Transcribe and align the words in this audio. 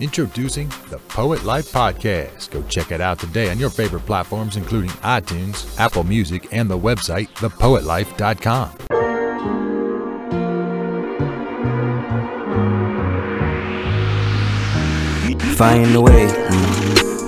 Introducing 0.00 0.68
the 0.90 0.98
Poet 1.08 1.44
Life 1.44 1.72
Podcast. 1.72 2.50
Go 2.50 2.62
check 2.68 2.92
it 2.92 3.00
out 3.00 3.18
today 3.18 3.50
on 3.50 3.58
your 3.58 3.70
favorite 3.70 4.06
platforms, 4.06 4.56
including 4.56 4.90
iTunes, 4.90 5.76
Apple 5.80 6.04
Music, 6.04 6.46
and 6.52 6.70
the 6.70 6.78
website, 6.78 7.28
thepoetlife.com. 7.34 8.76
Find 15.56 15.94
a 15.96 16.00
way, 16.00 16.28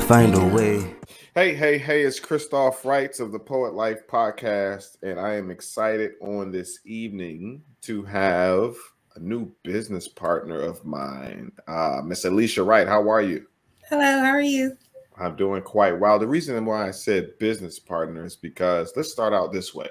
find 0.06 0.34
a 0.36 0.46
way. 0.46 0.94
Hey, 1.34 1.54
hey, 1.54 1.78
hey, 1.78 2.02
it's 2.02 2.20
Christoph 2.20 2.84
Wrights 2.84 3.18
of 3.18 3.32
the 3.32 3.40
Poet 3.40 3.74
Life 3.74 4.06
Podcast, 4.06 4.96
and 5.02 5.18
I 5.18 5.34
am 5.34 5.50
excited 5.50 6.12
on 6.20 6.52
this 6.52 6.78
evening 6.84 7.62
to 7.82 8.04
have 8.04 8.70
a 8.70 8.74
new 9.20 9.52
business 9.62 10.08
partner 10.08 10.60
of 10.60 10.84
mine, 10.84 11.52
uh, 11.68 12.00
Miss 12.04 12.24
Alicia 12.24 12.62
Wright. 12.62 12.88
How 12.88 13.08
are 13.08 13.22
you? 13.22 13.46
Hello, 13.88 14.02
how 14.02 14.30
are 14.30 14.40
you? 14.40 14.76
I'm 15.18 15.36
doing 15.36 15.62
quite 15.62 15.98
well. 15.98 16.18
The 16.18 16.26
reason 16.26 16.64
why 16.64 16.88
I 16.88 16.90
said 16.90 17.38
business 17.38 17.78
partner 17.78 18.24
is 18.24 18.36
because 18.36 18.92
let's 18.96 19.12
start 19.12 19.32
out 19.32 19.52
this 19.52 19.74
way. 19.74 19.90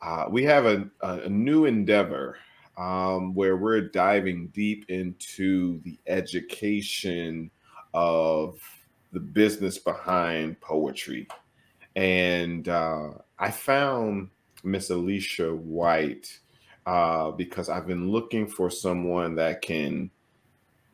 Uh, 0.00 0.26
we 0.30 0.42
have 0.44 0.64
a, 0.66 0.88
a 1.02 1.28
new 1.28 1.66
endeavor 1.66 2.38
um, 2.78 3.34
where 3.34 3.56
we're 3.56 3.88
diving 3.88 4.48
deep 4.48 4.86
into 4.88 5.80
the 5.82 5.98
education 6.06 7.50
of 7.94 8.58
the 9.12 9.20
business 9.20 9.78
behind 9.78 10.60
poetry. 10.60 11.26
And 11.94 12.68
uh, 12.68 13.10
I 13.38 13.50
found 13.50 14.30
Miss 14.62 14.90
Alicia 14.90 15.54
White 15.54 16.38
uh, 16.86 17.32
because 17.32 17.68
I've 17.68 17.86
been 17.86 18.10
looking 18.10 18.46
for 18.46 18.70
someone 18.70 19.34
that 19.34 19.60
can 19.60 20.10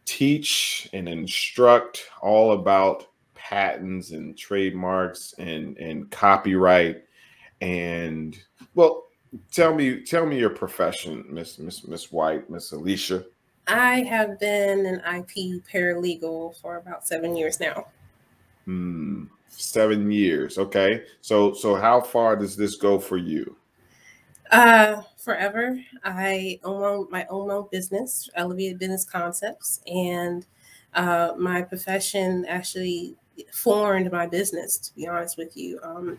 teach 0.05 0.89
and 0.93 1.09
instruct 1.09 2.07
all 2.23 2.53
about 2.53 3.07
patents 3.35 4.11
and 4.11 4.37
trademarks 4.37 5.35
and 5.39 5.77
and 5.77 6.11
copyright. 6.11 7.05
And 7.61 8.37
well 8.75 9.05
tell 9.51 9.75
me 9.75 10.01
tell 10.01 10.27
me 10.27 10.39
your 10.39 10.51
profession 10.51 11.25
miss 11.29 11.59
miss 11.59 11.87
miss 11.87 12.11
white 12.11 12.49
miss 12.49 12.73
alicia. 12.73 13.25
I 13.69 14.01
have 14.03 14.41
been 14.41 14.87
an 14.87 15.03
IP 15.15 15.63
paralegal 15.71 16.61
for 16.61 16.79
about 16.79 17.07
seven 17.07 17.37
years 17.37 17.61
now. 17.61 17.87
hmm, 18.65 19.25
seven 19.49 20.11
years 20.11 20.57
okay. 20.57 21.05
So 21.21 21.53
so 21.53 21.75
how 21.75 22.01
far 22.01 22.35
does 22.35 22.57
this 22.57 22.77
go 22.77 22.99
for 22.99 23.19
you 23.19 23.57
Uh, 24.53 25.01
forever, 25.17 25.83
I 26.05 26.61
own 26.63 27.09
my 27.11 27.27
own 27.31 27.67
business, 27.73 28.29
Elevated 28.35 28.79
Business 28.79 29.03
Concepts, 29.03 29.81
and 29.87 30.45
uh, 30.93 31.33
my 31.39 31.63
profession 31.63 32.45
actually 32.47 33.17
formed 33.51 34.13
my 34.13 34.27
business. 34.27 34.77
To 34.77 34.95
be 34.95 35.09
honest 35.09 35.39
with 35.39 35.57
you, 35.57 35.81
um, 35.83 36.19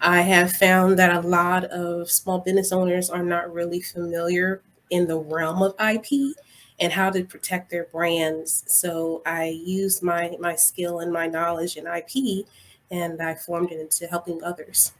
I 0.00 0.22
have 0.22 0.52
found 0.52 0.98
that 0.98 1.22
a 1.22 1.28
lot 1.28 1.64
of 1.64 2.10
small 2.10 2.38
business 2.38 2.72
owners 2.72 3.10
are 3.10 3.22
not 3.22 3.52
really 3.52 3.82
familiar 3.82 4.62
in 4.88 5.06
the 5.06 5.18
realm 5.18 5.62
of 5.62 5.74
IP 5.78 6.34
and 6.80 6.90
how 6.90 7.10
to 7.10 7.24
protect 7.24 7.70
their 7.70 7.84
brands. 7.84 8.64
So 8.68 9.20
I 9.26 9.48
used 9.48 10.02
my 10.02 10.34
my 10.40 10.56
skill 10.56 11.00
and 11.00 11.12
my 11.12 11.26
knowledge 11.26 11.76
in 11.76 11.86
IP, 11.86 12.46
and 12.90 13.20
I 13.20 13.34
formed 13.34 13.70
it 13.70 13.80
into 13.80 14.06
helping 14.06 14.42
others. 14.42 14.92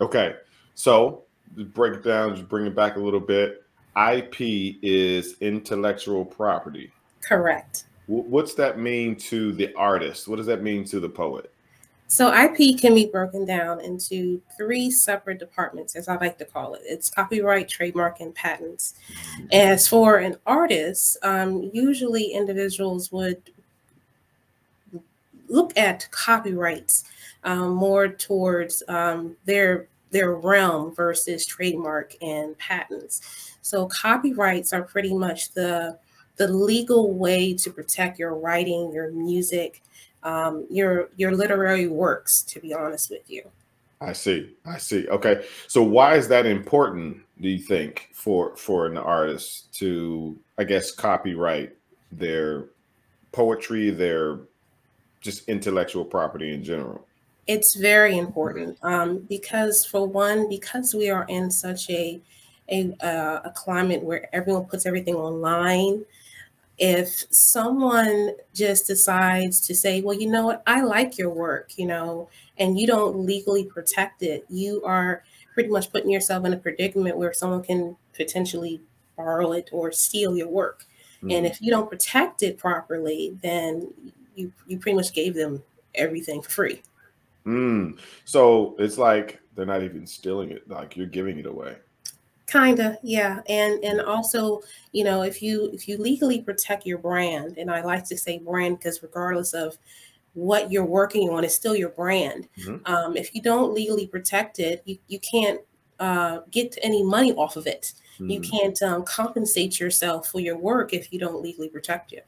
okay 0.00 0.34
so 0.74 1.22
break 1.56 1.94
it 1.94 2.04
down 2.04 2.34
just 2.34 2.48
bring 2.48 2.66
it 2.66 2.74
back 2.74 2.96
a 2.96 3.00
little 3.00 3.20
bit 3.20 3.64
ip 4.10 4.34
is 4.40 5.36
intellectual 5.40 6.24
property 6.24 6.90
Correct. 7.22 7.84
Wh- 8.06 8.28
what's 8.28 8.54
that 8.54 8.78
mean 8.78 9.16
to 9.16 9.52
the 9.52 9.72
artist 9.74 10.28
what 10.28 10.36
does 10.36 10.46
that 10.46 10.62
mean 10.62 10.84
to 10.84 11.00
the 11.00 11.08
poet 11.08 11.50
So 12.06 12.32
IP 12.32 12.78
can 12.78 12.94
be 12.94 13.06
broken 13.06 13.44
down 13.44 13.80
into 13.80 14.40
three 14.56 14.90
separate 14.90 15.38
departments, 15.38 15.96
as 15.96 16.06
I 16.06 16.16
like 16.16 16.38
to 16.38 16.44
call 16.44 16.74
it. 16.74 16.82
It's 16.84 17.08
copyright, 17.08 17.68
trademark, 17.68 18.20
and 18.20 18.34
patents. 18.34 18.94
As 19.50 19.88
for 19.88 20.18
an 20.18 20.36
artist, 20.46 21.16
um, 21.22 21.70
usually 21.72 22.32
individuals 22.32 23.10
would 23.10 23.42
look 25.48 25.76
at 25.76 26.06
copyrights 26.10 27.04
um, 27.42 27.74
more 27.74 28.08
towards 28.08 28.82
um, 28.88 29.36
their 29.44 29.88
their 30.14 30.34
realm 30.36 30.94
versus 30.94 31.44
trademark 31.44 32.14
and 32.22 32.56
patents. 32.56 33.20
So 33.62 33.86
copyrights 33.88 34.72
are 34.72 34.84
pretty 34.84 35.12
much 35.12 35.52
the 35.52 35.98
the 36.36 36.48
legal 36.48 37.12
way 37.12 37.54
to 37.54 37.70
protect 37.70 38.18
your 38.18 38.34
writing, 38.34 38.92
your 38.92 39.10
music, 39.10 39.82
um, 40.22 40.66
your 40.70 41.10
your 41.16 41.32
literary 41.32 41.88
works. 41.88 42.42
To 42.42 42.60
be 42.60 42.72
honest 42.72 43.10
with 43.10 43.28
you, 43.28 43.42
I 44.00 44.12
see. 44.12 44.54
I 44.64 44.78
see. 44.78 45.08
Okay. 45.08 45.44
So 45.66 45.82
why 45.82 46.14
is 46.14 46.28
that 46.28 46.46
important, 46.46 47.18
do 47.40 47.48
you 47.48 47.58
think, 47.58 48.10
for 48.12 48.56
for 48.56 48.86
an 48.86 48.96
artist 48.96 49.72
to 49.80 50.38
I 50.58 50.64
guess 50.64 50.92
copyright 50.92 51.74
their 52.12 52.66
poetry, 53.32 53.90
their 53.90 54.38
just 55.20 55.48
intellectual 55.48 56.04
property 56.04 56.54
in 56.54 56.62
general? 56.62 57.04
It's 57.46 57.74
very 57.74 58.16
important 58.18 58.78
um, 58.82 59.18
because, 59.28 59.84
for 59.84 60.06
one, 60.06 60.48
because 60.48 60.94
we 60.94 61.10
are 61.10 61.24
in 61.28 61.50
such 61.50 61.90
a 61.90 62.20
a, 62.70 62.92
uh, 63.02 63.42
a 63.44 63.50
climate 63.54 64.02
where 64.02 64.34
everyone 64.34 64.64
puts 64.64 64.86
everything 64.86 65.14
online. 65.14 66.04
If 66.78 67.26
someone 67.30 68.32
just 68.54 68.86
decides 68.88 69.60
to 69.66 69.74
say, 69.74 70.00
"Well, 70.02 70.18
you 70.18 70.28
know 70.30 70.46
what, 70.46 70.62
I 70.66 70.82
like 70.82 71.18
your 71.18 71.30
work," 71.30 71.78
you 71.78 71.86
know, 71.86 72.28
and 72.58 72.78
you 72.78 72.86
don't 72.86 73.26
legally 73.26 73.64
protect 73.64 74.22
it, 74.22 74.44
you 74.50 74.82
are 74.84 75.24
pretty 75.54 75.70
much 75.70 75.92
putting 75.92 76.10
yourself 76.10 76.44
in 76.46 76.52
a 76.52 76.56
predicament 76.56 77.16
where 77.18 77.32
someone 77.32 77.62
can 77.62 77.96
potentially 78.14 78.80
borrow 79.16 79.52
it 79.52 79.70
or 79.72 79.92
steal 79.92 80.36
your 80.36 80.48
work. 80.48 80.86
And 81.30 81.46
Mm, 81.46 81.46
if 81.46 81.60
you 81.62 81.70
don't 81.70 81.88
protect 81.90 82.42
it 82.42 82.58
properly, 82.58 83.38
then 83.42 83.92
you 84.34 84.52
you 84.66 84.78
pretty 84.78 84.96
much 84.96 85.12
gave 85.14 85.34
them 85.34 85.62
everything 85.94 86.42
for 86.42 86.50
free. 86.50 86.82
Mm. 87.46 87.98
So 88.24 88.76
it's 88.78 88.98
like 88.98 89.40
they're 89.54 89.66
not 89.66 89.82
even 89.82 90.06
stealing 90.06 90.50
it, 90.50 90.68
like 90.68 90.96
you're 90.96 91.06
giving 91.06 91.38
it 91.38 91.46
away. 91.46 91.76
Kinda, 92.46 92.98
yeah. 93.02 93.40
And 93.48 93.82
and 93.82 94.00
also, 94.02 94.60
you 94.92 95.02
know, 95.02 95.22
if 95.22 95.42
you 95.42 95.70
if 95.72 95.88
you 95.88 95.96
legally 95.96 96.42
protect 96.42 96.86
your 96.86 96.98
brand, 96.98 97.56
and 97.56 97.70
I 97.70 97.82
like 97.82 98.04
to 98.06 98.18
say 98.18 98.38
brand 98.38 98.78
because 98.78 99.02
regardless 99.02 99.54
of 99.54 99.78
what 100.34 100.70
you're 100.70 100.84
working 100.84 101.30
on, 101.30 101.44
it's 101.44 101.54
still 101.54 101.74
your 101.74 101.88
brand. 101.90 102.48
Mhm. 102.58 102.86
Um, 102.88 103.16
if 103.16 103.34
you 103.34 103.40
don't 103.40 103.72
legally 103.72 104.06
protect 104.06 104.58
it, 104.58 104.82
you, 104.84 104.98
you 105.08 105.18
can't 105.20 105.60
uh, 106.00 106.40
get 106.50 106.76
any 106.82 107.02
money 107.02 107.32
off 107.34 107.56
of 107.56 107.66
it. 107.66 107.94
You 108.18 108.40
Mm. 108.40 108.50
can't 108.50 108.82
um, 108.82 109.04
compensate 109.04 109.80
yourself 109.80 110.28
for 110.28 110.40
your 110.40 110.56
work 110.56 110.92
if 110.92 111.12
you 111.12 111.18
don't 111.18 111.42
legally 111.42 111.68
protect 111.68 112.12
it. 112.12 112.26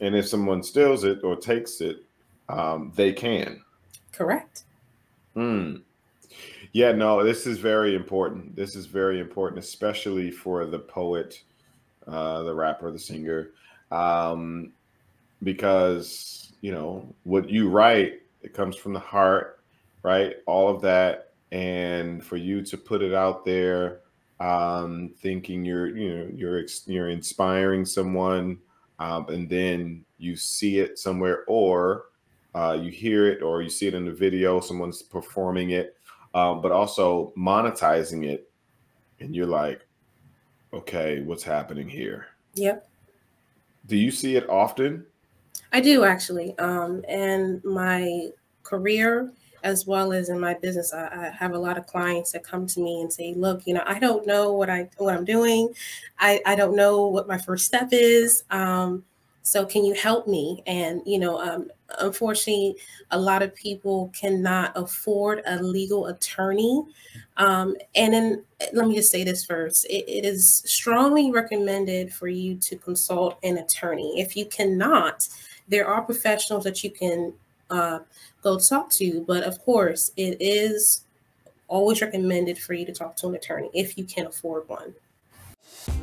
And 0.00 0.14
if 0.14 0.28
someone 0.28 0.62
steals 0.62 1.04
it 1.04 1.22
or 1.22 1.36
takes 1.36 1.80
it, 1.80 2.04
um, 2.48 2.92
they 2.94 3.12
can. 3.12 3.62
Correct. 4.12 4.64
Mm. 5.36 5.82
Yeah, 6.72 6.92
no, 6.92 7.24
this 7.24 7.46
is 7.46 7.58
very 7.58 7.96
important. 7.96 8.54
This 8.54 8.76
is 8.76 8.86
very 8.86 9.18
important, 9.20 9.58
especially 9.58 10.30
for 10.30 10.64
the 10.66 10.78
poet, 10.78 11.42
uh, 12.06 12.42
the 12.44 12.54
rapper, 12.54 12.90
the 12.92 12.98
singer, 12.98 13.50
um, 13.90 14.72
because 15.42 16.52
you 16.60 16.70
know 16.70 17.06
what 17.24 17.50
you 17.50 17.68
write, 17.68 18.20
it 18.42 18.54
comes 18.54 18.76
from 18.76 18.92
the 18.92 19.00
heart, 19.00 19.60
right? 20.02 20.36
All 20.46 20.68
of 20.68 20.80
that, 20.82 21.32
and 21.50 22.22
for 22.24 22.36
you 22.36 22.62
to 22.62 22.76
put 22.76 23.02
it 23.02 23.14
out 23.14 23.44
there, 23.44 24.00
um, 24.38 25.10
thinking 25.18 25.64
you're, 25.64 25.96
you 25.96 26.16
know, 26.16 26.30
you're 26.34 26.64
you're 26.86 27.10
inspiring 27.10 27.84
someone, 27.84 28.58
um, 29.00 29.28
and 29.28 29.48
then 29.48 30.04
you 30.18 30.36
see 30.36 30.78
it 30.78 30.98
somewhere, 30.98 31.44
or 31.48 32.04
uh, 32.54 32.78
you 32.80 32.90
hear 32.90 33.28
it, 33.28 33.42
or 33.42 33.62
you 33.62 33.70
see 33.70 33.86
it 33.86 33.94
in 33.94 34.04
the 34.04 34.12
video, 34.12 34.60
someone's 34.60 35.02
performing 35.02 35.70
it 35.70 35.96
um, 36.34 36.60
but 36.60 36.72
also 36.72 37.32
monetizing 37.36 38.26
it 38.26 38.50
and 39.20 39.34
you're 39.34 39.46
like 39.46 39.86
okay 40.72 41.20
what's 41.20 41.42
happening 41.42 41.88
here 41.88 42.26
Yep. 42.54 42.88
do 43.86 43.96
you 43.96 44.10
see 44.10 44.36
it 44.36 44.48
often 44.48 45.04
I 45.72 45.80
do 45.80 46.04
actually. 46.04 46.58
Um, 46.58 47.04
and 47.08 47.62
my 47.64 48.30
career, 48.62 49.32
as 49.62 49.86
well 49.86 50.12
as 50.12 50.28
in 50.28 50.40
my 50.40 50.54
business, 50.54 50.92
I, 50.92 51.06
I 51.06 51.28
have 51.36 51.52
a 51.52 51.58
lot 51.58 51.78
of 51.78 51.86
clients 51.86 52.32
that 52.32 52.42
come 52.42 52.66
to 52.66 52.80
me 52.80 53.00
and 53.02 53.12
say, 53.12 53.34
"Look, 53.34 53.66
you 53.66 53.74
know, 53.74 53.84
I 53.86 53.98
don't 53.98 54.26
know 54.26 54.52
what 54.52 54.70
I 54.70 54.88
what 54.96 55.14
I'm 55.14 55.24
doing. 55.24 55.72
I 56.18 56.40
I 56.46 56.54
don't 56.56 56.74
know 56.74 57.06
what 57.06 57.28
my 57.28 57.38
first 57.38 57.66
step 57.66 57.90
is. 57.92 58.42
Um, 58.50 59.04
so 59.42 59.64
can 59.64 59.84
you 59.84 59.94
help 59.94 60.26
me?" 60.26 60.62
And 60.66 61.02
you 61.06 61.18
know, 61.18 61.38
um, 61.40 61.70
unfortunately, 61.98 62.76
a 63.10 63.18
lot 63.18 63.42
of 63.42 63.54
people 63.54 64.10
cannot 64.18 64.72
afford 64.76 65.42
a 65.46 65.62
legal 65.62 66.06
attorney. 66.06 66.84
Um, 67.36 67.76
and 67.94 68.12
then 68.14 68.44
let 68.72 68.86
me 68.86 68.94
just 68.96 69.10
say 69.10 69.24
this 69.24 69.44
first: 69.44 69.84
it, 69.86 70.04
it 70.08 70.24
is 70.24 70.62
strongly 70.66 71.30
recommended 71.30 72.12
for 72.12 72.28
you 72.28 72.56
to 72.56 72.76
consult 72.76 73.38
an 73.42 73.58
attorney. 73.58 74.20
If 74.20 74.36
you 74.36 74.46
cannot 74.46 75.28
there 75.70 75.86
are 75.86 76.02
professionals 76.02 76.64
that 76.64 76.84
you 76.84 76.90
can 76.90 77.32
uh, 77.70 78.00
go 78.42 78.58
talk 78.58 78.90
to, 78.90 79.24
but 79.26 79.44
of 79.44 79.58
course, 79.60 80.10
it 80.16 80.36
is 80.40 81.04
always 81.68 82.02
recommended 82.02 82.58
for 82.58 82.74
you 82.74 82.84
to 82.84 82.92
talk 82.92 83.14
to 83.16 83.28
an 83.28 83.36
attorney 83.36 83.70
if 83.72 83.96
you 83.96 84.04
can 84.04 84.26
afford 84.26 84.68
one. 84.68 84.92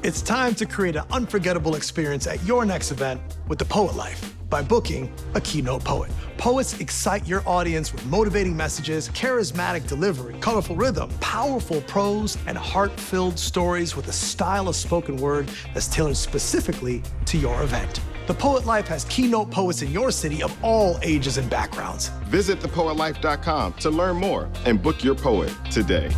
It's 0.04 0.22
time 0.22 0.56
to 0.56 0.66
create 0.66 0.96
an 0.96 1.04
unforgettable 1.12 1.76
experience 1.76 2.28
at 2.28 2.44
your 2.44 2.66
next 2.66 2.92
event 2.92 3.22
with 3.48 3.60
the 3.60 3.66
Poet 3.66 3.96
Life 3.96 4.34
by 4.50 4.62
booking 4.62 5.12
a 5.34 5.42
keynote 5.42 5.84
poet. 5.84 6.10
Poets 6.38 6.80
excite 6.80 7.28
your 7.28 7.44
audience 7.46 7.92
with 7.92 8.06
motivating 8.06 8.56
messages, 8.56 9.10
charismatic 9.10 9.88
delivery, 9.88 10.36
colorful 10.40 10.76
rhythm, 10.76 11.10
powerful 11.20 11.82
prose, 11.82 12.38
and 12.48 12.58
heart 12.58 12.98
filled 13.00 13.38
stories 13.38 13.96
with 13.96 14.08
a 14.08 14.14
style 14.14 14.68
of 14.68 14.76
spoken 14.76 15.18
word 15.18 15.50
that's 15.74 15.88
tailored 15.88 16.18
specifically 16.18 17.04
to 17.26 17.38
your 17.38 17.62
event. 17.62 18.00
The 18.28 18.34
Poet 18.34 18.66
Life 18.66 18.88
has 18.88 19.06
keynote 19.06 19.52
poets 19.52 19.82
in 19.82 19.92
your 19.92 20.12
city 20.12 20.44
of 20.44 20.56
all 20.64 21.00
ages 21.02 21.38
and 21.38 21.50
backgrounds. 21.50 22.10
Visit 22.26 22.60
thepoetlife.com 22.60 23.74
to 23.74 23.90
learn 23.90 24.18
more 24.18 24.50
and 24.66 24.82
book 24.82 25.04
your 25.04 25.16
poet 25.16 25.54
today. 25.72 26.10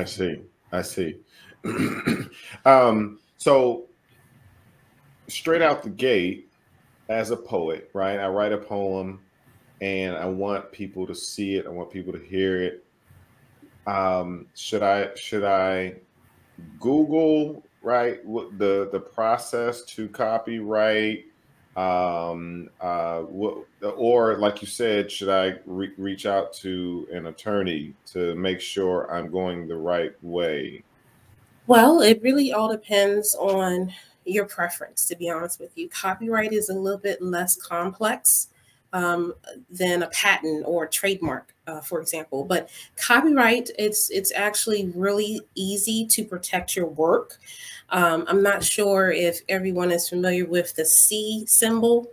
I 0.00 0.04
see. 0.04 0.42
I 0.72 0.82
see. 0.82 1.16
um, 2.64 3.18
so 3.36 3.86
straight 5.28 5.62
out 5.62 5.82
the 5.82 5.90
gate, 5.90 6.50
as 7.10 7.32
a 7.32 7.36
poet, 7.36 7.90
right? 7.92 8.18
I 8.20 8.28
write 8.28 8.52
a 8.52 8.58
poem 8.58 9.20
and 9.80 10.16
I 10.16 10.26
want 10.26 10.70
people 10.72 11.06
to 11.08 11.14
see 11.14 11.56
it. 11.56 11.66
I 11.66 11.68
want 11.68 11.90
people 11.90 12.12
to 12.12 12.20
hear 12.20 12.62
it. 12.62 12.84
Um, 13.86 14.46
should 14.54 14.82
I 14.82 15.14
should 15.16 15.44
I 15.44 15.96
Google 16.78 17.64
right 17.82 18.24
the 18.24 18.88
the 18.92 19.00
process 19.00 19.82
to 19.82 20.08
copyright 20.08 21.24
um 21.76 22.68
uh 22.80 23.22
or 23.96 24.36
like 24.38 24.60
you 24.60 24.66
said 24.66 25.10
should 25.10 25.28
i 25.28 25.54
re- 25.66 25.92
reach 25.96 26.26
out 26.26 26.52
to 26.52 27.06
an 27.12 27.26
attorney 27.26 27.94
to 28.04 28.34
make 28.34 28.60
sure 28.60 29.10
i'm 29.12 29.30
going 29.30 29.68
the 29.68 29.76
right 29.76 30.12
way 30.22 30.82
well 31.68 32.00
it 32.00 32.20
really 32.22 32.52
all 32.52 32.70
depends 32.70 33.36
on 33.36 33.92
your 34.24 34.46
preference 34.46 35.06
to 35.06 35.16
be 35.16 35.30
honest 35.30 35.60
with 35.60 35.70
you 35.76 35.88
copyright 35.88 36.52
is 36.52 36.70
a 36.70 36.74
little 36.74 36.98
bit 36.98 37.22
less 37.22 37.54
complex 37.54 38.48
um, 38.92 39.34
than 39.70 40.02
a 40.02 40.08
patent 40.08 40.64
or 40.66 40.86
trademark, 40.86 41.54
uh, 41.66 41.80
for 41.80 42.00
example. 42.00 42.44
But 42.44 42.70
copyright, 42.96 43.70
it's 43.78 44.10
it's 44.10 44.32
actually 44.32 44.90
really 44.94 45.40
easy 45.54 46.06
to 46.06 46.24
protect 46.24 46.76
your 46.76 46.86
work. 46.86 47.38
Um, 47.90 48.24
I'm 48.28 48.42
not 48.42 48.62
sure 48.62 49.10
if 49.10 49.40
everyone 49.48 49.90
is 49.90 50.08
familiar 50.08 50.46
with 50.46 50.74
the 50.76 50.84
C 50.84 51.44
symbol, 51.46 52.10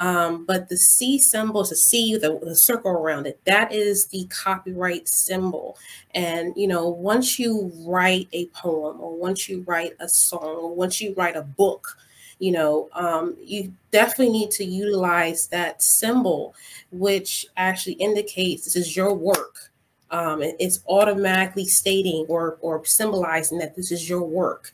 um, 0.00 0.44
but 0.44 0.68
the 0.68 0.76
C 0.76 1.18
symbol 1.18 1.60
is 1.60 1.72
a 1.72 1.76
C 1.76 2.14
with 2.14 2.24
a, 2.24 2.56
circle 2.56 2.92
around 2.92 3.26
it. 3.26 3.38
That 3.44 3.72
is 3.72 4.06
the 4.06 4.26
copyright 4.26 5.08
symbol. 5.08 5.78
And 6.14 6.52
you 6.56 6.66
know, 6.66 6.88
once 6.88 7.38
you 7.38 7.70
write 7.86 8.28
a 8.32 8.46
poem, 8.46 9.00
or 9.00 9.16
once 9.16 9.48
you 9.48 9.62
write 9.66 9.92
a 10.00 10.08
song, 10.08 10.56
or 10.56 10.74
once 10.74 11.00
you 11.00 11.14
write 11.16 11.36
a 11.36 11.42
book 11.42 11.96
you 12.40 12.52
know, 12.52 12.88
um, 12.94 13.36
you 13.44 13.72
definitely 13.92 14.30
need 14.30 14.50
to 14.52 14.64
utilize 14.64 15.46
that 15.48 15.82
symbol, 15.82 16.54
which 16.90 17.46
actually 17.56 17.92
indicates 17.94 18.64
this 18.64 18.76
is 18.76 18.96
your 18.96 19.14
work. 19.14 19.70
Um, 20.10 20.42
it's 20.42 20.80
automatically 20.88 21.66
stating 21.66 22.24
or, 22.28 22.58
or 22.62 22.84
symbolizing 22.84 23.58
that 23.58 23.76
this 23.76 23.92
is 23.92 24.08
your 24.08 24.22
work. 24.22 24.72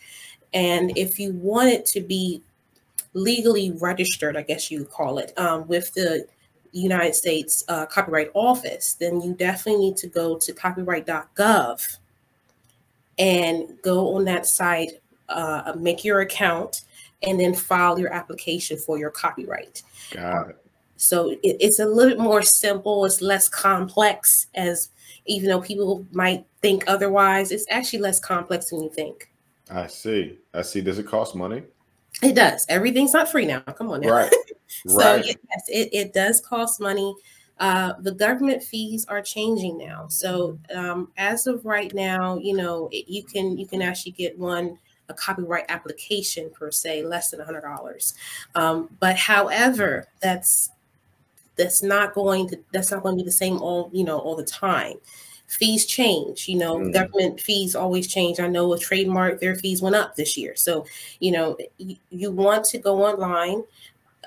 And 0.53 0.97
if 0.97 1.19
you 1.19 1.33
want 1.33 1.69
it 1.69 1.87
to 1.87 2.01
be 2.01 2.43
legally 3.13 3.73
registered, 3.73 4.37
I 4.37 4.43
guess 4.43 4.71
you 4.71 4.85
call 4.85 5.19
it, 5.19 5.33
um, 5.39 5.67
with 5.67 5.93
the 5.95 6.27
United 6.73 7.15
States 7.15 7.65
uh, 7.69 7.87
Copyright 7.87 8.31
Office, 8.35 8.95
then 8.95 9.21
you 9.21 9.35
definitely 9.35 9.81
need 9.81 9.97
to 9.99 10.07
go 10.07 10.37
to 10.37 10.53
copyright.gov 10.53 11.99
and 13.19 13.79
go 13.83 14.15
on 14.15 14.25
that 14.27 14.47
site, 14.47 15.01
uh, 15.29 15.73
make 15.79 16.05
your 16.05 16.21
account, 16.21 16.83
and 17.23 17.41
then 17.41 17.55
file 17.55 17.99
your 17.99 18.13
application 18.13 18.77
for 18.77 18.99
your 18.99 19.11
copyright. 19.11 19.83
Got 20.11 20.51
it. 20.51 20.57
So 20.97 21.31
it, 21.31 21.41
it's 21.43 21.79
a 21.79 21.87
little 21.87 22.11
bit 22.11 22.21
more 22.21 22.43
simple. 22.43 23.05
It's 23.05 23.21
less 23.21 23.49
complex, 23.49 24.47
as 24.55 24.91
even 25.27 25.49
though 25.49 25.61
people 25.61 26.07
might 26.13 26.45
think 26.63 26.85
otherwise, 26.87 27.53
it's 27.53 27.67
actually 27.71 28.01
less 28.01 28.21
complex 28.21 28.71
than 28.71 28.83
you 28.83 28.91
think. 28.91 29.31
I 29.71 29.87
see. 29.87 30.39
I 30.55 30.63
see. 30.63 30.81
Does 30.81 30.99
it 30.99 31.07
cost 31.07 31.35
money? 31.35 31.63
It 32.23 32.35
does. 32.35 32.65
Everything's 32.69 33.13
not 33.13 33.31
free 33.31 33.45
now. 33.45 33.61
Come 33.61 33.91
on 33.91 34.01
now. 34.01 34.11
Right. 34.11 34.33
so 34.87 34.97
right. 34.97 35.25
yes, 35.25 35.69
it, 35.69 35.89
it 35.93 36.13
does 36.13 36.41
cost 36.41 36.81
money. 36.81 37.15
Uh, 37.59 37.95
the 38.01 38.13
government 38.13 38.63
fees 38.63 39.07
are 39.07 39.23
changing 39.23 39.79
now. 39.79 40.07
So 40.09 40.59
um, 40.75 41.11
as 41.17 41.47
of 41.47 41.65
right 41.65 41.93
now, 41.95 42.39
you 42.39 42.55
know, 42.57 42.89
it, 42.93 43.09
you 43.09 43.23
can 43.23 43.57
you 43.59 43.67
can 43.67 43.83
actually 43.83 44.13
get 44.13 44.39
one 44.39 44.79
a 45.09 45.15
copyright 45.15 45.65
application 45.69 46.51
per 46.51 46.71
se, 46.71 47.05
less 47.05 47.31
than 47.31 47.41
hundred 47.41 47.63
dollars. 47.63 48.15
Um, 48.55 48.89
but 49.01 49.17
however, 49.17 50.09
that's 50.21 50.71
that's 51.57 51.83
not 51.83 52.15
going 52.15 52.49
to 52.49 52.59
that's 52.73 52.91
not 52.91 53.03
going 53.03 53.17
to 53.17 53.23
be 53.23 53.27
the 53.27 53.33
same 53.33 53.61
all 53.63 53.91
you 53.93 54.05
know 54.05 54.19
all 54.19 54.37
the 54.37 54.45
time. 54.45 54.97
Fees 55.49 55.87
change, 55.87 56.49
you 56.49 56.59
know, 56.59 56.77
mm. 56.79 56.93
government 56.93 57.41
fees 57.41 57.75
always 57.75 58.07
change. 58.07 58.41
I 58.41 58.49
know 58.49 58.69
with 58.69 58.81
trademark, 58.81 59.41
their 59.41 59.55
fees 59.55 59.81
went 59.81 59.95
up 59.95 60.17
this 60.17 60.37
year. 60.37 60.57
So, 60.57 60.87
you 61.21 61.31
know, 61.31 61.57
you, 61.79 61.97
you 62.11 62.31
want 62.31 62.65
to 62.67 62.79
go 62.79 63.05
online, 63.05 63.63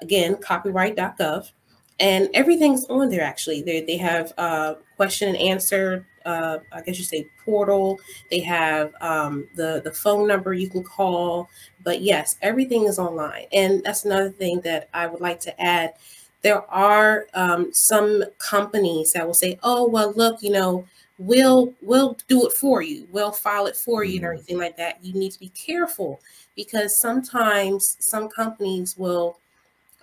again, 0.01 0.35
copyright.gov, 0.35 1.51
and 1.99 2.29
everything's 2.33 2.85
on 2.85 3.09
there 3.09 3.21
actually. 3.21 3.61
They, 3.61 3.81
they 3.81 3.97
have 3.97 4.31
uh, 4.37 4.75
question 4.95 5.27
and 5.29 5.37
answer 5.37 6.05
uh, 6.25 6.59
I 6.71 6.81
guess 6.81 6.97
you 6.97 7.03
say 7.03 7.27
portal. 7.43 7.99
They 8.29 8.39
have 8.41 8.93
um, 9.01 9.47
the 9.55 9.81
the 9.83 9.91
phone 9.91 10.27
number 10.27 10.53
you 10.53 10.69
can 10.69 10.83
call. 10.83 11.49
But 11.83 12.01
yes, 12.01 12.35
everything 12.41 12.85
is 12.85 12.99
online, 12.99 13.45
and 13.51 13.83
that's 13.83 14.05
another 14.05 14.29
thing 14.29 14.61
that 14.61 14.89
I 14.93 15.07
would 15.07 15.21
like 15.21 15.39
to 15.41 15.61
add. 15.61 15.93
There 16.41 16.61
are 16.71 17.25
um, 17.33 17.73
some 17.73 18.23
companies 18.37 19.13
that 19.13 19.25
will 19.25 19.33
say, 19.33 19.59
"Oh, 19.63 19.87
well, 19.87 20.13
look, 20.15 20.41
you 20.41 20.51
know, 20.51 20.85
we'll 21.19 21.73
we'll 21.81 22.17
do 22.27 22.47
it 22.47 22.53
for 22.53 22.81
you. 22.81 23.07
We'll 23.11 23.31
file 23.31 23.67
it 23.67 23.75
for 23.75 24.03
you, 24.03 24.15
and 24.15 24.23
mm-hmm. 24.23 24.33
everything 24.33 24.57
like 24.57 24.77
that." 24.77 25.03
You 25.03 25.13
need 25.13 25.31
to 25.33 25.39
be 25.39 25.49
careful 25.49 26.19
because 26.55 26.97
sometimes 26.97 27.97
some 27.99 28.29
companies 28.29 28.97
will 28.97 29.37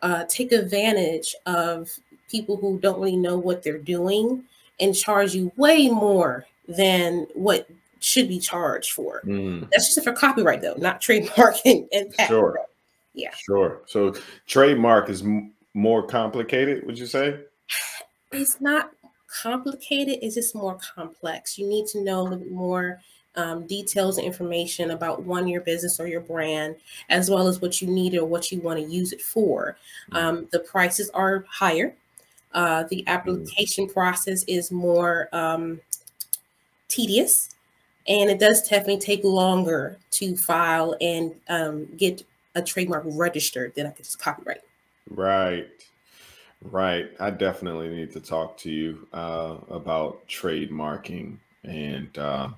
uh, 0.02 0.24
take 0.28 0.52
advantage 0.52 1.34
of 1.46 1.90
people 2.30 2.56
who 2.56 2.78
don't 2.78 3.00
really 3.00 3.16
know 3.16 3.36
what 3.36 3.62
they're 3.62 3.78
doing 3.78 4.44
and 4.78 4.94
charge 4.94 5.34
you 5.34 5.50
way 5.56 5.88
more 5.88 6.46
than 6.68 7.26
what 7.34 7.68
should 8.00 8.28
be 8.28 8.38
charged 8.38 8.92
for. 8.92 9.22
Mm. 9.24 9.68
That's 9.70 9.94
just 9.94 10.04
for 10.04 10.12
copyright, 10.12 10.60
though, 10.60 10.74
not 10.76 11.00
trademark 11.00 11.56
and, 11.64 11.88
and 11.92 12.10
patent. 12.10 12.28
Sure. 12.28 12.58
Yeah. 13.14 13.34
Sure. 13.34 13.82
So 13.86 14.14
trademark 14.46 15.08
is 15.08 15.22
m- 15.22 15.52
more 15.74 16.06
complicated, 16.06 16.86
would 16.86 16.98
you 16.98 17.06
say? 17.06 17.40
It's 18.32 18.60
not 18.60 18.90
complicated. 19.42 20.18
It's 20.22 20.34
just 20.34 20.54
more 20.54 20.78
complex. 20.94 21.58
You 21.58 21.68
need 21.68 21.86
to 21.88 22.02
know 22.02 22.20
a 22.20 22.22
little 22.22 22.38
bit 22.38 22.52
more 22.52 23.00
um, 23.34 23.66
details 23.66 24.16
and 24.16 24.26
information 24.26 24.92
about 24.92 25.24
one 25.24 25.46
your 25.46 25.60
business 25.60 26.00
or 26.00 26.06
your 26.06 26.22
brand, 26.22 26.76
as 27.10 27.30
well 27.30 27.46
as 27.48 27.60
what 27.60 27.82
you 27.82 27.88
need 27.88 28.14
or 28.14 28.24
what 28.24 28.50
you 28.50 28.60
want 28.60 28.78
to 28.78 28.86
use 28.86 29.12
it 29.12 29.20
for. 29.20 29.76
Mm. 30.12 30.16
Um, 30.16 30.48
the 30.52 30.60
prices 30.60 31.10
are 31.10 31.44
higher 31.48 31.94
uh, 32.56 32.84
the 32.84 33.02
mm. 33.02 33.06
application 33.06 33.86
process 33.86 34.42
is 34.44 34.72
more 34.72 35.28
um, 35.32 35.80
tedious, 36.88 37.50
and 38.08 38.30
it 38.30 38.40
does 38.40 38.66
definitely 38.66 38.98
take 38.98 39.22
longer 39.22 39.98
to 40.12 40.36
file 40.36 40.96
and 41.00 41.34
um, 41.48 41.86
get 41.96 42.24
a 42.54 42.62
trademark 42.62 43.04
registered 43.06 43.74
than 43.74 43.86
I 43.86 43.90
could 43.90 44.06
just 44.06 44.18
copyright. 44.18 44.62
Right, 45.10 45.68
right. 46.70 47.06
I 47.20 47.30
definitely 47.30 47.88
need 47.88 48.12
to 48.12 48.20
talk 48.20 48.56
to 48.58 48.70
you 48.70 49.08
uh, 49.12 49.56
about 49.70 50.26
trademarking 50.28 51.38
and. 51.64 52.16
Uh, 52.16 52.48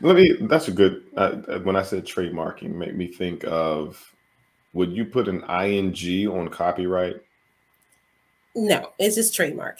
let 0.00 0.16
me. 0.16 0.36
That's 0.42 0.68
a 0.68 0.72
good. 0.72 1.04
Uh, 1.16 1.36
uh 1.48 1.58
when 1.60 1.76
I 1.76 1.82
said 1.82 2.04
trademarking, 2.04 2.74
make 2.74 2.94
me 2.94 3.06
think 3.06 3.44
of. 3.44 4.14
Would 4.74 4.92
you 4.92 5.04
put 5.04 5.28
an 5.28 5.42
ing 5.42 6.28
on 6.28 6.48
copyright? 6.48 7.16
No, 8.54 8.90
it's 8.98 9.16
just 9.16 9.34
trademark. 9.34 9.78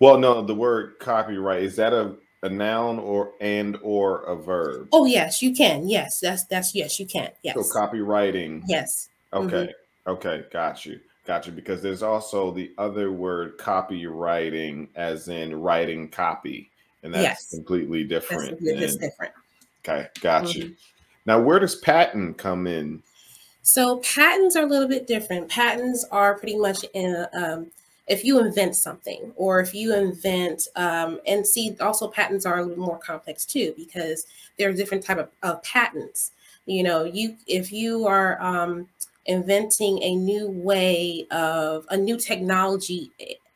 Well, 0.00 0.18
no, 0.18 0.42
the 0.42 0.54
word 0.54 0.98
copyright 0.98 1.62
is 1.62 1.76
that 1.76 1.92
a, 1.92 2.16
a 2.42 2.48
noun 2.48 2.98
or 2.98 3.32
and 3.40 3.78
or 3.82 4.22
a 4.24 4.36
verb? 4.36 4.88
Oh 4.92 5.04
yes, 5.04 5.42
you 5.42 5.54
can. 5.54 5.88
Yes, 5.88 6.20
that's 6.20 6.44
that's 6.44 6.74
yes, 6.74 6.98
you 6.98 7.06
can. 7.06 7.30
Yes. 7.42 7.54
So 7.54 7.78
copywriting. 7.78 8.62
Yes. 8.66 9.08
Okay. 9.32 9.68
Mm-hmm. 9.68 10.10
Okay, 10.10 10.44
got 10.52 10.84
you. 10.86 10.98
Got 11.26 11.46
you. 11.46 11.52
Because 11.52 11.82
there's 11.82 12.02
also 12.02 12.50
the 12.50 12.72
other 12.78 13.12
word 13.12 13.58
copywriting, 13.58 14.88
as 14.96 15.28
in 15.28 15.60
writing 15.60 16.08
copy, 16.08 16.70
and 17.02 17.14
that's 17.14 17.22
yes. 17.22 17.50
completely 17.50 18.04
different. 18.04 18.60
And, 18.60 18.98
different. 19.00 19.32
Okay, 19.84 20.08
gotcha. 20.20 20.58
mm-hmm. 20.60 20.72
Now, 21.26 21.40
where 21.40 21.58
does 21.58 21.76
patent 21.76 22.38
come 22.38 22.66
in? 22.66 23.02
So 23.62 23.98
patents 23.98 24.56
are 24.56 24.64
a 24.64 24.68
little 24.68 24.88
bit 24.88 25.06
different. 25.06 25.48
Patents 25.48 26.04
are 26.10 26.38
pretty 26.38 26.56
much 26.56 26.84
in 26.94 27.14
a, 27.14 27.28
um, 27.34 27.70
if 28.10 28.24
you 28.24 28.40
invent 28.40 28.74
something 28.74 29.32
or 29.36 29.60
if 29.60 29.72
you 29.74 29.94
invent 29.94 30.66
um, 30.74 31.20
and 31.26 31.46
see 31.46 31.76
also 31.80 32.08
patents 32.08 32.44
are 32.44 32.58
a 32.58 32.64
little 32.64 32.84
more 32.84 32.98
complex 32.98 33.44
too 33.44 33.72
because 33.76 34.26
there 34.58 34.68
are 34.68 34.72
different 34.72 35.04
type 35.04 35.18
of, 35.18 35.28
of 35.44 35.62
patents 35.62 36.32
you 36.66 36.82
know 36.82 37.04
you 37.04 37.36
if 37.46 37.72
you 37.72 38.06
are 38.06 38.40
um, 38.42 38.88
inventing 39.26 40.02
a 40.02 40.14
new 40.14 40.48
way 40.48 41.26
of 41.30 41.86
a 41.90 41.96
new 41.96 42.16
technology 42.16 43.10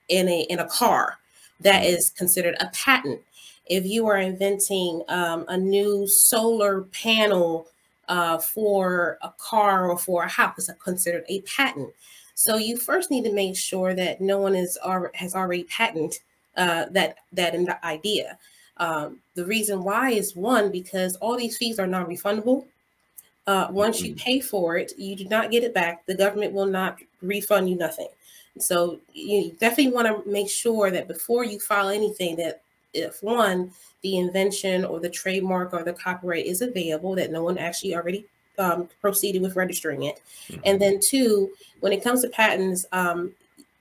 in 0.08 0.28
a 0.28 0.40
in 0.42 0.58
a 0.58 0.68
car 0.68 1.18
that 1.60 1.82
mm-hmm. 1.82 2.16
considered 2.16 2.56
a 2.60 2.66
patent 2.66 3.20
if 3.66 3.86
you 3.86 4.06
are 4.06 4.18
inventing 4.18 5.02
um, 5.08 5.44
a 5.48 5.56
new 5.56 6.06
solar 6.06 6.82
panel 6.82 7.66
uh, 8.08 8.38
for 8.38 9.18
a 9.22 9.32
car 9.38 9.90
or 9.90 9.98
for 9.98 10.24
a 10.24 10.28
house, 10.28 10.68
it's 10.68 10.82
considered 10.82 11.24
a 11.28 11.40
patent. 11.42 11.90
So 12.34 12.56
you 12.56 12.76
first 12.76 13.10
need 13.10 13.24
to 13.24 13.32
make 13.32 13.56
sure 13.56 13.94
that 13.94 14.20
no 14.20 14.38
one 14.38 14.54
is 14.54 14.78
has 15.14 15.34
already 15.34 15.64
patented 15.64 16.18
uh, 16.56 16.86
that 16.90 17.18
that 17.32 17.54
in 17.54 17.64
the 17.64 17.84
idea. 17.84 18.38
Um, 18.76 19.20
the 19.34 19.46
reason 19.46 19.84
why 19.84 20.10
is 20.10 20.34
one 20.34 20.70
because 20.72 21.16
all 21.16 21.36
these 21.36 21.56
fees 21.56 21.78
are 21.78 21.86
non-refundable. 21.86 22.66
Uh, 23.46 23.68
once 23.70 24.00
you 24.00 24.14
mm-hmm. 24.14 24.24
pay 24.24 24.40
for 24.40 24.76
it, 24.76 24.92
you 24.98 25.14
do 25.14 25.26
not 25.26 25.50
get 25.50 25.62
it 25.62 25.74
back. 25.74 26.06
The 26.06 26.14
government 26.14 26.52
will 26.52 26.66
not 26.66 26.98
refund 27.20 27.68
you 27.68 27.76
nothing. 27.76 28.08
So 28.58 29.00
you 29.12 29.54
definitely 29.58 29.92
want 29.92 30.06
to 30.06 30.30
make 30.30 30.48
sure 30.48 30.90
that 30.90 31.08
before 31.08 31.44
you 31.44 31.58
file 31.58 31.88
anything, 31.88 32.36
that 32.36 32.62
if 32.94 33.22
one, 33.22 33.72
the 34.02 34.18
invention 34.18 34.84
or 34.84 35.00
the 35.00 35.10
trademark 35.10 35.72
or 35.72 35.82
the 35.82 35.92
copyright 35.92 36.46
is 36.46 36.62
available, 36.62 37.14
that 37.16 37.32
no 37.32 37.42
one 37.42 37.58
actually 37.58 37.94
already 37.94 38.24
um, 38.58 38.88
proceeded 39.00 39.42
with 39.42 39.56
registering 39.56 40.04
it. 40.04 40.22
Mm-hmm. 40.48 40.60
And 40.64 40.80
then 40.80 41.00
two, 41.00 41.50
when 41.80 41.92
it 41.92 42.04
comes 42.04 42.22
to 42.22 42.28
patents, 42.28 42.86
um, 42.92 43.32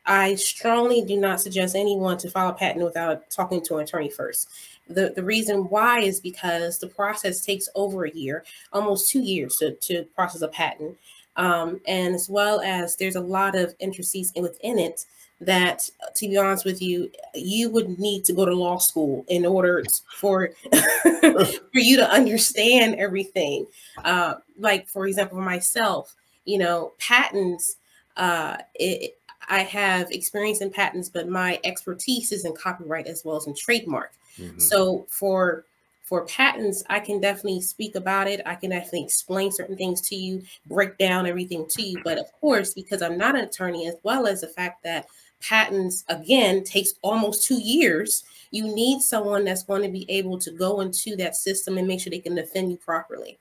I 0.06 0.36
strongly 0.36 1.04
do 1.04 1.18
not 1.18 1.40
suggest 1.40 1.76
anyone 1.76 2.18
to 2.18 2.30
file 2.30 2.50
a 2.50 2.54
patent 2.54 2.84
without 2.84 3.30
talking 3.30 3.62
to 3.66 3.78
an 3.78 3.84
attorney 3.84 4.10
first. 4.10 4.50
The, 4.88 5.14
the 5.16 5.24
reason 5.24 5.70
why 5.70 6.00
is 6.00 6.20
because 6.20 6.80
the 6.80 6.88
process 6.88 7.46
takes 7.46 7.70
over 7.76 8.06
a 8.06 8.12
year, 8.12 8.44
almost 8.72 9.10
two 9.10 9.22
years 9.22 9.58
to, 9.58 9.76
to 9.76 10.04
process 10.16 10.42
a 10.42 10.48
patent. 10.48 10.98
Um, 11.36 11.82
and 11.88 12.14
as 12.14 12.30
well 12.30 12.62
as 12.62 12.96
there's 12.96 13.16
a 13.16 13.22
lot 13.22 13.56
of 13.56 13.74
intricacies 13.80 14.32
within 14.36 14.78
it 14.78 15.06
that 15.46 15.90
to 16.16 16.28
be 16.28 16.38
honest 16.38 16.66
with 16.66 16.82
you 16.82 17.12
you 17.34 17.70
would 17.70 18.00
need 18.00 18.24
to 18.26 18.34
go 18.34 18.46
to 18.46 18.54
law 18.54 18.78
school 18.78 19.26
in 19.28 19.46
order 19.46 19.84
for 20.16 20.52
for 21.22 21.80
you 21.80 21.98
to 21.98 22.10
understand 22.10 22.96
everything 22.96 23.66
uh, 24.04 24.36
like 24.58 24.88
for 24.88 25.08
example 25.08 25.40
myself 25.40 26.16
you 26.46 26.58
know 26.58 26.94
patents 27.00 27.78
uh, 28.18 28.58
it, 28.76 29.18
i 29.50 29.60
have 29.60 30.10
experience 30.12 30.62
in 30.62 30.70
patents 30.70 31.10
but 31.10 31.28
my 31.28 31.60
expertise 31.64 32.32
is 32.32 32.46
in 32.46 32.54
copyright 32.54 33.08
as 33.08 33.24
well 33.26 33.36
as 33.36 33.48
in 33.48 33.56
trademark 33.56 34.14
mm-hmm. 34.38 34.60
so 34.60 35.06
for 35.10 35.66
for 36.04 36.26
patents, 36.26 36.84
I 36.90 37.00
can 37.00 37.22
definitely 37.22 37.62
speak 37.62 37.96
about 37.96 38.28
it. 38.28 38.42
I 38.46 38.56
can 38.56 38.72
definitely 38.72 39.04
explain 39.04 39.52
certain 39.52 39.78
things 39.78 40.02
to 40.10 40.16
you, 40.16 40.44
break 40.66 40.98
down 40.98 41.26
everything 41.26 41.66
to 41.70 41.82
you. 41.82 42.02
But 42.04 42.18
of 42.18 42.32
course, 42.34 42.74
because 42.74 43.02
I'm 43.02 43.18
not 43.18 43.36
an 43.36 43.46
attorney, 43.46 43.88
as 43.88 43.96
well 44.04 44.28
as 44.28 44.42
the 44.42 44.48
fact 44.48 44.84
that 44.84 45.08
patents 45.44 46.04
again 46.08 46.64
takes 46.64 46.94
almost 47.02 47.46
two 47.46 47.60
years 47.62 48.24
you 48.52 48.64
need 48.74 49.02
someone 49.02 49.44
that's 49.44 49.64
going 49.64 49.82
to 49.82 49.90
be 49.90 50.10
able 50.10 50.38
to 50.38 50.52
go 50.52 50.82
into 50.82 51.16
that 51.16 51.36
system 51.36 51.78
and 51.78 51.88
make 51.88 52.00
sure 52.00 52.12
they 52.12 52.20
can 52.20 52.36
defend 52.36 52.72
you 52.72 52.78
properly 52.78 53.38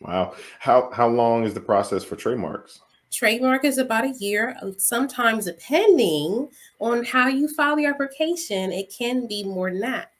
wow 0.00 0.34
how 0.60 0.90
how 0.92 1.08
long 1.08 1.44
is 1.44 1.52
the 1.52 1.60
process 1.60 2.04
for 2.04 2.16
trademarks 2.16 2.80
trademark 3.12 3.64
is 3.64 3.78
about 3.78 4.04
a 4.04 4.14
year 4.18 4.56
sometimes 4.78 5.46
depending 5.46 6.48
on 6.80 7.04
how 7.04 7.28
you 7.28 7.48
file 7.48 7.76
the 7.76 7.86
application 7.86 8.72
it 8.72 8.92
can 8.96 9.26
be 9.26 9.44
more 9.44 9.70
than 9.70 9.80
that 9.80 10.10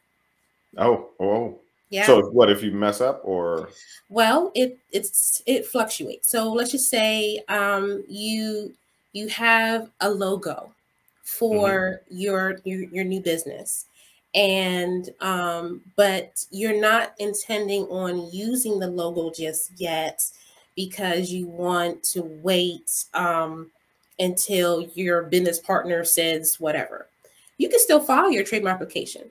oh 0.79 1.09
oh 1.21 1.59
yeah. 1.91 2.07
So 2.07 2.31
what 2.31 2.51
if 2.51 2.63
you 2.63 2.73
mess 2.73 3.01
up 3.01 3.21
or 3.25 3.71
well 4.09 4.51
it 4.55 4.79
it's 4.91 5.43
it 5.47 5.67
fluctuates. 5.67 6.29
So 6.29 6.53
let's 6.53 6.73
just 6.73 6.91
say 6.91 7.43
um 7.49 8.05
you 8.09 8.75
you 9.13 9.29
have 9.29 9.91
a 10.01 10.11
logo 10.11 10.73
for 11.23 12.03
mm-hmm. 12.11 12.19
your, 12.19 12.59
your 12.65 12.83
your 12.85 13.05
new 13.05 13.21
business 13.21 13.87
and 14.35 15.11
um 15.21 15.81
but 15.97 16.45
you're 16.51 16.81
not 16.81 17.15
intending 17.19 17.83
on 17.85 18.31
using 18.33 18.79
the 18.79 18.87
logo 18.87 19.31
just 19.31 19.71
yet 19.77 20.23
because 20.77 21.33
you 21.33 21.47
want 21.47 22.03
to 22.03 22.23
wait 22.23 23.05
um 23.15 23.71
until 24.19 24.83
your 24.95 25.25
business 25.25 25.59
partner 25.59 26.05
says 26.05 26.61
whatever 26.61 27.07
you 27.59 27.69
can 27.69 27.81
still 27.81 28.01
file 28.01 28.31
your 28.31 28.45
trademark 28.45 28.75
application 28.75 29.31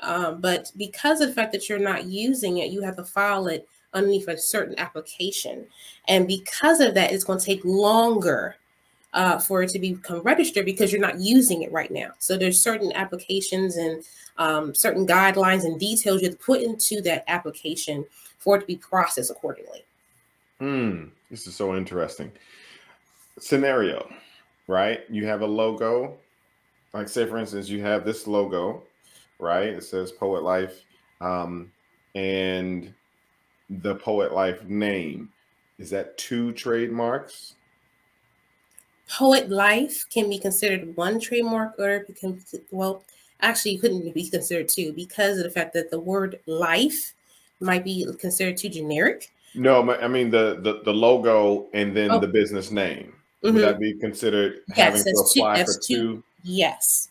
um, 0.00 0.40
but 0.40 0.72
because 0.76 1.20
of 1.20 1.28
the 1.28 1.34
fact 1.34 1.52
that 1.52 1.68
you're 1.68 1.78
not 1.78 2.04
using 2.04 2.58
it 2.58 2.70
you 2.70 2.82
have 2.82 2.96
to 2.96 3.04
file 3.04 3.46
it 3.46 3.68
underneath 3.94 4.28
a 4.28 4.38
certain 4.38 4.78
application 4.78 5.66
and 6.08 6.26
because 6.26 6.80
of 6.80 6.94
that 6.94 7.12
it's 7.12 7.24
going 7.24 7.38
to 7.38 7.44
take 7.44 7.64
longer 7.64 8.56
uh, 9.14 9.38
for 9.38 9.62
it 9.62 9.70
to 9.70 9.78
become 9.78 10.20
registered 10.20 10.64
because 10.64 10.92
you're 10.92 11.00
not 11.00 11.20
using 11.20 11.62
it 11.62 11.72
right 11.72 11.90
now. 11.90 12.10
So 12.18 12.36
there's 12.36 12.62
certain 12.62 12.92
applications 12.92 13.76
and 13.76 14.02
um, 14.38 14.74
certain 14.74 15.06
guidelines 15.06 15.64
and 15.64 15.78
details 15.78 16.22
you 16.22 16.28
have 16.28 16.38
to 16.38 16.44
put 16.44 16.62
into 16.62 17.02
that 17.02 17.24
application 17.28 18.06
for 18.38 18.56
it 18.56 18.60
to 18.60 18.66
be 18.66 18.76
processed 18.76 19.30
accordingly. 19.30 19.84
Hmm, 20.62 21.06
this 21.28 21.48
is 21.48 21.56
so 21.56 21.74
interesting. 21.74 22.30
Scenario, 23.36 24.08
right? 24.68 25.00
You 25.10 25.26
have 25.26 25.40
a 25.40 25.46
logo, 25.46 26.16
like 26.94 27.08
say 27.08 27.26
for 27.26 27.36
instance, 27.38 27.68
you 27.68 27.82
have 27.82 28.04
this 28.04 28.28
logo, 28.28 28.84
right? 29.40 29.70
It 29.70 29.82
says 29.82 30.12
Poet 30.12 30.44
Life, 30.44 30.84
um, 31.20 31.72
and 32.14 32.94
the 33.70 33.96
Poet 33.96 34.34
Life 34.34 34.62
name. 34.68 35.30
Is 35.80 35.90
that 35.90 36.16
two 36.16 36.52
trademarks? 36.52 37.54
Poet 39.08 39.50
life 39.50 40.06
can 40.10 40.30
be 40.30 40.38
considered 40.38 40.96
one 40.96 41.18
trademark 41.18 41.76
or 41.80 42.06
can, 42.20 42.40
well, 42.70 43.02
actually, 43.40 43.74
it 43.74 43.80
couldn't 43.80 44.14
be 44.14 44.30
considered 44.30 44.68
two 44.68 44.92
because 44.92 45.38
of 45.38 45.42
the 45.42 45.50
fact 45.50 45.72
that 45.72 45.90
the 45.90 45.98
word 45.98 46.38
life 46.46 47.14
might 47.58 47.82
be 47.82 48.06
considered 48.20 48.56
too 48.56 48.68
generic. 48.68 49.31
No, 49.54 49.92
I 49.94 50.08
mean 50.08 50.30
the 50.30 50.58
the, 50.60 50.82
the 50.84 50.92
logo 50.92 51.68
and 51.74 51.96
then 51.96 52.10
oh. 52.10 52.18
the 52.20 52.28
business 52.28 52.70
name. 52.70 53.14
Mm-hmm. 53.44 53.54
Would 53.54 53.64
that 53.64 53.80
be 53.80 53.94
considered 53.98 54.60
yes, 54.68 54.78
having 54.78 55.02
to 55.02 55.20
apply 55.20 55.56
two, 55.58 55.64
for 55.64 55.72
two? 55.72 55.78
two? 55.96 56.24
Yes. 56.44 57.08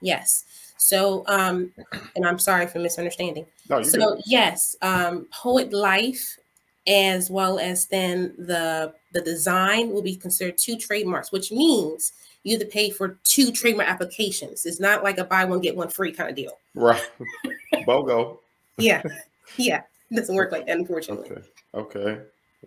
Yes. 0.00 0.44
So, 0.76 1.24
um, 1.28 1.72
and 2.16 2.26
I'm 2.26 2.38
sorry 2.38 2.66
for 2.66 2.80
misunderstanding. 2.80 3.46
No, 3.70 3.82
so, 3.82 3.98
good. 3.98 4.22
yes, 4.26 4.76
um, 4.82 5.26
Poet 5.32 5.72
Life 5.72 6.38
as 6.88 7.30
well 7.30 7.58
as 7.60 7.86
then 7.86 8.34
the 8.36 8.92
the 9.12 9.20
design 9.20 9.90
will 9.90 10.02
be 10.02 10.16
considered 10.16 10.58
two 10.58 10.76
trademarks, 10.76 11.30
which 11.30 11.52
means 11.52 12.12
you 12.42 12.52
have 12.52 12.60
to 12.60 12.66
pay 12.66 12.90
for 12.90 13.18
two 13.24 13.52
trademark 13.52 13.88
applications. 13.88 14.66
It's 14.66 14.80
not 14.80 15.04
like 15.04 15.18
a 15.18 15.24
buy 15.24 15.44
one 15.44 15.60
get 15.60 15.76
one 15.76 15.88
free 15.88 16.12
kind 16.12 16.30
of 16.30 16.36
deal. 16.36 16.58
Right. 16.74 17.02
BOGO. 17.86 18.38
yeah. 18.78 19.02
Yeah. 19.56 19.82
It 20.12 20.16
doesn't 20.16 20.34
work 20.34 20.52
like 20.52 20.66
that, 20.66 20.76
unfortunately. 20.78 21.30
Okay. 21.30 21.42
Okay. 21.74 22.22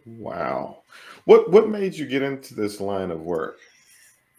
Wow. 0.06 0.80
What 1.26 1.52
what 1.52 1.70
made 1.70 1.94
you 1.94 2.06
get 2.06 2.22
into 2.22 2.54
this 2.54 2.82
line 2.82 3.12
of 3.12 3.22
work? 3.22 3.58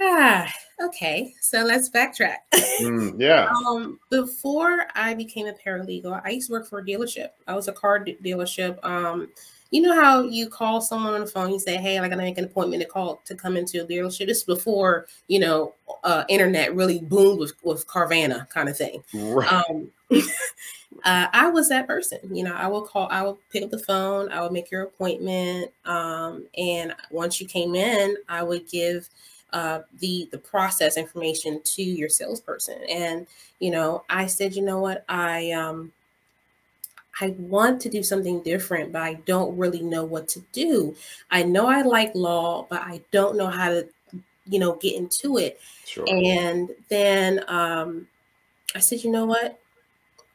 Ah, 0.01 0.53
okay. 0.83 1.35
So 1.41 1.65
let's 1.65 1.89
backtrack. 1.89 2.39
Mm, 2.81 3.15
yeah. 3.19 3.49
um, 3.67 3.99
before 4.11 4.87
I 4.95 5.15
became 5.15 5.47
a 5.47 5.55
paralegal, 5.55 6.21
I 6.23 6.31
used 6.31 6.49
to 6.49 6.53
work 6.53 6.69
for 6.69 6.81
a 6.81 6.85
dealership. 6.85 7.31
I 7.47 7.55
was 7.55 7.69
a 7.69 7.73
car 7.73 8.05
dealership. 8.05 8.85
Um, 8.85 9.29
you 9.71 9.81
know 9.81 9.95
how 10.01 10.23
you 10.23 10.49
call 10.49 10.81
someone 10.81 11.15
on 11.15 11.21
the 11.21 11.27
phone, 11.27 11.51
you 11.51 11.59
say, 11.59 11.77
Hey, 11.77 11.99
I 11.99 12.09
gotta 12.09 12.23
make 12.23 12.39
an 12.39 12.45
appointment 12.45 12.83
to 12.83 12.89
call 12.89 13.21
to 13.25 13.35
come 13.35 13.57
into 13.57 13.83
a 13.83 13.87
dealership. 13.87 14.27
This 14.27 14.39
is 14.39 14.45
before, 14.45 15.07
you 15.29 15.41
know, 15.41 15.75
uh, 16.05 16.25
internet 16.29 16.75
really 16.75 17.01
boomed 17.01 17.41
with, 17.41 17.55
with 17.63 17.87
Carvana 17.87 18.49
kind 18.51 18.69
of 18.69 18.77
thing. 18.77 19.03
Right. 19.15 19.53
Um, 19.53 19.91
uh, 21.07 21.29
I 21.33 21.49
was 21.49 21.69
that 21.71 21.87
person. 21.87 22.19
You 22.31 22.45
know, 22.45 22.55
I 22.55 22.67
will 22.67 22.83
call, 22.83 23.09
I 23.11 23.23
will 23.23 23.39
pick 23.51 23.63
up 23.63 23.71
the 23.71 23.79
phone, 23.79 24.31
I 24.31 24.43
will 24.43 24.51
make 24.51 24.71
your 24.71 24.83
appointment. 24.83 25.71
Um, 25.87 26.47
and 26.59 26.95
once 27.11 27.41
you 27.41 27.47
came 27.47 27.75
in, 27.77 28.17
I 28.29 28.43
would 28.43 28.69
give 28.69 29.09
uh, 29.53 29.81
the 30.01 30.29
the 30.33 30.39
process 30.39 30.97
information 30.99 31.63
to 31.65 31.83
your 31.83 32.09
salesperson. 32.09 32.83
And 32.91 33.27
you 33.61 33.71
know, 33.71 34.05
I 34.11 34.27
said, 34.27 34.55
you 34.55 34.63
know 34.63 34.81
what, 34.81 35.05
I 35.09 35.53
um 35.53 35.93
I 37.21 37.35
want 37.39 37.81
to 37.83 37.89
do 37.89 38.03
something 38.03 38.43
different, 38.43 38.93
but 38.93 39.03
I 39.03 39.15
don't 39.15 39.57
really 39.57 39.81
know 39.83 40.05
what 40.05 40.29
to 40.31 40.41
do. 40.53 40.95
I 41.31 41.45
know 41.45 41.67
I 41.67 41.83
like 41.83 42.15
law, 42.15 42.67
but 42.69 42.83
I 42.83 43.01
don't 43.11 43.39
know 43.39 43.47
how 43.47 43.71
to, 43.71 43.89
you 44.47 44.59
know, 44.59 44.75
get 44.75 44.97
into 44.97 45.39
it. 45.39 45.59
Sure. 45.87 46.05
And 46.07 46.71
then 46.89 47.43
um, 47.49 48.07
I 48.75 48.81
said, 48.81 49.05
you 49.05 49.11
know 49.11 49.25
what? 49.27 49.59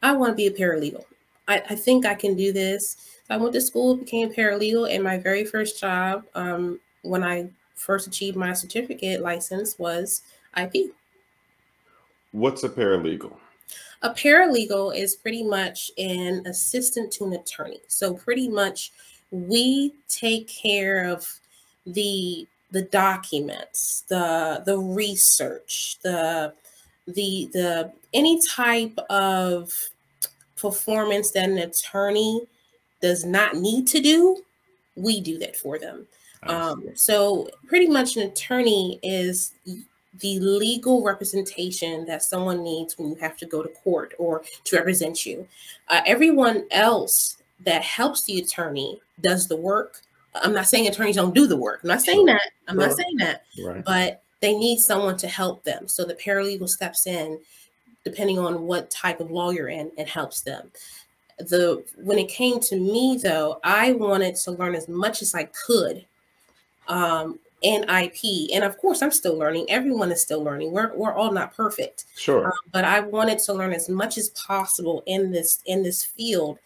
I 0.01 0.13
want 0.13 0.31
to 0.31 0.35
be 0.35 0.47
a 0.47 0.51
paralegal. 0.51 1.05
I, 1.47 1.61
I 1.69 1.75
think 1.75 2.05
I 2.05 2.15
can 2.15 2.35
do 2.35 2.51
this. 2.51 2.97
So 3.27 3.35
I 3.35 3.37
went 3.37 3.53
to 3.53 3.61
school, 3.61 3.95
became 3.95 4.33
paralegal, 4.33 4.93
and 4.93 5.03
my 5.03 5.17
very 5.17 5.45
first 5.45 5.79
job 5.79 6.23
um, 6.35 6.79
when 7.03 7.23
I 7.23 7.49
first 7.75 8.07
achieved 8.07 8.37
my 8.37 8.53
certificate 8.53 9.21
license 9.21 9.77
was 9.77 10.21
IP. 10.57 10.91
What's 12.31 12.63
a 12.63 12.69
paralegal? 12.69 13.35
A 14.03 14.09
paralegal 14.11 14.95
is 14.95 15.15
pretty 15.15 15.43
much 15.43 15.91
an 15.97 16.45
assistant 16.47 17.11
to 17.13 17.25
an 17.25 17.33
attorney. 17.33 17.81
So 17.87 18.13
pretty 18.13 18.47
much 18.47 18.91
we 19.31 19.93
take 20.07 20.47
care 20.47 21.05
of 21.05 21.27
the 21.85 22.47
the 22.71 22.83
documents, 22.83 24.05
the 24.07 24.63
the 24.65 24.77
research, 24.77 25.97
the 26.03 26.53
the 27.05 27.49
the 27.53 27.91
any 28.13 28.41
type 28.41 28.97
of 29.09 29.90
performance 30.61 31.31
that 31.31 31.49
an 31.49 31.57
attorney 31.57 32.47
does 33.01 33.25
not 33.25 33.55
need 33.55 33.87
to 33.87 33.99
do, 33.99 34.37
we 34.95 35.19
do 35.21 35.37
that 35.39 35.55
for 35.55 35.79
them. 35.79 36.05
Um, 36.43 36.89
so 36.95 37.49
pretty 37.67 37.87
much 37.87 38.17
an 38.17 38.23
attorney 38.23 38.99
is 39.03 39.53
the 40.19 40.39
legal 40.39 41.03
representation 41.03 42.05
that 42.05 42.23
someone 42.23 42.63
needs 42.63 42.97
when 42.97 43.09
you 43.09 43.15
have 43.15 43.37
to 43.37 43.45
go 43.45 43.63
to 43.63 43.69
court 43.69 44.13
or 44.17 44.43
to 44.65 44.75
represent 44.75 45.25
you. 45.25 45.47
Uh, 45.87 46.01
everyone 46.05 46.65
else 46.71 47.37
that 47.63 47.83
helps 47.83 48.23
the 48.23 48.39
attorney 48.39 48.99
does 49.21 49.47
the 49.47 49.55
work. 49.55 50.01
I'm 50.35 50.53
not 50.53 50.67
saying 50.67 50.87
attorneys 50.87 51.15
don't 51.15 51.35
do 51.35 51.45
the 51.45 51.57
work. 51.57 51.81
I'm 51.83 51.89
not 51.89 52.01
saying 52.01 52.25
that. 52.25 52.51
I'm 52.67 52.77
not 52.77 52.93
saying 52.93 53.17
that. 53.17 53.43
Right. 53.63 53.83
But 53.85 54.23
they 54.39 54.55
need 54.55 54.79
someone 54.79 55.17
to 55.17 55.27
help 55.27 55.63
them. 55.63 55.87
So 55.87 56.03
the 56.03 56.15
paralegal 56.15 56.69
steps 56.69 57.05
in, 57.05 57.39
depending 58.03 58.39
on 58.39 58.63
what 58.63 58.89
type 58.89 59.19
of 59.19 59.31
law 59.31 59.51
you're 59.51 59.69
in, 59.69 59.91
it 59.97 60.07
helps 60.07 60.41
them. 60.41 60.71
The 61.39 61.83
when 61.97 62.19
it 62.19 62.27
came 62.27 62.59
to 62.61 62.75
me 62.75 63.19
though, 63.21 63.59
I 63.63 63.93
wanted 63.93 64.35
to 64.37 64.51
learn 64.51 64.75
as 64.75 64.87
much 64.87 65.21
as 65.21 65.33
I 65.33 65.45
could 65.45 66.05
um, 66.87 67.39
in 67.61 67.83
IP. 67.89 68.51
And 68.53 68.63
of 68.63 68.77
course, 68.77 69.01
I'm 69.01 69.11
still 69.11 69.37
learning. 69.37 69.65
Everyone 69.69 70.11
is 70.11 70.21
still 70.21 70.43
learning. 70.43 70.71
We're, 70.71 70.93
we're 70.95 71.13
all 71.13 71.31
not 71.31 71.55
perfect. 71.55 72.05
Sure. 72.15 72.47
Um, 72.47 72.51
but 72.71 72.83
I 72.83 72.99
wanted 72.99 73.39
to 73.39 73.53
learn 73.53 73.73
as 73.73 73.89
much 73.89 74.17
as 74.17 74.29
possible 74.29 75.03
in 75.05 75.31
this 75.31 75.59
in 75.65 75.83
this 75.83 76.03
field. 76.03 76.59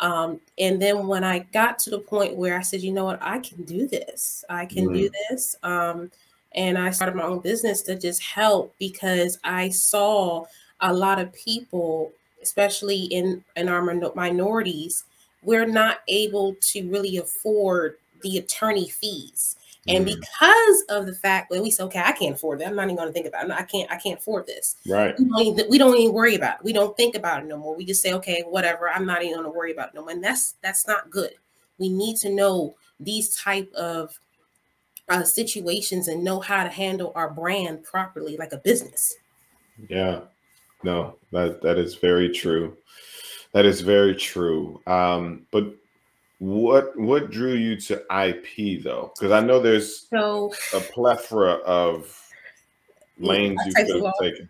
Um, 0.00 0.40
and 0.58 0.80
then 0.80 1.06
when 1.06 1.24
I 1.24 1.40
got 1.40 1.78
to 1.80 1.90
the 1.90 1.98
point 1.98 2.36
where 2.36 2.56
I 2.56 2.62
said, 2.62 2.82
you 2.82 2.92
know 2.92 3.04
what, 3.04 3.18
I 3.20 3.40
can 3.40 3.64
do 3.64 3.88
this. 3.88 4.44
I 4.48 4.64
can 4.64 4.92
do 4.92 5.10
this. 5.28 5.56
Um, 5.62 6.12
and 6.52 6.78
I 6.78 6.90
started 6.90 7.16
my 7.16 7.24
own 7.24 7.40
business 7.40 7.82
to 7.82 7.98
just 7.98 8.22
help 8.22 8.74
because 8.78 9.38
I 9.42 9.70
saw 9.70 10.46
a 10.80 10.92
lot 10.92 11.18
of 11.18 11.32
people, 11.32 12.12
especially 12.42 13.04
in 13.04 13.44
in 13.56 13.68
our 13.68 13.82
min- 13.82 14.10
minorities, 14.14 15.04
we're 15.42 15.66
not 15.66 15.98
able 16.08 16.56
to 16.60 16.88
really 16.88 17.18
afford 17.18 17.96
the 18.22 18.38
attorney 18.38 18.88
fees. 18.88 19.56
And 19.86 20.06
Mm. 20.06 20.20
because 20.20 20.82
of 20.90 21.06
the 21.06 21.14
fact 21.14 21.50
that 21.50 21.62
we 21.62 21.70
say, 21.70 21.82
okay, 21.84 22.02
I 22.04 22.12
can't 22.12 22.34
afford 22.34 22.58
that. 22.58 22.68
I'm 22.68 22.76
not 22.76 22.84
even 22.84 22.96
going 22.96 23.08
to 23.08 23.12
think 23.12 23.26
about 23.26 23.46
it. 23.46 23.52
I 23.52 23.62
can't. 23.62 23.90
I 23.90 23.96
can't 23.96 24.18
afford 24.18 24.46
this. 24.46 24.76
Right. 24.86 25.18
We 25.18 25.24
don't, 25.24 25.40
even, 25.40 25.70
we 25.70 25.78
don't 25.78 25.96
even 25.96 26.14
worry 26.14 26.34
about 26.34 26.58
it. 26.58 26.64
We 26.64 26.72
don't 26.74 26.96
think 26.96 27.14
about 27.14 27.42
it 27.42 27.46
no 27.46 27.56
more. 27.56 27.74
We 27.74 27.86
just 27.86 28.02
say, 28.02 28.12
okay, 28.14 28.44
whatever. 28.46 28.90
I'm 28.90 29.06
not 29.06 29.22
even 29.22 29.36
going 29.36 29.50
to 29.50 29.56
worry 29.56 29.72
about 29.72 29.88
it 29.88 29.94
no 29.94 30.02
more. 30.02 30.10
And 30.10 30.22
that's 30.22 30.56
that's 30.62 30.86
not 30.86 31.10
good. 31.10 31.34
We 31.78 31.88
need 31.88 32.16
to 32.18 32.28
know 32.28 32.74
these 33.00 33.34
type 33.36 33.72
of 33.74 34.18
uh, 35.08 35.22
situations 35.24 36.08
and 36.08 36.22
know 36.22 36.40
how 36.40 36.64
to 36.64 36.70
handle 36.70 37.12
our 37.14 37.30
brand 37.30 37.82
properly, 37.82 38.36
like 38.36 38.52
a 38.52 38.58
business. 38.58 39.16
Yeah. 39.88 40.20
No, 40.82 41.16
that 41.32 41.60
that 41.62 41.78
is 41.78 41.96
very 41.96 42.30
true. 42.30 42.76
That 43.52 43.64
is 43.64 43.80
very 43.80 44.14
true. 44.14 44.80
Um, 44.86 45.46
but 45.50 45.74
what 46.38 46.96
what 46.98 47.30
drew 47.30 47.54
you 47.54 47.76
to 47.82 48.02
IP 48.26 48.82
though? 48.82 49.12
Because 49.14 49.32
I 49.32 49.40
know 49.40 49.60
there's 49.60 50.06
So 50.08 50.52
a 50.74 50.80
plethora 50.80 51.54
of 51.64 52.14
lanes 53.18 53.60
you 53.66 53.74
could 53.74 54.04
have 54.04 54.12
taken. 54.20 54.48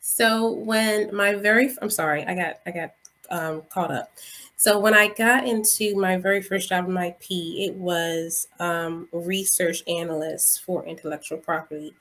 So 0.00 0.52
when 0.52 1.14
my 1.14 1.34
very 1.34 1.74
I'm 1.80 1.90
sorry, 1.90 2.24
I 2.26 2.34
got 2.34 2.60
I 2.66 2.70
got 2.70 2.94
um, 3.30 3.62
caught 3.70 3.90
up. 3.90 4.10
So 4.56 4.78
when 4.78 4.92
I 4.92 5.08
got 5.08 5.46
into 5.46 5.94
my 5.96 6.16
very 6.16 6.42
first 6.42 6.68
job 6.68 6.88
in 6.88 6.96
IP, 6.96 7.26
it 7.30 7.74
was 7.74 8.48
um, 8.58 9.08
research 9.12 9.82
analyst 9.86 10.64
for 10.64 10.84
intellectual 10.84 11.38
property, 11.38 11.94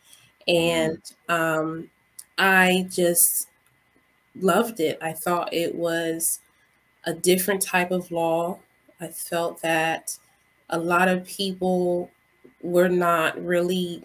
and 0.48 1.02
um, 1.30 1.90
I 2.38 2.88
just 2.90 3.48
loved 4.40 4.80
it. 4.80 4.98
I 5.02 5.14
thought 5.14 5.54
it 5.54 5.76
was 5.76 6.40
a 7.06 7.14
different 7.14 7.62
type 7.62 7.92
of 7.92 8.12
law. 8.12 8.60
I 9.02 9.08
felt 9.10 9.62
that 9.64 10.18
a 10.70 10.80
lot 10.80 11.08
of 11.10 11.26
people 11.26 12.12
were 12.62 12.90
not 12.90 13.44
really 13.44 14.04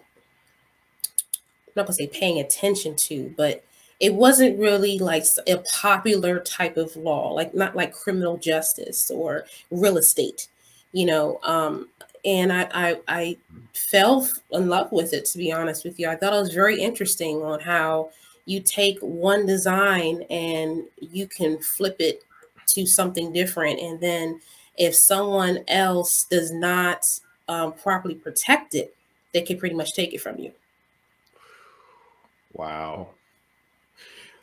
I'm 1.67 1.73
not 1.75 1.85
gonna 1.87 1.93
say 1.95 2.07
paying 2.07 2.39
attention 2.39 2.95
to, 2.95 3.33
but 3.37 3.63
it 3.99 4.13
wasn't 4.13 4.59
really 4.59 4.99
like 4.99 5.25
a 5.47 5.57
popular 5.81 6.39
type 6.39 6.77
of 6.77 6.95
law, 6.95 7.31
like 7.33 7.53
not 7.53 7.75
like 7.75 7.93
criminal 7.93 8.37
justice 8.37 9.09
or 9.09 9.45
real 9.71 9.97
estate, 9.97 10.47
you 10.91 11.05
know. 11.05 11.39
Um, 11.43 11.89
and 12.25 12.51
I, 12.53 12.67
I 12.73 12.99
I 13.07 13.37
fell 13.73 14.27
in 14.51 14.67
love 14.69 14.91
with 14.91 15.13
it 15.13 15.25
to 15.25 15.37
be 15.37 15.51
honest 15.51 15.83
with 15.83 15.99
you. 15.99 16.09
I 16.09 16.15
thought 16.15 16.33
it 16.33 16.39
was 16.39 16.53
very 16.53 16.79
interesting 16.81 17.41
on 17.41 17.59
how 17.59 18.11
you 18.45 18.59
take 18.61 18.99
one 18.99 19.45
design 19.45 20.23
and 20.29 20.83
you 20.99 21.27
can 21.27 21.59
flip 21.59 21.97
it 21.99 22.23
to 22.67 22.85
something 22.85 23.31
different, 23.31 23.79
and 23.79 23.99
then 23.99 24.39
if 24.77 24.95
someone 24.95 25.59
else 25.67 26.25
does 26.25 26.51
not 26.51 27.05
um, 27.47 27.73
properly 27.73 28.15
protect 28.15 28.75
it, 28.75 28.95
they 29.33 29.41
can 29.41 29.57
pretty 29.57 29.75
much 29.75 29.93
take 29.93 30.13
it 30.13 30.21
from 30.21 30.39
you. 30.39 30.51
Wow. 32.53 33.09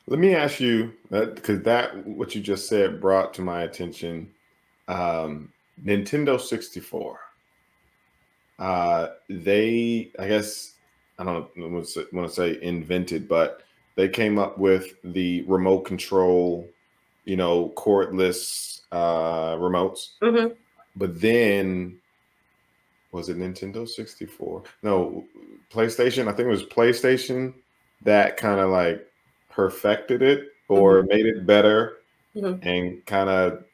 Let 0.07 0.19
me 0.19 0.35
ask 0.35 0.61
you 0.61 0.93
that 1.11 1.37
because 1.37 1.63
that 1.63 2.07
what 2.07 2.35
you 2.35 2.41
just 2.41 2.69
said 2.69 3.01
brought 3.01 3.33
to 3.35 3.43
my 3.43 3.63
attention 3.63 4.31
um, 4.89 5.53
Nintendo 5.85 6.41
64. 6.41 7.19
Uh, 8.59 9.09
they, 9.29 10.11
I 10.19 10.29
guess, 10.29 10.75
I 11.19 11.25
don't 11.25 11.49
want 11.57 11.87
to 11.87 12.29
say 12.29 12.59
invented, 12.61 13.29
but 13.29 13.63
they 13.97 14.09
came 14.09 14.39
up 14.39 14.59
with 14.59 14.95
the 15.05 15.43
remote 15.43 15.81
control, 15.83 16.69
you 17.25 17.37
know, 17.37 17.73
cordless 17.77 18.81
uh, 18.93 19.57
remotes. 19.57 20.19
Mhm. 20.23 20.57
But 20.97 21.21
then, 21.21 21.99
was 23.13 23.29
it 23.29 23.39
Nintendo 23.39 23.89
64? 23.89 24.63
No, 24.83 25.25
PlayStation. 25.73 26.29
I 26.29 26.33
think 26.33 26.47
it 26.47 26.51
was 26.51 26.65
PlayStation 26.65 27.55
that 28.03 28.37
kind 28.37 28.61
of 28.61 28.71
like 28.71 29.07
perfected 29.51 30.23
it 30.23 30.49
or 30.69 31.03
made 31.03 31.27
it 31.27 31.47
better 31.47 31.99
Mhm. 32.35 32.65
and 32.65 33.05
kind 33.07 33.29
of 33.29 33.65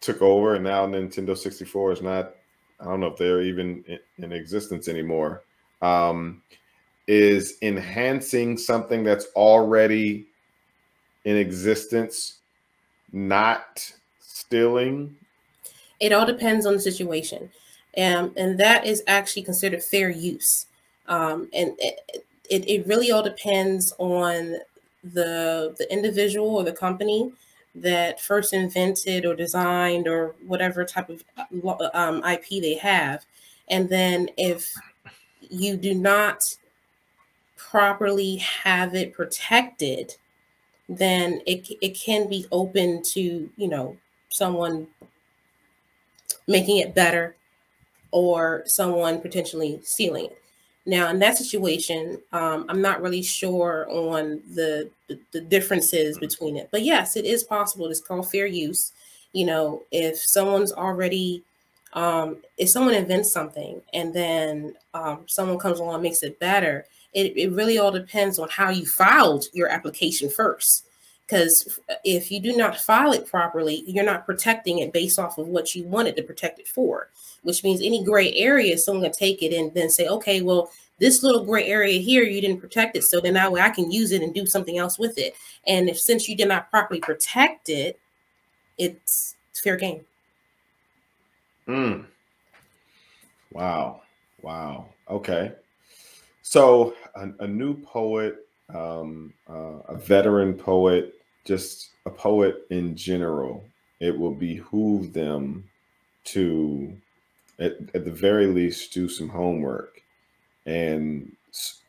took 0.00 0.20
over. 0.22 0.54
And 0.54 0.64
now 0.64 0.86
Nintendo 0.86 1.36
64 1.36 1.92
is 1.92 2.02
not, 2.02 2.34
I 2.80 2.84
don't 2.84 3.00
know 3.00 3.08
if 3.08 3.16
they're 3.16 3.42
even 3.42 3.84
in, 3.86 3.98
in 4.18 4.32
existence 4.32 4.88
anymore. 4.88 5.42
Um, 5.82 6.42
is 7.10 7.58
enhancing 7.60 8.56
something 8.56 9.02
that's 9.02 9.26
already 9.34 10.24
in 11.24 11.36
existence, 11.36 12.38
not 13.10 13.92
stealing. 14.20 15.16
It 15.98 16.12
all 16.12 16.24
depends 16.24 16.66
on 16.66 16.74
the 16.74 16.80
situation, 16.80 17.50
um, 17.98 18.32
and 18.36 18.60
that 18.60 18.86
is 18.86 19.02
actually 19.08 19.42
considered 19.42 19.82
fair 19.82 20.08
use. 20.08 20.66
Um, 21.08 21.48
and 21.52 21.72
it, 21.78 22.24
it, 22.48 22.68
it 22.68 22.86
really 22.86 23.10
all 23.10 23.24
depends 23.24 23.92
on 23.98 24.58
the 25.02 25.74
the 25.78 25.92
individual 25.92 26.54
or 26.54 26.62
the 26.62 26.72
company 26.72 27.32
that 27.74 28.20
first 28.20 28.52
invented 28.52 29.26
or 29.26 29.34
designed 29.34 30.06
or 30.06 30.36
whatever 30.46 30.84
type 30.84 31.10
of 31.10 31.24
um, 31.92 32.22
IP 32.24 32.62
they 32.62 32.74
have, 32.74 33.26
and 33.68 33.88
then 33.88 34.28
if 34.36 34.72
you 35.40 35.76
do 35.76 35.92
not 35.92 36.44
properly 37.70 38.36
have 38.36 38.94
it 38.94 39.12
protected, 39.12 40.16
then 40.88 41.40
it 41.46 41.68
it 41.80 41.98
can 41.98 42.28
be 42.28 42.46
open 42.50 43.02
to 43.02 43.48
you 43.56 43.68
know 43.68 43.96
someone 44.30 44.86
making 46.46 46.78
it 46.78 46.94
better 46.94 47.36
or 48.10 48.62
someone 48.66 49.20
potentially 49.20 49.80
stealing 49.84 50.26
it. 50.26 50.36
Now, 50.86 51.10
in 51.10 51.18
that 51.20 51.36
situation, 51.36 52.20
um, 52.32 52.66
I'm 52.68 52.80
not 52.80 53.02
really 53.02 53.22
sure 53.22 53.86
on 53.88 54.40
the, 54.54 54.90
the 55.08 55.20
the 55.32 55.40
differences 55.40 56.18
between 56.18 56.56
it, 56.56 56.68
but 56.72 56.82
yes, 56.82 57.16
it 57.16 57.24
is 57.24 57.44
possible. 57.44 57.86
It's 57.86 58.00
called 58.00 58.30
fair 58.30 58.46
use. 58.46 58.92
You 59.32 59.46
know, 59.46 59.82
if 59.92 60.16
someone's 60.16 60.72
already, 60.72 61.44
um, 61.92 62.38
if 62.58 62.68
someone 62.70 62.94
invents 62.94 63.30
something 63.30 63.80
and 63.92 64.12
then 64.12 64.74
um, 64.94 65.20
someone 65.26 65.58
comes 65.58 65.78
along 65.78 66.02
makes 66.02 66.24
it 66.24 66.40
better, 66.40 66.86
it, 67.12 67.36
it 67.36 67.52
really 67.52 67.78
all 67.78 67.90
depends 67.90 68.38
on 68.38 68.48
how 68.48 68.70
you 68.70 68.86
filed 68.86 69.46
your 69.52 69.68
application 69.68 70.28
first. 70.30 70.86
because 71.30 71.78
if 72.04 72.32
you 72.32 72.40
do 72.40 72.56
not 72.56 72.80
file 72.80 73.12
it 73.12 73.24
properly, 73.24 73.84
you're 73.86 74.04
not 74.04 74.26
protecting 74.26 74.80
it 74.80 74.92
based 74.92 75.16
off 75.16 75.38
of 75.38 75.46
what 75.46 75.76
you 75.76 75.84
wanted 75.84 76.16
to 76.16 76.24
protect 76.24 76.58
it 76.58 76.66
for, 76.66 77.08
which 77.42 77.62
means 77.62 77.80
any 77.80 78.02
gray 78.02 78.34
area, 78.34 78.76
someone 78.76 79.04
can 79.04 79.12
take 79.12 79.40
it 79.40 79.54
and 79.54 79.72
then 79.72 79.88
say, 79.88 80.08
okay, 80.08 80.42
well, 80.42 80.72
this 80.98 81.22
little 81.22 81.44
gray 81.44 81.66
area 81.66 82.00
here, 82.00 82.24
you 82.24 82.40
didn't 82.40 82.60
protect 82.60 82.96
it. 82.96 83.04
So 83.04 83.20
then 83.20 83.34
that 83.34 83.52
way 83.52 83.60
I 83.60 83.70
can 83.70 83.92
use 83.92 84.10
it 84.10 84.22
and 84.22 84.34
do 84.34 84.44
something 84.44 84.76
else 84.76 84.98
with 84.98 85.18
it. 85.18 85.34
And 85.68 85.88
if 85.88 86.00
since 86.00 86.28
you 86.28 86.36
did 86.36 86.48
not 86.48 86.68
properly 86.68 86.98
protect 86.98 87.68
it, 87.68 88.00
it's 88.76 89.36
fair 89.54 89.76
game. 89.76 90.00
Mm. 91.68 92.06
Wow. 93.52 94.02
Wow. 94.42 94.86
Okay. 95.08 95.52
So 96.50 96.96
a, 97.14 97.28
a 97.38 97.46
new 97.46 97.80
poet, 97.80 98.44
um, 98.74 99.32
uh, 99.48 99.82
a 99.86 99.96
veteran 99.96 100.54
poet, 100.54 101.14
just 101.44 101.90
a 102.06 102.10
poet 102.10 102.66
in 102.70 102.96
general, 102.96 103.62
it 104.00 104.18
will 104.18 104.34
behoove 104.34 105.12
them 105.12 105.62
to, 106.24 106.92
at, 107.60 107.76
at 107.94 108.04
the 108.04 108.10
very 108.10 108.48
least, 108.48 108.92
do 108.92 109.08
some 109.08 109.28
homework 109.28 110.02
and 110.66 111.30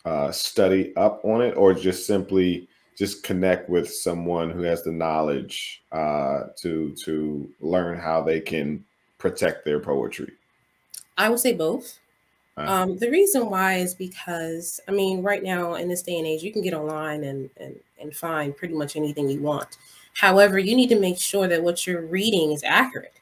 uh, 0.06 0.32
study 0.32 0.96
up 0.96 1.26
on 1.26 1.42
it, 1.42 1.58
or 1.58 1.74
just 1.74 2.06
simply 2.06 2.68
just 2.96 3.24
connect 3.24 3.68
with 3.68 3.92
someone 3.92 4.52
who 4.52 4.62
has 4.62 4.84
the 4.84 4.92
knowledge 4.92 5.82
uh, 5.92 6.44
to 6.58 6.94
to 7.04 7.50
learn 7.62 7.98
how 7.98 8.22
they 8.22 8.40
can 8.40 8.86
protect 9.18 9.66
their 9.66 9.80
poetry. 9.80 10.34
I 11.18 11.30
would 11.30 11.40
say 11.40 11.54
both. 11.54 12.01
Uh, 12.58 12.62
Um, 12.62 12.98
the 12.98 13.10
reason 13.10 13.50
why 13.50 13.76
is 13.76 13.96
because 13.96 14.80
I 14.88 14.92
mean, 14.92 15.22
right 15.22 15.44
now 15.44 15.76
in 15.76 15.88
this 15.88 16.04
day 16.04 16.18
and 16.18 16.28
age, 16.28 16.44
you 16.44 16.52
can 16.52 16.62
get 16.62 16.74
online 16.74 17.24
and 17.24 17.50
and 17.58 17.80
and 18.00 18.16
find 18.16 18.56
pretty 18.56 18.74
much 18.74 18.96
anything 18.96 19.30
you 19.30 19.42
want. 19.42 19.78
However, 20.14 20.60
you 20.60 20.76
need 20.76 20.90
to 20.90 21.00
make 21.00 21.18
sure 21.18 21.48
that 21.48 21.64
what 21.64 21.88
you're 21.88 22.06
reading 22.06 22.52
is 22.52 22.64
accurate. 22.64 23.14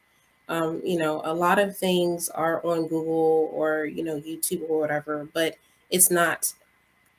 Um, 0.48 0.80
you 0.84 0.98
know, 0.98 1.22
a 1.24 1.32
lot 1.32 1.60
of 1.60 1.76
things 1.76 2.28
are 2.30 2.64
on 2.66 2.88
Google 2.88 3.50
or 3.52 3.84
you 3.84 4.02
know 4.02 4.20
YouTube 4.20 4.68
or 4.68 4.80
whatever, 4.80 5.28
but 5.32 5.56
it's 5.90 6.10
not. 6.10 6.52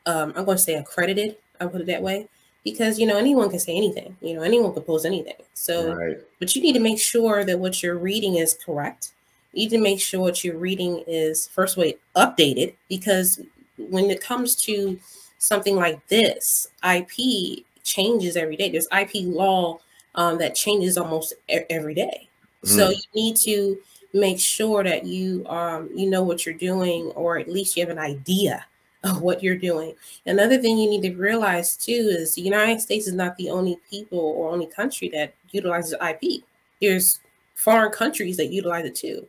Um, 0.06 0.34
I'm 0.36 0.46
going 0.46 0.58
to 0.58 0.64
say 0.64 0.74
accredited. 0.76 1.38
I'll 1.60 1.70
put 1.70 1.82
it 1.82 1.88
that 1.88 2.02
way 2.02 2.28
because 2.64 3.00
you 3.00 3.06
know 3.08 3.18
anyone 3.18 3.50
can 3.50 3.60
say 3.60 3.76
anything. 3.76 4.18
You 4.22 4.34
know, 4.34 4.42
anyone 4.42 4.74
can 4.74 4.84
post 4.84 5.06
anything. 5.06 5.36
So 5.54 5.94
right. 5.94 6.18
but 6.40 6.56
you 6.56 6.62
need 6.62 6.74
to 6.74 6.80
make 6.80 7.00
sure 7.00 7.46
that 7.46 7.60
what 7.60 7.82
you're 7.82 7.98
reading 7.98 8.36
is 8.36 8.58
correct. 8.66 9.12
You 9.54 9.64
need 9.64 9.70
to 9.72 9.80
make 9.80 10.00
sure 10.00 10.22
what 10.22 10.44
you're 10.44 10.58
reading 10.58 11.04
is 11.08 11.48
first 11.48 11.78
way 11.78 11.98
updated 12.16 12.74
because 12.90 13.42
when 13.78 14.10
it 14.10 14.22
comes 14.22 14.56
to 14.58 15.00
something 15.38 15.76
like 15.76 16.06
this, 16.08 16.68
IP 16.84 17.66
changes 17.84 18.38
every 18.38 18.56
day. 18.56 18.70
There's 18.70 18.88
IP 18.98 19.26
law 19.26 19.80
um, 20.16 20.38
that 20.38 20.56
changes 20.56 20.98
almost 20.98 21.34
e- 21.50 21.60
every 21.70 21.94
day. 21.96 22.28
So 22.64 22.90
you 22.92 23.02
need 23.16 23.38
to 23.38 23.78
make 24.14 24.40
sure 24.40 24.84
that 24.84 25.04
you 25.06 25.46
um, 25.48 25.90
you 25.96 26.10
know 26.10 26.22
what 26.22 26.46
you're 26.46 26.54
doing, 26.56 27.06
or 27.16 27.40
at 27.40 27.50
least 27.50 27.76
you 27.76 27.84
have 27.84 27.90
an 27.90 27.98
idea 27.98 28.66
of 29.04 29.22
what 29.22 29.42
you're 29.42 29.58
doing. 29.58 29.96
Another 30.28 30.60
thing 30.60 30.78
you 30.78 30.90
need 30.90 31.02
to 31.02 31.16
realize 31.16 31.76
too 31.76 31.92
is 31.92 32.36
the 32.36 32.42
United 32.42 32.80
States 32.80 33.08
is 33.08 33.14
not 33.14 33.36
the 33.38 33.50
only 33.50 33.80
people 33.90 34.20
or 34.20 34.52
only 34.52 34.68
country 34.68 35.10
that 35.10 35.34
utilizes 35.52 35.96
IP. 36.08 36.44
There's 36.80 37.20
foreign 37.56 37.92
countries 37.92 38.38
that 38.38 38.52
utilize 38.52 38.86
it 38.86 38.96
too. 38.96 39.28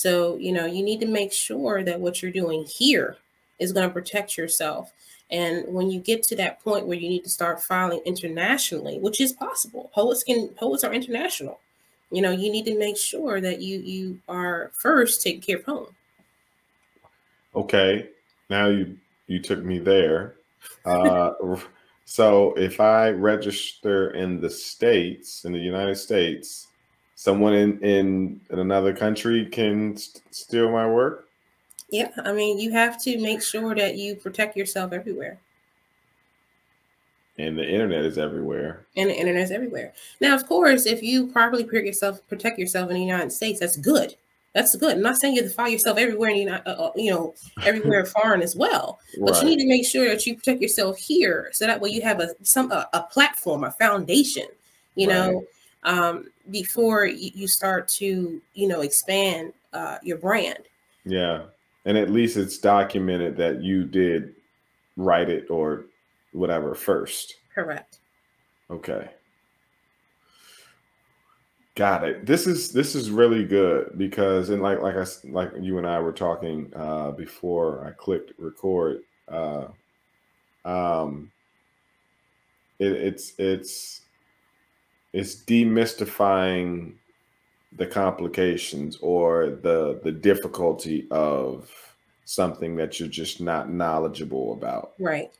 So, 0.00 0.38
you 0.38 0.50
know, 0.50 0.64
you 0.64 0.82
need 0.82 1.00
to 1.00 1.06
make 1.06 1.30
sure 1.30 1.84
that 1.84 2.00
what 2.00 2.22
you're 2.22 2.32
doing 2.32 2.64
here 2.64 3.18
is 3.58 3.70
going 3.74 3.86
to 3.86 3.92
protect 3.92 4.38
yourself. 4.38 4.94
And 5.30 5.66
when 5.68 5.90
you 5.90 6.00
get 6.00 6.22
to 6.22 6.36
that 6.36 6.58
point 6.64 6.86
where 6.86 6.96
you 6.96 7.10
need 7.10 7.24
to 7.24 7.28
start 7.28 7.62
filing 7.62 8.00
internationally, 8.06 8.98
which 8.98 9.20
is 9.20 9.34
possible, 9.34 9.90
poets 9.94 10.24
can 10.24 10.48
poets 10.56 10.84
are 10.84 10.94
international. 10.94 11.60
You 12.10 12.22
know, 12.22 12.30
you 12.30 12.50
need 12.50 12.64
to 12.64 12.78
make 12.78 12.96
sure 12.96 13.42
that 13.42 13.60
you 13.60 13.80
you 13.80 14.18
are 14.26 14.70
first 14.72 15.22
taking 15.22 15.42
care 15.42 15.58
of 15.58 15.64
home. 15.66 15.94
Okay. 17.54 18.08
Now 18.48 18.68
you 18.68 18.96
you 19.26 19.38
took 19.38 19.62
me 19.62 19.78
there. 19.78 20.36
Uh, 20.86 21.32
so 22.06 22.54
if 22.54 22.80
I 22.80 23.10
register 23.10 24.12
in 24.12 24.40
the 24.40 24.48
states, 24.48 25.44
in 25.44 25.52
the 25.52 25.58
United 25.58 25.96
States, 25.96 26.68
someone 27.20 27.52
in 27.52 27.78
in, 27.84 28.40
in 28.48 28.58
another 28.58 28.96
country 28.96 29.44
can 29.44 29.94
st- 29.94 30.22
steal 30.30 30.72
my 30.72 30.86
work. 30.86 31.28
Yeah, 31.90 32.08
I 32.24 32.32
mean, 32.32 32.58
you 32.58 32.72
have 32.72 32.98
to 33.02 33.20
make 33.20 33.42
sure 33.42 33.74
that 33.74 33.96
you 33.96 34.14
protect 34.14 34.56
yourself 34.56 34.92
everywhere. 34.94 35.38
And 37.36 37.58
the 37.58 37.68
internet 37.68 38.04
is 38.04 38.16
everywhere. 38.16 38.86
and 38.96 39.10
the 39.10 39.14
internet 39.14 39.42
is 39.42 39.50
everywhere. 39.50 39.92
Now, 40.20 40.34
of 40.34 40.46
course, 40.46 40.86
if 40.86 41.02
you 41.02 41.26
properly 41.26 41.64
protect 41.64 41.86
yourself, 41.86 42.26
protect 42.28 42.58
yourself 42.58 42.88
in 42.88 42.96
the 42.96 43.04
United 43.04 43.32
States, 43.32 43.60
that's 43.60 43.76
good. 43.76 44.14
That's 44.54 44.74
good. 44.76 44.96
I'm 44.96 45.02
not 45.02 45.16
saying 45.16 45.34
you 45.34 45.42
have 45.42 45.50
to 45.50 45.54
file 45.54 45.68
yourself 45.68 45.98
everywhere, 45.98 46.30
in 46.30 46.36
the, 46.36 46.42
Uni- 46.42 46.62
uh, 46.66 46.84
uh, 46.86 46.92
you 46.96 47.10
know, 47.10 47.34
everywhere 47.62 48.04
foreign 48.16 48.40
as 48.40 48.56
well. 48.56 48.98
But 49.20 49.40
you 49.42 49.48
need 49.48 49.58
to 49.58 49.68
make 49.68 49.86
sure 49.86 50.08
that 50.08 50.26
you 50.26 50.36
protect 50.36 50.62
yourself 50.62 50.96
here, 50.96 51.50
so 51.52 51.66
that 51.66 51.80
way 51.80 51.90
you 51.90 52.00
have 52.02 52.20
a 52.20 52.34
some 52.42 52.72
a, 52.72 52.88
a 52.94 53.02
platform, 53.02 53.64
a 53.64 53.70
foundation, 53.72 54.46
you 54.96 55.06
know, 55.06 55.44
um, 55.82 56.26
before 56.50 57.06
you, 57.06 57.48
start 57.48 57.88
to 57.88 58.40
you 58.54 58.68
know 58.68 58.80
expand 58.80 59.52
uh, 59.72 59.98
your 60.02 60.18
brand. 60.18 60.58
Yeah. 61.04 61.44
And 61.86 61.96
at 61.96 62.10
least 62.10 62.36
it's 62.36 62.58
documented 62.58 63.36
that 63.38 63.62
you 63.62 63.84
did 63.84 64.34
write 64.96 65.30
it 65.30 65.50
or 65.50 65.86
whatever 66.32 66.74
first. 66.74 67.36
Correct. 67.54 67.98
Okay. 68.70 69.08
Got 71.74 72.04
it. 72.04 72.26
This 72.26 72.46
is 72.46 72.72
this 72.72 72.94
is 72.94 73.10
really 73.10 73.44
good 73.44 73.96
because 73.96 74.50
and 74.50 74.60
like 74.60 74.80
like 74.80 74.96
I 74.96 75.06
like 75.24 75.52
you 75.58 75.78
and 75.78 75.86
I 75.86 75.98
were 76.00 76.12
talking 76.12 76.70
uh 76.76 77.12
before 77.12 77.86
I 77.86 77.92
clicked 77.92 78.32
record 78.38 79.00
uh 79.28 79.68
um 80.64 81.30
it, 82.78 82.92
it's 82.92 83.32
it's 83.38 84.02
it's 85.12 85.36
demystifying 85.44 86.94
the 87.76 87.86
complications 87.86 88.98
or 89.00 89.58
the 89.62 90.00
the 90.02 90.12
difficulty 90.12 91.06
of 91.10 91.70
something 92.24 92.76
that 92.76 92.98
you're 92.98 93.08
just 93.08 93.40
not 93.40 93.70
knowledgeable 93.70 94.52
about. 94.52 94.92
Right. 94.98 95.30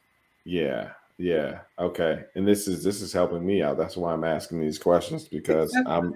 Yeah, 0.45 0.91
yeah. 1.19 1.61
Okay. 1.79 2.25
And 2.35 2.47
this 2.47 2.67
is 2.67 2.83
this 2.83 3.01
is 3.01 3.13
helping 3.13 3.45
me 3.45 3.63
out. 3.63 3.79
That's 3.79 3.97
why 3.97 4.13
I'm 4.13 4.25
asking 4.25 4.61
these 4.61 4.79
questions 4.79 5.25
because 5.25 5.77
I'm 5.87 6.15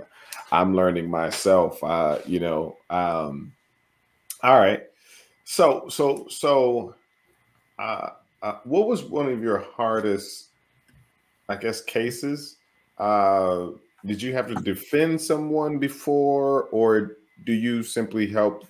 I'm 0.51 0.75
learning 0.75 1.11
myself. 1.11 1.83
Uh, 1.83 2.19
you 2.27 2.41
know, 2.41 2.77
um 2.91 3.53
all 4.43 4.59
right. 4.59 4.83
So 5.45 5.89
so 5.89 6.27
so 6.29 6.95
uh, 7.79 8.11
uh 8.43 8.59
what 8.65 8.89
was 8.89 9.03
one 9.03 9.31
of 9.31 9.43
your 9.43 9.59
hardest 9.59 10.49
I 11.49 11.57
guess 11.57 11.81
cases? 11.81 12.57
Uh 12.99 13.69
did 14.07 14.21
you 14.21 14.35
have 14.35 14.47
to 14.49 14.55
defend 14.57 15.21
someone 15.21 15.79
before 15.79 16.65
or 16.65 17.17
do 17.45 17.53
you 17.53 17.83
simply 17.83 18.27
help 18.27 18.67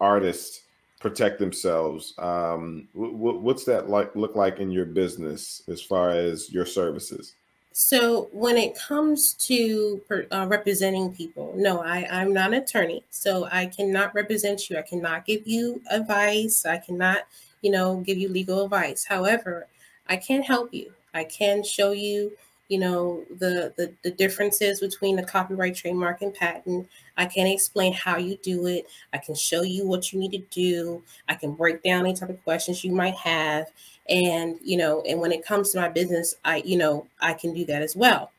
artists 0.00 0.62
protect 1.00 1.38
themselves. 1.38 2.14
Um, 2.18 2.88
wh- 2.92 3.42
what's 3.42 3.64
that 3.64 3.88
like 3.88 4.14
look 4.16 4.34
like 4.34 4.58
in 4.58 4.70
your 4.70 4.86
business 4.86 5.62
as 5.68 5.82
far 5.82 6.10
as 6.10 6.52
your 6.52 6.66
services? 6.66 7.34
So 7.72 8.30
when 8.32 8.56
it 8.56 8.74
comes 8.74 9.34
to 9.34 10.00
uh, 10.32 10.46
representing 10.48 11.12
people, 11.12 11.52
no, 11.56 11.82
I, 11.82 12.06
I'm 12.10 12.32
not 12.32 12.54
an 12.54 12.62
attorney, 12.62 13.04
so 13.10 13.46
I 13.52 13.66
cannot 13.66 14.14
represent 14.14 14.70
you. 14.70 14.78
I 14.78 14.82
cannot 14.82 15.26
give 15.26 15.46
you 15.46 15.82
advice. 15.90 16.64
I 16.64 16.78
cannot, 16.78 17.26
you 17.60 17.70
know, 17.70 18.00
give 18.00 18.16
you 18.16 18.30
legal 18.30 18.64
advice. 18.64 19.04
However, 19.04 19.66
I 20.08 20.16
can 20.16 20.42
help 20.42 20.72
you. 20.72 20.92
I 21.12 21.24
can 21.24 21.62
show 21.62 21.92
you, 21.92 22.32
you 22.68 22.78
know, 22.78 23.24
the 23.38 23.72
the, 23.76 23.92
the 24.02 24.10
differences 24.10 24.80
between 24.80 25.16
the 25.16 25.22
copyright, 25.22 25.76
trademark, 25.76 26.22
and 26.22 26.34
patent. 26.34 26.88
I 27.16 27.26
can 27.26 27.46
explain 27.46 27.92
how 27.92 28.18
you 28.18 28.36
do 28.42 28.66
it. 28.66 28.86
I 29.12 29.18
can 29.18 29.34
show 29.34 29.62
you 29.62 29.86
what 29.86 30.12
you 30.12 30.20
need 30.20 30.32
to 30.32 30.44
do. 30.50 31.02
I 31.28 31.34
can 31.34 31.52
break 31.52 31.82
down 31.82 32.04
any 32.04 32.14
type 32.14 32.28
of 32.28 32.42
questions 32.44 32.84
you 32.84 32.92
might 32.92 33.14
have 33.14 33.68
and 34.08 34.56
you 34.62 34.76
know 34.76 35.02
and 35.02 35.20
when 35.20 35.32
it 35.32 35.44
comes 35.44 35.70
to 35.70 35.80
my 35.80 35.88
business 35.88 36.36
i 36.44 36.58
you 36.64 36.76
know 36.76 37.06
i 37.20 37.32
can 37.32 37.52
do 37.52 37.64
that 37.64 37.82
as 37.82 37.96
well 37.96 38.30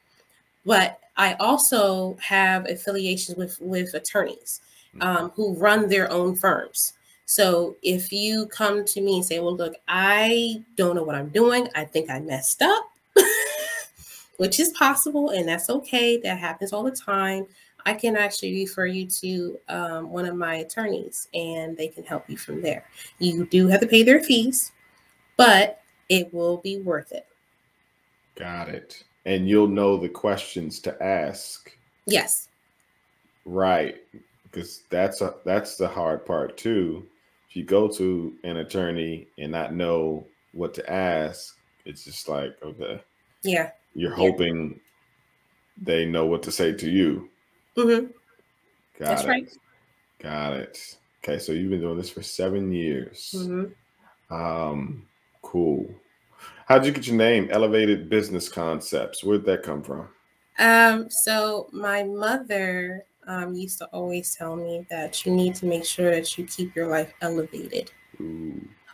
but 0.65 0.99
i 1.17 1.33
also 1.35 2.15
have 2.21 2.67
affiliations 2.69 3.37
with 3.37 3.59
with 3.61 3.93
attorneys 3.93 4.61
um, 5.01 5.29
who 5.35 5.53
run 5.55 5.89
their 5.89 6.11
own 6.11 6.35
firms 6.35 6.93
so 7.25 7.75
if 7.83 8.11
you 8.11 8.45
come 8.47 8.85
to 8.85 9.01
me 9.01 9.15
and 9.15 9.25
say 9.25 9.39
well 9.39 9.55
look 9.55 9.75
i 9.87 10.63
don't 10.75 10.95
know 10.95 11.03
what 11.03 11.15
i'm 11.15 11.29
doing 11.29 11.67
i 11.75 11.83
think 11.83 12.09
i 12.09 12.19
messed 12.19 12.61
up 12.61 12.91
which 14.37 14.59
is 14.59 14.69
possible 14.69 15.31
and 15.31 15.47
that's 15.47 15.69
okay 15.69 16.17
that 16.17 16.37
happens 16.37 16.73
all 16.73 16.83
the 16.83 16.91
time 16.91 17.45
i 17.85 17.93
can 17.93 18.15
actually 18.15 18.53
refer 18.53 18.85
you 18.85 19.05
to 19.07 19.59
um, 19.69 20.09
one 20.09 20.25
of 20.25 20.35
my 20.35 20.55
attorneys 20.55 21.27
and 21.33 21.75
they 21.77 21.87
can 21.87 22.03
help 22.03 22.29
you 22.29 22.37
from 22.37 22.61
there 22.61 22.85
you 23.19 23.45
do 23.45 23.67
have 23.67 23.79
to 23.79 23.87
pay 23.87 24.03
their 24.03 24.23
fees 24.23 24.71
but 25.37 25.81
it 26.09 26.33
will 26.33 26.57
be 26.57 26.79
worth 26.79 27.11
it. 27.11 27.27
Got 28.35 28.69
it. 28.69 29.03
and 29.25 29.47
you'll 29.47 29.67
know 29.67 29.97
the 29.97 30.09
questions 30.09 30.79
to 30.79 31.03
ask. 31.03 31.75
Yes. 32.05 32.47
Right. 33.45 33.97
Because 34.43 34.83
that's 34.89 35.21
a 35.21 35.35
that's 35.43 35.75
the 35.75 35.87
hard 35.87 36.25
part 36.25 36.57
too. 36.57 37.05
If 37.49 37.55
you 37.55 37.63
go 37.65 37.89
to 37.89 38.33
an 38.43 38.57
attorney 38.57 39.27
and 39.37 39.51
not 39.51 39.73
know 39.73 40.25
what 40.53 40.73
to 40.75 40.91
ask, 40.91 41.57
it's 41.85 42.05
just 42.05 42.29
like, 42.29 42.55
okay, 42.63 43.01
Yeah. 43.43 43.71
You're 43.97 44.11
Yeah. 44.11 44.15
hoping 44.15 44.79
they 45.81 46.05
know 46.05 46.27
what 46.27 46.43
to 46.43 46.51
say 46.51 46.71
to 46.71 46.89
you. 46.89 47.29
hmm 47.75 47.89
Got 47.89 48.11
That's 48.99 49.23
it. 49.23 49.27
right. 49.27 49.49
Got 50.19 50.53
it. 50.53 50.97
Okay, 51.23 51.39
so 51.39 51.51
you've 51.51 51.71
been 51.71 51.81
doing 51.81 51.97
this 51.97 52.09
for 52.09 52.21
seven 52.23 52.71
years. 52.71 53.33
hmm 53.35 53.65
Um, 54.33 55.07
cool. 55.41 55.89
How'd 56.67 56.85
you 56.85 56.91
get 56.91 57.07
your 57.07 57.15
name? 57.15 57.49
Elevated 57.51 58.09
Business 58.09 58.49
Concepts. 58.49 59.23
Where'd 59.23 59.45
that 59.45 59.63
come 59.63 59.81
from? 59.81 60.09
Um, 60.59 61.09
so 61.09 61.69
my 61.71 62.03
mother 62.03 63.03
um, 63.27 63.53
used 63.53 63.77
to 63.79 63.85
always 63.87 64.35
tell 64.35 64.55
me 64.55 64.85
that 64.89 65.25
you 65.25 65.33
need 65.33 65.55
to 65.55 65.65
make 65.65 65.85
sure 65.85 66.11
that 66.11 66.37
you 66.37 66.45
keep 66.45 66.75
your 66.75 66.87
life 66.87 67.13
elevated. 67.21 67.91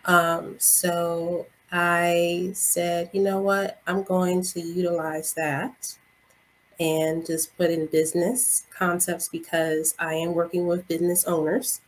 Um, 0.05 0.55
so 0.59 1.47
I 1.73 2.51
said, 2.53 3.12
you 3.13 3.21
know 3.23 3.41
what? 3.41 3.81
I'm 3.88 4.03
going 4.03 4.43
to 4.43 4.62
utilize 4.62 5.33
that 5.36 5.97
and 6.79 7.25
just 7.25 7.55
put 7.57 7.69
in 7.71 7.88
business 7.88 8.65
concepts 8.77 9.29
because 9.29 9.95
I 9.99 10.15
am 10.15 10.33
working 10.33 10.67
with 10.67 10.88
business 10.88 11.25
owners 11.25 11.81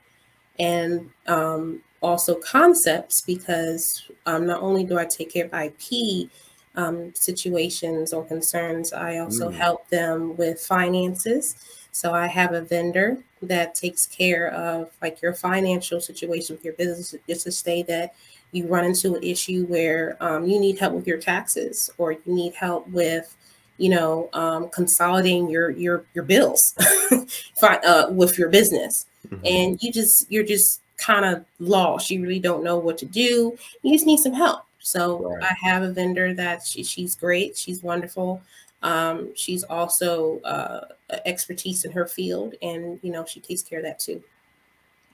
and 0.60 1.10
um, 1.28 1.82
also 2.02 2.36
concepts 2.36 3.21
because 3.21 4.04
um, 4.26 4.48
not 4.48 4.62
only 4.62 4.84
do 4.86 4.98
I 5.00 5.06
take 5.06 5.34
care 5.34 5.45
of 5.45 5.54
IP 5.54 6.30
um, 6.76 7.13
situations 7.15 8.13
or 8.13 8.26
concerns, 8.26 8.93
I 8.93 9.17
also 9.19 9.50
Mm. 9.50 9.56
help 9.56 9.89
them 9.89 10.36
with 10.38 10.62
finances. 10.62 11.56
So 11.91 12.13
I 12.13 12.28
have 12.28 12.54
a 12.54 12.62
vendor 12.62 13.17
that 13.41 13.76
takes 13.76 14.06
care 14.06 14.50
of 14.52 14.91
like 15.02 15.21
your 15.21 15.34
financial 15.34 16.02
situation 16.02 16.56
with 16.56 16.65
your 16.65 16.74
business. 16.76 17.15
Just 17.28 17.45
to 17.45 17.52
say 17.52 17.84
that 17.84 18.13
you 18.56 18.68
run 18.68 18.86
into 18.86 19.15
an 19.15 19.24
issue 19.24 19.65
where 19.68 20.18
um, 20.22 20.46
you 20.48 20.60
need 20.60 20.80
help 20.80 20.94
with 20.94 21.08
your 21.08 21.18
taxes 21.20 21.89
or 21.98 22.13
you 22.13 22.20
need 22.26 22.54
help 22.56 22.88
with 22.89 23.36
you 23.78 23.89
know 23.89 24.30
um, 24.34 24.70
consolidating 24.70 25.50
your 25.50 25.70
your 25.72 26.06
your 26.13 26.24
bills 26.24 26.74
uh, 27.62 28.08
with 28.12 28.38
your 28.38 28.50
business. 28.50 29.06
Mhm. 29.28 29.39
and 29.44 29.84
you 29.84 29.91
just 29.91 30.32
you're 30.32 30.44
just 30.46 30.82
kind 30.98 31.26
of 31.26 31.44
lost. 31.60 32.12
You 32.12 32.22
really 32.22 32.39
don't 32.39 32.63
know 32.63 32.78
what 32.78 32.98
to 33.00 33.06
do. 33.06 33.58
You 33.82 33.91
just 33.94 34.06
need 34.06 34.20
some 34.20 34.34
help. 34.34 34.62
So 34.80 35.34
Right. 35.34 35.44
i 35.44 35.68
have 35.68 35.82
a 35.82 35.91
vendor 35.91 36.34
that 36.36 36.62
she, 36.65 36.84
she's 36.84 37.15
great. 37.15 37.58
She's 37.58 37.82
wonderful. 37.82 38.41
Um, 38.84 39.36
she's 39.36 39.63
also 39.63 40.39
uh, 40.41 40.86
expertise 41.26 41.86
in 41.86 41.91
her 41.91 42.06
field 42.06 42.54
and 42.62 43.00
you 43.02 43.12
know 43.12 43.26
she 43.26 43.39
takes 43.39 43.63
care 43.63 43.80
of 43.80 43.86
that 43.86 43.98
too. 44.00 44.24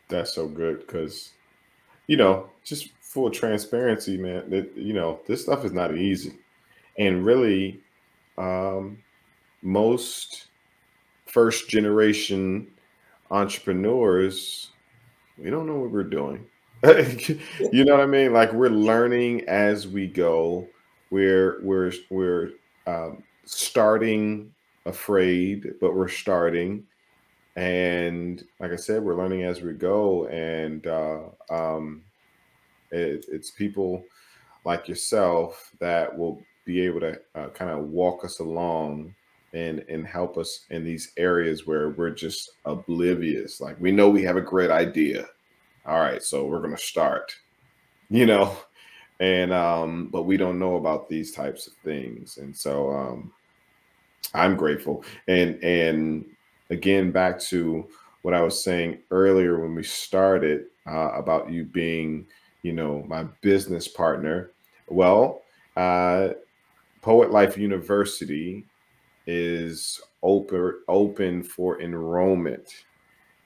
That's 0.09 0.33
so 0.33 0.45
good 0.47 0.79
because, 0.85 1.31
you 2.07 2.17
know, 2.17 2.49
just 2.65 2.89
full 3.11 3.29
transparency, 3.29 4.17
man. 4.17 4.49
That 4.49 4.71
you 4.75 4.93
know, 4.93 5.19
this 5.27 5.43
stuff 5.43 5.65
is 5.65 5.73
not 5.73 5.97
easy, 5.97 6.33
and 6.97 7.25
really, 7.25 7.79
um, 8.37 8.97
most 9.61 10.47
first 11.25 11.69
generation 11.69 12.67
entrepreneurs, 13.29 14.71
we 15.37 15.49
don't 15.49 15.67
know 15.67 15.75
what 15.75 15.91
we're 15.91 16.03
doing. 16.03 16.45
you 17.71 17.85
know 17.85 17.93
what 17.93 18.01
I 18.01 18.07
mean? 18.07 18.33
Like 18.33 18.53
we're 18.53 18.69
learning 18.69 19.47
as 19.47 19.87
we 19.87 20.07
go. 20.07 20.67
We're 21.09 21.59
we're 21.61 21.91
we're 22.09 22.51
um, 22.87 23.23
starting 23.45 24.53
afraid, 24.85 25.73
but 25.81 25.93
we're 25.95 26.07
starting 26.07 26.85
and 27.55 28.43
like 28.59 28.71
I 28.71 28.77
said, 28.77 29.03
we're 29.03 29.17
learning 29.17 29.43
as 29.43 29.61
we 29.61 29.73
go, 29.73 30.25
and 30.27 30.87
uh, 30.87 31.19
um, 31.49 32.01
it, 32.91 33.25
it's 33.29 33.51
people 33.51 34.03
like 34.65 34.87
yourself 34.87 35.71
that 35.79 36.15
will 36.15 36.41
be 36.65 36.81
able 36.81 36.99
to 36.99 37.19
uh, 37.35 37.49
kind 37.49 37.71
of 37.71 37.85
walk 37.89 38.23
us 38.23 38.39
along 38.39 39.13
and 39.53 39.83
and 39.89 40.07
help 40.07 40.37
us 40.37 40.65
in 40.69 40.83
these 40.83 41.11
areas 41.17 41.67
where 41.67 41.89
we're 41.89 42.11
just 42.11 42.51
oblivious. 42.65 43.59
Like 43.59 43.79
we 43.79 43.91
know 43.91 44.09
we 44.09 44.23
have 44.23 44.37
a 44.37 44.41
great 44.41 44.71
idea. 44.71 45.27
All 45.85 45.99
right, 45.99 46.21
so 46.21 46.45
we're 46.45 46.61
gonna 46.61 46.77
start, 46.77 47.35
you 48.09 48.25
know, 48.25 48.55
and 49.19 49.51
um, 49.51 50.09
but 50.11 50.23
we 50.23 50.37
don't 50.37 50.59
know 50.59 50.75
about 50.75 51.09
these 51.09 51.31
types 51.31 51.67
of 51.67 51.73
things, 51.83 52.37
and 52.37 52.55
so 52.55 52.91
um, 52.91 53.31
I'm 54.33 54.55
grateful, 54.55 55.03
and 55.27 55.61
and 55.63 56.25
again 56.69 57.11
back 57.11 57.39
to 57.39 57.87
what 58.21 58.33
I 58.33 58.41
was 58.41 58.63
saying 58.63 58.99
earlier 59.09 59.59
when 59.59 59.73
we 59.73 59.83
started 59.83 60.65
uh, 60.87 61.11
about 61.13 61.51
you 61.51 61.63
being, 61.63 62.27
you 62.63 62.73
know, 62.73 63.05
my 63.07 63.23
business 63.41 63.87
partner. 63.87 64.49
Well, 64.87 65.43
uh, 65.75 66.29
Poet 67.01 67.31
Life 67.31 67.57
University 67.57 68.63
is 69.27 70.01
open 70.23 70.79
open 70.87 71.43
for 71.43 71.81
enrollment, 71.81 72.85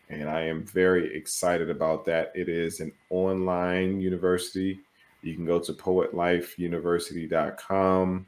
and 0.10 0.30
I 0.30 0.42
am 0.42 0.66
very 0.66 1.16
excited 1.16 1.70
about 1.70 2.04
that. 2.06 2.34
It 2.36 2.50
is 2.50 2.82
an 2.82 2.92
online 3.10 4.02
university. 4.02 4.80
You 5.22 5.36
can 5.36 5.46
go 5.46 5.60
to 5.60 5.74
poetlifeuniversity.com. 5.74 8.26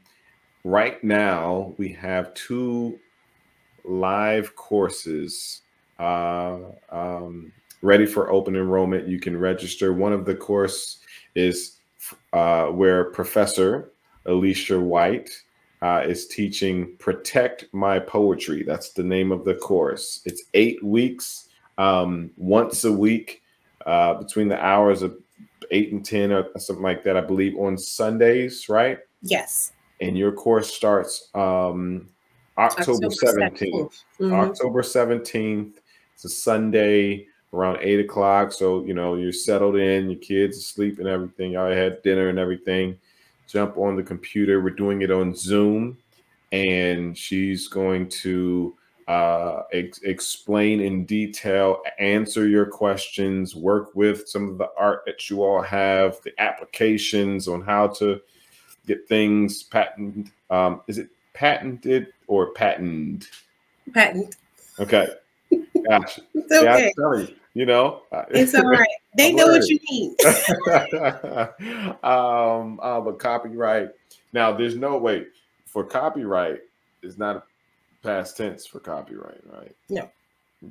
Right 0.64 1.04
now, 1.04 1.74
we 1.78 1.92
have 1.92 2.34
two 2.34 2.98
live 3.84 4.56
courses 4.56 5.62
uh, 5.98 6.58
um, 6.90 7.52
ready 7.82 8.06
for 8.06 8.30
open 8.30 8.56
enrollment. 8.56 9.08
You 9.08 9.20
can 9.20 9.36
register. 9.36 9.92
One 9.92 10.12
of 10.12 10.24
the 10.24 10.34
course 10.34 10.98
is 11.34 11.78
uh, 12.32 12.66
where 12.66 13.04
Professor 13.04 13.90
Alicia 14.26 14.78
White 14.78 15.30
uh, 15.82 16.02
is 16.06 16.26
teaching 16.26 16.96
"Protect 16.98 17.66
My 17.72 17.98
Poetry." 17.98 18.62
That's 18.62 18.92
the 18.92 19.02
name 19.04 19.32
of 19.32 19.44
the 19.44 19.54
course. 19.54 20.20
It's 20.24 20.44
eight 20.54 20.82
weeks, 20.82 21.48
um, 21.78 22.30
once 22.36 22.84
a 22.84 22.92
week, 22.92 23.42
uh, 23.86 24.14
between 24.14 24.48
the 24.48 24.62
hours 24.64 25.02
of 25.02 25.16
eight 25.70 25.92
and 25.92 26.04
ten 26.04 26.32
or 26.32 26.46
something 26.58 26.82
like 26.82 27.04
that. 27.04 27.16
I 27.16 27.20
believe 27.20 27.56
on 27.56 27.78
Sundays, 27.78 28.68
right? 28.68 28.98
yes 29.22 29.72
And 30.00 30.16
your 30.16 30.30
course 30.30 30.72
starts 30.72 31.28
um, 31.34 32.08
October 32.56 33.10
seventeenth. 33.10 34.04
Mhm. 34.20 34.32
October 34.32 34.82
17th. 34.82 35.74
It's 36.14 36.24
a 36.24 36.28
Sunday 36.28 37.27
around 37.52 37.78
eight 37.80 38.00
o'clock. 38.00 38.52
So, 38.52 38.84
you 38.84 38.94
know, 38.94 39.16
you're 39.16 39.32
settled 39.32 39.76
in, 39.76 40.10
your 40.10 40.20
kids 40.20 40.58
asleep 40.58 40.98
and 40.98 41.08
everything. 41.08 41.52
Y'all 41.52 41.72
had 41.72 42.02
dinner 42.02 42.28
and 42.28 42.38
everything. 42.38 42.98
Jump 43.46 43.76
on 43.78 43.96
the 43.96 44.02
computer. 44.02 44.60
We're 44.60 44.70
doing 44.70 45.02
it 45.02 45.10
on 45.10 45.34
Zoom. 45.34 45.98
And 46.52 47.16
she's 47.16 47.68
going 47.68 48.08
to 48.08 48.74
uh, 49.06 49.62
ex- 49.72 50.02
explain 50.02 50.80
in 50.80 51.06
detail, 51.06 51.82
answer 51.98 52.46
your 52.46 52.66
questions, 52.66 53.54
work 53.54 53.94
with 53.94 54.28
some 54.28 54.50
of 54.50 54.58
the 54.58 54.70
art 54.76 55.02
that 55.06 55.30
you 55.30 55.42
all 55.42 55.62
have, 55.62 56.20
the 56.22 56.32
applications 56.40 57.48
on 57.48 57.62
how 57.62 57.86
to 57.86 58.20
get 58.86 59.08
things 59.08 59.62
patent. 59.62 60.30
Um, 60.50 60.82
is 60.86 60.98
it 60.98 61.08
patented 61.32 62.08
or 62.26 62.52
patent? 62.52 63.28
patent 63.94 64.36
Okay. 64.78 65.08
Gotcha. 65.88 66.22
it's 66.34 66.46
Yeah, 66.50 66.74
okay 66.76 66.92
telling 66.98 67.28
you, 67.54 67.66
know. 67.66 68.02
it's 68.30 68.54
all 68.54 68.64
right 68.64 68.86
they 69.16 69.32
know 69.32 69.46
what 69.48 69.66
you 69.68 69.78
need 69.90 70.14
um, 72.04 72.78
uh, 72.82 73.00
but 73.00 73.18
copyright. 73.18 73.88
Now, 74.32 74.52
there's 74.52 74.76
no 74.76 74.98
way 74.98 75.26
for 75.66 75.84
copyright. 75.84 76.60
It's 77.02 77.16
not 77.18 77.46
past 78.02 78.36
tense 78.36 78.66
for 78.66 78.78
copyright, 78.80 79.40
right? 79.50 79.74
No. 79.88 80.10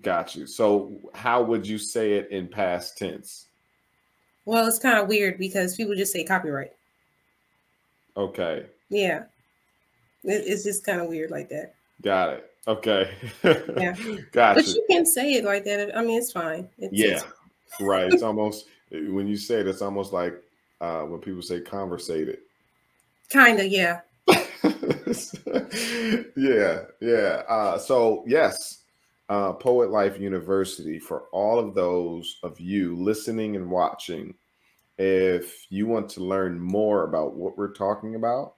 Got 0.01 0.35
you. 0.35 0.45
So, 0.45 0.91
how 1.13 1.41
would 1.43 1.65
you 1.67 1.77
say 1.77 2.13
it 2.13 2.29
in 2.31 2.47
past 2.47 2.97
tense? 2.97 3.45
well 4.45 4.65
it's 4.65 4.79
kind 4.79 4.97
of 4.97 5.07
weird 5.09 5.37
because 5.37 5.75
people 5.75 5.93
just 5.93 6.13
say 6.13 6.23
copyright 6.23 6.71
Okay, 8.15 8.65
yeah 8.89 9.23
it, 10.23 10.43
it's 10.47 10.63
just 10.63 10.85
kind 10.85 11.01
of 11.01 11.07
weird 11.09 11.29
like 11.31 11.49
that 11.49 11.75
got 12.01 12.29
it. 12.29 12.49
Okay, 12.67 13.11
Yeah. 13.43 13.95
got 14.31 14.55
but 14.55 14.67
you. 14.67 14.83
can 14.89 15.05
say 15.05 15.33
it 15.35 15.45
like 15.45 15.63
that 15.63 15.95
i 15.97 16.01
mean 16.03 16.17
it's 16.17 16.31
fine 16.33 16.67
it's, 16.77 16.93
Yeah, 16.93 17.07
it's- 17.17 17.23
right. 17.79 18.11
It's 18.11 18.23
almost 18.29 18.67
when 18.91 19.27
you 19.27 19.37
say 19.37 19.61
it, 19.61 19.67
it's 19.67 19.81
almost 19.81 20.11
like 20.13 20.35
uh, 20.81 21.01
when 21.03 21.19
people 21.21 21.41
say 21.41 21.61
conversated. 21.61 22.39
kind 23.29 23.59
of 23.59 23.67
yeah 23.67 24.01
yeah, 26.35 26.81
yeah. 26.99 27.43
Uh, 27.47 27.77
so 27.77 28.23
yes, 28.27 28.83
uh, 29.29 29.53
Poet 29.53 29.89
Life 29.89 30.19
University 30.19 30.99
for 30.99 31.23
all 31.31 31.59
of 31.59 31.73
those 31.73 32.37
of 32.43 32.59
you 32.59 32.95
listening 32.95 33.55
and 33.55 33.69
watching. 33.71 34.33
If 34.97 35.65
you 35.69 35.87
want 35.87 36.09
to 36.11 36.23
learn 36.23 36.59
more 36.59 37.03
about 37.05 37.35
what 37.35 37.57
we're 37.57 37.73
talking 37.73 38.15
about, 38.15 38.55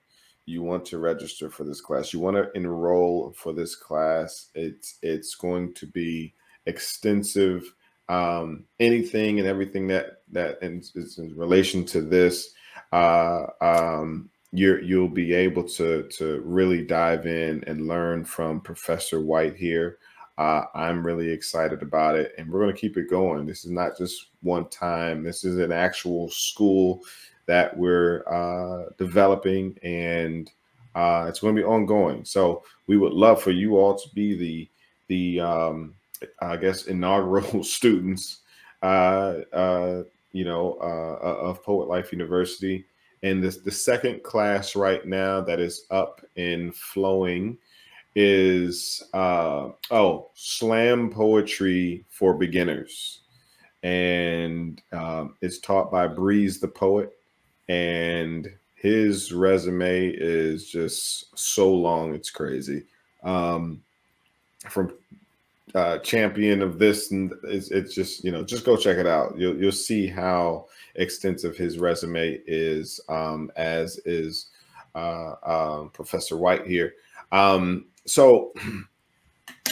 you 0.49 0.63
want 0.63 0.83
to 0.85 0.97
register 0.97 1.49
for 1.49 1.63
this 1.63 1.79
class, 1.79 2.11
you 2.11 2.19
want 2.19 2.35
to 2.35 2.49
enroll 2.55 3.31
for 3.37 3.53
this 3.53 3.75
class. 3.75 4.49
It's 4.55 4.97
it's 5.01 5.35
going 5.35 5.73
to 5.75 5.85
be 5.85 6.33
extensive. 6.65 7.73
Um, 8.09 8.65
anything 8.79 9.37
and 9.37 9.47
everything 9.47 9.87
that 9.87 10.23
that 10.31 10.57
is 10.61 11.17
in 11.19 11.37
relation 11.37 11.85
to 11.85 12.01
this, 12.01 12.53
uh, 12.91 13.45
um, 13.61 14.29
you're 14.51 14.81
you'll 14.81 15.07
be 15.07 15.33
able 15.33 15.63
to 15.69 16.09
to 16.17 16.41
really 16.43 16.83
dive 16.83 17.27
in 17.27 17.63
and 17.67 17.87
learn 17.87 18.25
from 18.25 18.59
Professor 18.59 19.21
White 19.21 19.55
here. 19.55 19.99
Uh, 20.39 20.63
I'm 20.73 21.05
really 21.05 21.29
excited 21.29 21.83
about 21.83 22.15
it, 22.15 22.31
and 22.37 22.49
we're 22.49 22.61
going 22.61 22.73
to 22.73 22.79
keep 22.79 22.97
it 22.97 23.09
going. 23.09 23.45
This 23.45 23.65
is 23.65 23.71
not 23.71 23.97
just 23.97 24.31
one 24.41 24.67
time. 24.69 25.21
This 25.21 25.43
is 25.43 25.59
an 25.59 25.71
actual 25.71 26.29
school 26.29 27.03
that 27.49 27.75
we're 27.75 28.23
uh, 28.27 28.91
developing, 28.99 29.75
and 29.81 30.51
uh, 30.93 31.25
it's 31.27 31.39
going 31.39 31.55
to 31.55 31.59
be 31.59 31.65
ongoing. 31.65 32.23
So 32.23 32.63
we 32.85 32.95
would 32.95 33.11
love 33.11 33.41
for 33.41 33.49
you 33.49 33.75
all 33.75 33.97
to 33.97 34.09
be 34.13 34.35
the 34.37 34.69
the 35.07 35.39
um, 35.39 35.95
I 36.41 36.57
guess 36.57 36.85
inaugural 36.85 37.63
students, 37.77 38.41
uh, 38.83 39.37
uh, 39.51 40.03
you 40.31 40.45
know, 40.45 40.77
uh, 40.79 41.17
of 41.49 41.63
Poet 41.63 41.89
Life 41.89 42.11
University. 42.11 42.85
And 43.23 43.43
this 43.43 43.57
the 43.57 43.71
second 43.71 44.21
class 44.21 44.75
right 44.75 45.03
now 45.07 45.41
that 45.41 45.59
is 45.59 45.85
up 45.89 46.21
and 46.37 46.73
flowing 46.75 47.57
is 48.15 49.01
uh, 49.15 49.69
oh 49.89 50.29
slam 50.35 51.09
poetry 51.09 52.05
for 52.09 52.35
beginners 52.35 53.21
and 53.81 54.81
um, 54.91 55.35
it's 55.41 55.59
taught 55.59 55.91
by 55.91 56.05
breeze 56.07 56.59
the 56.59 56.67
poet 56.67 57.18
and 57.69 58.51
his 58.75 59.31
resume 59.31 60.09
is 60.09 60.69
just 60.69 61.37
so 61.37 61.71
long 61.71 62.13
it's 62.13 62.31
crazy. 62.31 62.83
Um, 63.23 63.81
from 64.69 64.93
uh, 65.75 65.99
champion 65.99 66.61
of 66.61 66.79
this 66.79 67.11
and 67.11 67.31
it's, 67.43 67.69
it's 67.69 67.93
just 67.93 68.23
you 68.23 68.31
know 68.31 68.43
just 68.43 68.65
go 68.65 68.75
check 68.75 68.97
it 68.97 69.07
out. 69.07 69.37
You'll, 69.37 69.55
you'll 69.55 69.71
see 69.71 70.07
how 70.07 70.65
extensive 70.95 71.55
his 71.55 71.77
resume 71.77 72.41
is 72.47 72.99
um, 73.07 73.51
as 73.55 73.99
is 74.05 74.47
uh, 74.95 75.35
uh, 75.43 75.83
professor 75.93 76.35
white 76.37 76.65
here. 76.65 76.95
Um, 77.31 77.85
so 78.05 78.51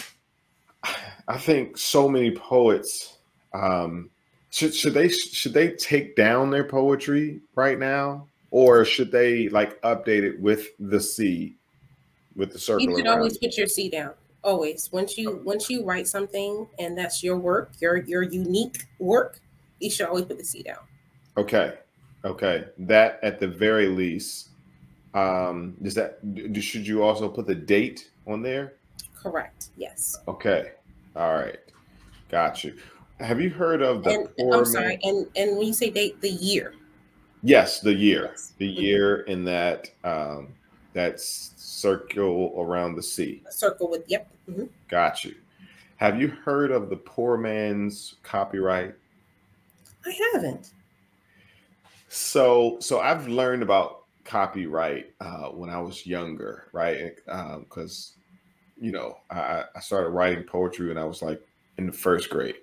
I 1.28 1.38
think 1.38 1.78
so 1.78 2.08
many 2.08 2.32
poets 2.32 3.18
um, 3.54 4.12
should 4.58 4.74
should 4.74 4.94
they 4.96 5.08
should 5.10 5.54
they 5.54 5.70
take 5.70 6.16
down 6.16 6.50
their 6.50 6.64
poetry 6.64 7.42
right 7.54 7.78
now, 7.78 8.28
or 8.50 8.86
should 8.86 9.12
they 9.12 9.50
like 9.50 9.80
update 9.82 10.24
it 10.24 10.40
with 10.40 10.70
the 10.80 11.00
C, 11.00 11.56
with 12.36 12.52
the 12.54 12.58
circle? 12.58 12.90
You 12.90 12.98
should 12.98 13.08
always 13.08 13.36
it? 13.36 13.42
put 13.42 13.58
your 13.58 13.68
C 13.68 13.88
down. 13.88 14.14
Always, 14.44 14.92
once 14.92 15.16
you 15.16 15.42
once 15.46 15.70
you 15.70 15.84
write 15.84 16.08
something 16.08 16.68
and 16.80 16.98
that's 16.98 17.24
your 17.24 17.38
work, 17.38 17.72
your 17.80 17.98
your 17.98 18.24
unique 18.24 18.86
work, 18.98 19.40
you 19.80 19.92
should 19.92 20.08
always 20.08 20.26
put 20.26 20.40
the 20.40 20.44
C 20.44 20.64
down. 20.64 20.80
Okay, 21.38 21.76
okay, 22.26 22.66
that 22.80 23.20
at 23.22 23.40
the 23.40 23.48
very 23.48 23.88
least. 23.88 24.50
Um, 25.14 25.76
does 25.84 25.94
that 25.94 26.20
should 26.60 26.88
you 26.88 27.04
also 27.04 27.30
put 27.30 27.46
the 27.46 27.56
date 27.56 28.10
on 28.26 28.42
there? 28.42 28.74
Correct. 29.16 29.70
Yes. 29.78 30.18
Okay. 30.28 30.72
All 31.16 31.34
right. 31.36 31.60
Got 32.30 32.64
you. 32.64 32.76
Have 33.20 33.42
you 33.42 33.50
heard 33.50 33.82
of 33.82 34.04
the? 34.04 34.28
And, 34.38 34.54
I'm 34.54 34.66
sorry. 34.66 35.00
And 35.04 35.28
and 35.36 35.58
when 35.58 35.68
you 35.68 35.74
say 35.74 35.90
date, 35.90 36.22
the 36.22 36.30
year. 36.30 36.74
Yes, 37.44 37.80
the 37.80 37.94
year. 37.94 38.30
Yes. 38.32 38.54
The 38.58 38.70
mm-hmm. 38.70 38.82
year 38.82 39.22
in 39.22 39.44
that 39.46 39.90
um, 40.04 40.50
that 40.94 41.20
circle 41.20 42.54
around 42.58 42.96
the 42.96 43.04
sea. 43.04 43.44
A 43.48 43.52
circle 43.52 43.90
with 43.90 44.04
yep. 44.08 44.30
Mm-hmm. 44.50 44.66
Got 44.88 45.24
you. 45.24 45.36
Have 45.98 46.22
you 46.22 46.28
heard 46.28 46.72
of 46.72 46.90
the 46.90 46.96
poor 46.96 47.38
man's 47.38 48.16
copyright? 48.24 48.94
I 50.06 50.20
haven't. 50.34 50.72
So 52.08 52.78
so 52.80 53.00
I've 53.00 53.28
learned 53.28 53.64
about 53.64 54.04
copyright 54.24 55.14
uh, 55.20 55.50
when 55.50 55.70
I 55.70 55.80
was 55.80 56.06
younger, 56.06 56.68
right? 56.72 57.16
Because 57.26 58.14
um, 58.16 58.86
you 58.86 58.92
know 58.92 59.18
I, 59.30 59.64
I 59.76 59.80
started 59.80 60.10
writing 60.10 60.44
poetry 60.44 60.88
when 60.88 60.98
I 60.98 61.06
was 61.06 61.22
like 61.22 61.42
in 61.78 61.88
the 61.88 61.92
first 61.92 62.30
grade, 62.30 62.56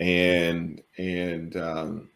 and 0.00 0.82
and 0.96 1.56
um, 1.56 2.08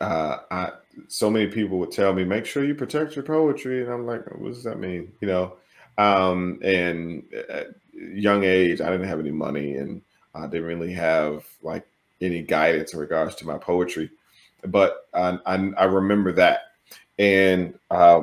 uh, 0.00 0.38
I 0.50 0.72
so 1.06 1.30
many 1.30 1.46
people 1.46 1.78
would 1.78 1.92
tell 1.92 2.12
me 2.12 2.24
make 2.24 2.44
sure 2.44 2.64
you 2.64 2.74
protect 2.74 3.16
your 3.16 3.24
poetry, 3.24 3.82
and 3.82 3.90
I'm 3.90 4.06
like, 4.06 4.26
what 4.38 4.52
does 4.52 4.64
that 4.64 4.78
mean? 4.78 5.12
You 5.20 5.28
know, 5.28 5.56
um, 5.96 6.58
and 6.62 7.22
at 7.48 7.68
young 7.92 8.44
age, 8.44 8.80
I 8.80 8.90
didn't 8.90 9.08
have 9.08 9.20
any 9.20 9.30
money, 9.30 9.76
and 9.76 10.02
I 10.34 10.46
didn't 10.46 10.66
really 10.66 10.92
have 10.92 11.46
like 11.62 11.86
any 12.20 12.42
guidance 12.42 12.92
in 12.92 12.98
regards 12.98 13.34
to 13.36 13.46
my 13.46 13.58
poetry, 13.58 14.10
but 14.66 15.08
I, 15.14 15.38
I, 15.46 15.70
I 15.76 15.84
remember 15.84 16.32
that, 16.32 16.72
and 17.18 17.78
uh, 17.90 18.22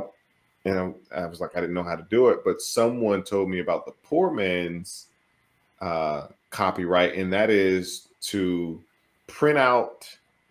and 0.65 0.95
I 1.15 1.26
was 1.28 1.39
like, 1.39 1.56
I 1.56 1.62
didn't 1.62 1.76
know 1.76 1.84
how 1.84 1.95
to 1.95 2.08
do 2.10 2.30
it, 2.30 2.39
but 2.43 2.62
someone 2.62 3.24
told 3.24 3.50
me 3.50 3.60
about 3.60 3.86
the 3.86 3.93
poor 4.04 4.32
man's 4.32 5.08
uh, 5.80 6.28
copyright, 6.50 7.15
and 7.15 7.32
that 7.34 7.50
is 7.50 8.08
to 8.28 8.82
print 9.28 9.58
out 9.58 10.08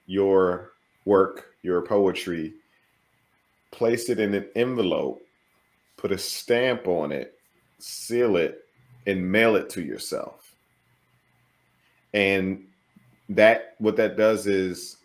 your 0.07 0.73
work, 1.05 1.55
your 1.63 1.83
poetry, 1.83 2.55
place 3.71 4.09
it 4.09 4.21
in 4.21 4.35
an 4.35 4.47
envelope, 4.55 5.21
put 5.97 6.13
a 6.13 6.19
stamp 6.19 6.87
on 6.87 7.13
it, 7.13 7.39
seal 7.79 8.37
it, 8.37 8.65
and 9.07 9.31
mail 9.31 9.57
it 9.57 9.69
to 9.71 9.83
yourself. 9.83 10.55
And 12.13 12.65
that 13.29 13.75
what 13.79 13.97
that 13.97 14.17
does 14.17 14.47
is 14.47 14.99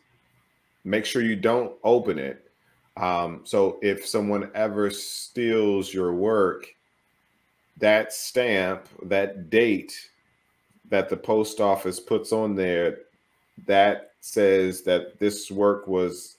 make 0.84 1.06
sure 1.06 1.22
you 1.22 1.36
don't 1.36 1.74
open 1.84 2.20
it. 2.20 2.52
Um, 2.98 3.42
so 3.46 3.80
if 3.82 4.06
someone 4.06 4.52
ever 4.54 4.90
steals 4.90 5.94
your 5.94 6.14
work, 6.14 6.68
that 7.78 8.12
stamp, 8.12 8.88
that 9.04 9.50
date 9.50 10.10
that 10.90 11.10
the 11.10 11.18
post 11.18 11.62
office 11.62 12.00
puts 12.00 12.32
on 12.32 12.56
there 12.56 13.00
that 13.68 14.12
says 14.22 14.82
that 14.84 15.20
this 15.20 15.50
work 15.50 15.88
was 15.88 16.38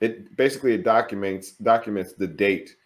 it 0.00 0.34
basically 0.36 0.74
it 0.74 0.84
documents 0.84 1.52
documents 1.52 2.12
the 2.12 2.26
date 2.26 2.76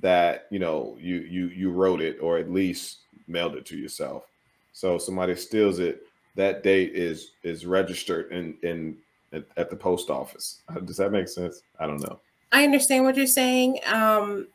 that 0.00 0.46
you 0.50 0.58
know 0.58 0.96
you 1.00 1.16
you 1.20 1.48
you 1.48 1.70
wrote 1.70 2.00
it 2.00 2.18
or 2.20 2.38
at 2.38 2.50
least 2.50 2.98
mailed 3.26 3.54
it 3.54 3.64
to 3.66 3.76
yourself. 3.76 4.24
So 4.72 4.98
somebody 4.98 5.34
steals 5.36 5.78
it 5.78 6.02
that 6.36 6.62
date 6.62 6.94
is 6.94 7.32
is 7.42 7.64
registered 7.64 8.32
in 8.32 8.56
in 8.62 8.96
at, 9.32 9.44
at 9.56 9.70
the 9.70 9.76
post 9.76 10.10
office. 10.10 10.60
Uh, 10.68 10.80
does 10.80 10.96
that 10.96 11.12
make 11.12 11.28
sense? 11.28 11.62
I 11.78 11.86
don't 11.86 12.02
know. 12.02 12.20
I 12.52 12.64
understand 12.64 13.04
what 13.04 13.16
you're 13.16 13.26
saying. 13.26 13.80
Um 13.86 14.48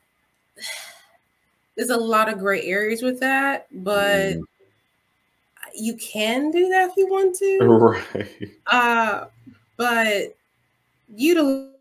there's 1.76 1.90
a 1.90 1.98
lot 1.98 2.32
of 2.32 2.40
gray 2.40 2.62
areas 2.64 3.02
with 3.02 3.22
that 3.22 3.68
but 3.72 4.34
mm 4.36 4.42
you 5.76 5.96
can 5.96 6.52
do 6.52 6.70
that 6.70 6.90
if 6.90 6.98
you 6.98 7.08
want 7.08 7.36
to. 7.38 7.60
Right. 8.16 8.52
Uh, 8.68 9.26
but 9.78 10.36
utilize 11.16 11.72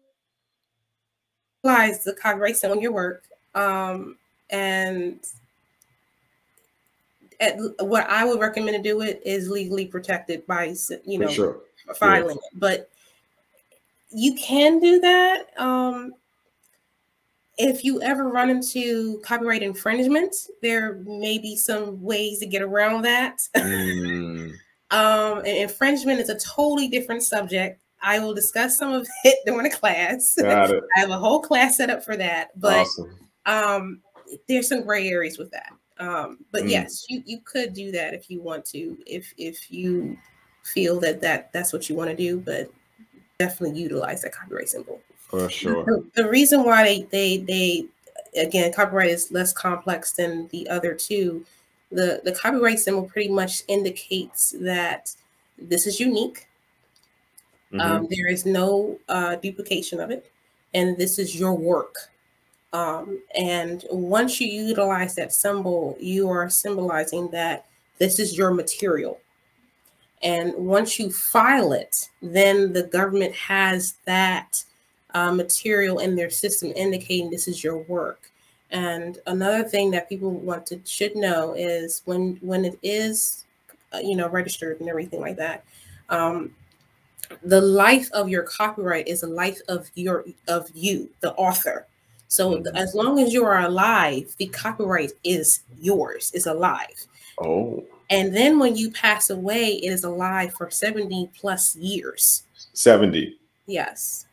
the 2.05 2.17
copyright 2.21 2.63
on 2.65 2.81
your 2.81 2.93
work. 2.93 3.25
Um, 3.55 4.17
and 4.51 5.21
at, 7.41 7.57
what 7.81 8.09
I 8.09 8.25
would 8.25 8.41
recommend 8.41 8.77
to 8.77 8.83
do 8.83 9.01
it 9.01 9.21
is 9.25 9.49
legally 9.49 9.87
protected 9.87 10.47
by, 10.47 10.75
you 11.05 11.19
know, 11.19 11.29
sure. 11.29 11.61
filing 11.97 12.37
it. 12.37 12.43
But 12.55 12.91
you 14.11 14.35
can 14.35 14.79
do 14.81 15.01
that. 15.01 15.49
Um, 15.59 16.15
if 17.59 17.85
you 17.85 18.01
ever 18.03 18.29
run 18.29 18.51
into 18.51 19.21
copyright 19.25 19.63
infringement, 19.63 20.35
there 20.63 21.03
may 21.05 21.39
be 21.39 21.57
some 21.57 22.01
ways 22.01 22.39
to 22.39 22.47
get 22.47 22.63
around 22.63 23.03
that. 23.03 23.39
Mm. 23.57 24.53
um, 24.93 25.45
infringement 25.45 26.21
is 26.21 26.29
a 26.29 26.39
totally 26.39 26.89
different 26.89 27.25
subject. 27.25 27.83
I 28.01 28.21
will 28.21 28.33
discuss 28.33 28.79
some 28.79 28.93
of 28.93 29.09
it 29.25 29.39
during 29.45 29.67
a 29.67 29.75
class. 29.75 30.39
I 30.43 30.81
have 30.95 31.11
a 31.11 31.19
whole 31.19 31.41
class 31.41 31.77
set 31.77 31.91
up 31.91 32.05
for 32.05 32.17
that. 32.17 32.51
But 32.57 32.87
awesome. 32.87 33.19
um, 33.47 34.01
there's 34.49 34.69
some 34.69 34.85
gray 34.85 35.09
areas 35.09 35.37
with 35.37 35.51
that. 35.51 35.73
Um, 35.99 36.39
but 36.53 36.63
mm. 36.63 36.71
yes, 36.71 37.07
you, 37.09 37.25
you 37.27 37.41
could 37.45 37.75
do 37.75 37.91
that 37.91 38.15
if 38.15 38.31
you 38.31 38.41
want 38.41 38.65
to, 38.67 38.97
if 39.05 39.35
if 39.37 39.69
you 39.69 40.17
feel 40.63 41.01
that, 41.01 41.21
that 41.23 41.53
that's 41.53 41.73
what 41.73 41.89
you 41.89 41.97
want 41.97 42.09
to 42.09 42.17
do, 42.17 42.39
but 42.39 42.71
definitely 43.41 43.81
utilize 43.81 44.23
that 44.23 44.33
copyright 44.33 44.69
symbol. 44.69 45.01
For 45.29 45.51
sure. 45.51 45.85
The, 45.85 46.05
the 46.15 46.29
reason 46.29 46.65
why 46.65 47.07
they, 47.11 47.39
they 47.39 47.85
they 48.33 48.41
again 48.41 48.73
copyright 48.73 49.11
is 49.11 49.31
less 49.31 49.53
complex 49.53 50.13
than 50.13 50.49
the 50.49 50.69
other 50.69 50.95
two. 50.95 51.45
The 51.91 52.21
the 52.25 52.33
copyright 52.33 52.79
symbol 52.79 53.05
pretty 53.05 53.29
much 53.29 53.63
indicates 53.69 54.55
that 54.61 55.15
this 55.59 55.87
is 55.87 56.01
unique. 56.01 56.47
Mm-hmm. 57.73 57.81
Um, 57.81 58.07
there 58.11 58.29
is 58.29 58.47
no 58.47 58.99
uh, 59.09 59.37
duplication 59.37 60.01
of 60.01 60.11
it, 60.11 60.31
and 60.73 60.97
this 60.97 61.19
is 61.19 61.39
your 61.39 61.55
work. 61.55 61.97
Um, 62.73 63.23
and 63.35 63.85
once 63.91 64.41
you 64.41 64.49
utilize 64.49 65.15
that 65.15 65.33
symbol, 65.33 65.97
you 66.01 66.29
are 66.29 66.51
symbolizing 66.51 67.29
that 67.31 67.67
this 67.99 68.19
is 68.19 68.37
your 68.37 68.53
material. 68.53 69.21
And 70.23 70.55
once 70.55 70.99
you 70.99 71.11
file 71.11 71.73
it, 71.73 72.09
then 72.21 72.73
the 72.73 72.83
government 72.83 73.35
has 73.35 73.95
that 74.05 74.65
uh, 75.15 75.33
material 75.33 75.99
in 76.01 76.15
their 76.15 76.31
system 76.31 76.73
indicating 76.77 77.31
this 77.31 77.49
is 77.49 77.65
your 77.65 77.79
work. 77.79 78.31
And 78.71 79.19
another 79.27 79.65
thing 79.65 79.91
that 79.93 80.09
people 80.09 80.31
want 80.31 80.67
to 80.67 80.81
should 80.85 81.17
know 81.17 81.55
is 81.55 82.03
when 82.05 82.39
when 82.43 82.65
it 82.65 82.79
is, 82.83 83.47
uh, 83.95 83.99
you 83.99 84.15
know, 84.15 84.29
registered 84.29 84.81
and 84.81 84.89
everything 84.89 85.21
like 85.21 85.37
that, 85.37 85.65
um, 86.11 86.55
the 87.43 87.61
life 87.61 88.11
of 88.13 88.29
your 88.29 88.43
copyright 88.43 89.09
is 89.09 89.23
the 89.23 89.27
life 89.27 89.61
of 89.69 89.91
your 89.95 90.25
of 90.49 90.69
you, 90.75 91.09
the 91.21 91.33
author. 91.35 91.87
So 92.29 92.57
mm-hmm. 92.57 92.77
as 92.77 92.95
long 92.95 93.19
as 93.21 93.33
you 93.33 93.45
are 93.45 93.61
alive, 93.61 94.35
the 94.39 94.49
copyright 94.49 95.13
is 95.25 95.61
yours. 95.81 96.31
Is 96.35 96.47
alive. 96.47 97.07
Oh. 97.41 97.85
And 98.11 98.35
then 98.35 98.59
when 98.59 98.77
you 98.77 98.91
pass 98.91 99.31
away, 99.31 99.73
it 99.83 99.93
is 99.93 100.05
alive 100.05 100.55
for 100.55 100.71
70 100.71 101.31
plus 101.39 101.77
years. 101.77 102.45
70. 102.73 103.37
Yes. 103.67 104.27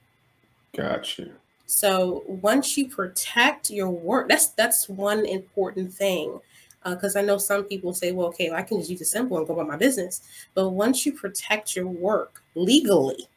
Gotcha. 0.75 1.29
So 1.65 2.23
once 2.27 2.77
you 2.77 2.87
protect 2.87 3.69
your 3.69 3.89
work, 3.89 4.29
that's 4.29 4.49
that's 4.49 4.87
one 4.87 5.25
important 5.25 5.93
thing. 5.93 6.39
Because 6.83 7.15
uh, 7.15 7.19
I 7.19 7.21
know 7.23 7.39
some 7.39 7.63
people 7.63 7.95
say, 7.95 8.11
well, 8.11 8.27
okay, 8.27 8.51
well, 8.51 8.59
I 8.59 8.61
can 8.61 8.77
just 8.77 8.91
use 8.91 9.01
a 9.01 9.05
symbol 9.05 9.37
and 9.39 9.47
go 9.47 9.53
about 9.53 9.67
my 9.67 9.77
business. 9.77 10.21
But 10.53 10.69
once 10.69 11.03
you 11.03 11.13
protect 11.13 11.75
your 11.75 11.87
work 11.87 12.43
legally, 12.53 13.27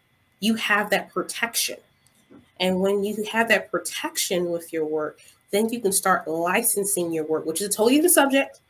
you 0.41 0.55
have 0.57 0.91
that 0.91 1.11
protection. 1.11 1.77
And 2.61 2.81
when 2.81 3.05
you 3.05 3.25
have 3.33 3.49
that 3.49 3.71
protection 3.71 4.51
with 4.51 4.71
your 4.73 4.85
work, 4.85 5.21
then 5.51 5.69
you 5.71 5.81
can 5.81 5.93
start 5.93 6.29
licensing 6.29 7.13
your 7.13 7.25
work, 7.25 7.47
which 7.47 7.63
is 7.63 7.69
a 7.69 7.71
totally 7.71 7.97
different 7.97 8.15
subject. 8.15 8.61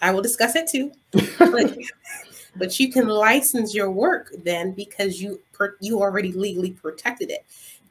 I 0.00 0.12
will 0.12 0.22
discuss 0.22 0.54
it 0.54 0.68
too. 0.68 0.92
but, 1.38 1.76
but 2.56 2.78
you 2.78 2.92
can 2.92 3.08
license 3.08 3.74
your 3.74 3.90
work 3.90 4.32
then 4.44 4.72
because 4.72 5.20
you 5.20 5.40
per, 5.52 5.76
you 5.80 6.00
already 6.00 6.32
legally 6.32 6.70
protected 6.70 7.30
it. 7.30 7.44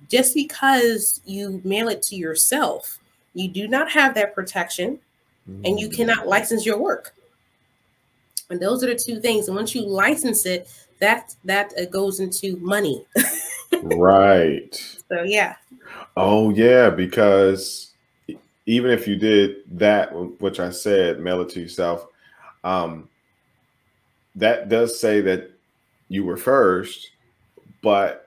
Just 0.10 0.34
because 0.34 1.22
you 1.26 1.62
mail 1.64 1.90
it 1.90 2.02
to 2.04 2.16
yourself, 2.16 3.00
you 3.34 3.48
do 3.48 3.68
not 3.68 3.92
have 3.92 4.14
that 4.16 4.34
protection 4.34 5.00
and 5.64 5.80
you 5.80 5.90
cannot 5.90 6.26
mm. 6.26 6.28
license 6.28 6.66
your 6.66 6.78
work. 6.78 7.14
And 8.50 8.60
those 8.60 8.84
are 8.84 8.88
the 8.88 8.96
two 8.96 9.20
things. 9.20 9.48
And 9.48 9.56
once 9.56 9.76
you 9.76 9.86
license 9.86 10.46
it, 10.46 10.70
that 11.00 11.36
that 11.44 11.74
uh, 11.80 11.86
goes 11.86 12.20
into 12.20 12.58
money. 12.58 13.06
right. 13.84 14.76
So 15.10 15.24
yeah. 15.24 15.56
Oh 16.16 16.50
yeah, 16.50 16.90
because 16.90 17.92
even 18.66 18.92
if 18.92 19.08
you 19.08 19.16
did 19.16 19.58
that, 19.80 20.12
which 20.42 20.60
I 20.60 20.72
said, 20.72 21.20
mail 21.20 21.42
it 21.42 21.50
to 21.50 21.62
yourself, 21.62 22.08
um, 22.64 23.08
that 24.36 24.70
does 24.70 25.00
say 25.00 25.22
that 25.22 25.52
you 26.10 26.26
were 26.26 26.38
first, 26.38 27.12
but 27.82 28.27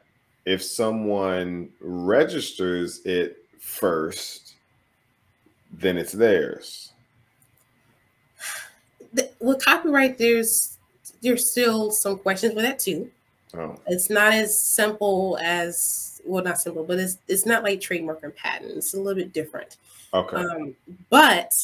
if 0.50 0.64
someone 0.64 1.68
registers 1.80 3.06
it 3.06 3.44
first, 3.60 4.54
then 5.72 5.96
it's 5.96 6.10
theirs. 6.10 6.92
With 9.38 9.64
copyright, 9.64 10.18
there's 10.18 10.76
there's 11.22 11.48
still 11.48 11.92
some 11.92 12.18
questions 12.18 12.54
with 12.54 12.64
that 12.64 12.80
too. 12.80 13.10
Oh. 13.54 13.78
It's 13.86 14.10
not 14.10 14.32
as 14.32 14.60
simple 14.60 15.38
as 15.40 16.20
well, 16.24 16.42
not 16.42 16.60
simple, 16.60 16.82
but 16.82 16.98
it's 16.98 17.18
it's 17.28 17.46
not 17.46 17.62
like 17.62 17.80
trademark 17.80 18.24
and 18.24 18.34
patent. 18.34 18.72
It's 18.76 18.94
a 18.94 18.96
little 18.96 19.22
bit 19.22 19.32
different. 19.32 19.76
Okay. 20.12 20.36
Um, 20.36 20.74
but 21.10 21.54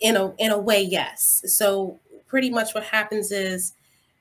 in 0.00 0.16
a 0.16 0.34
in 0.36 0.50
a 0.50 0.58
way, 0.58 0.82
yes. 0.82 1.42
So 1.46 1.98
pretty 2.28 2.50
much 2.50 2.74
what 2.74 2.84
happens 2.84 3.32
is 3.32 3.72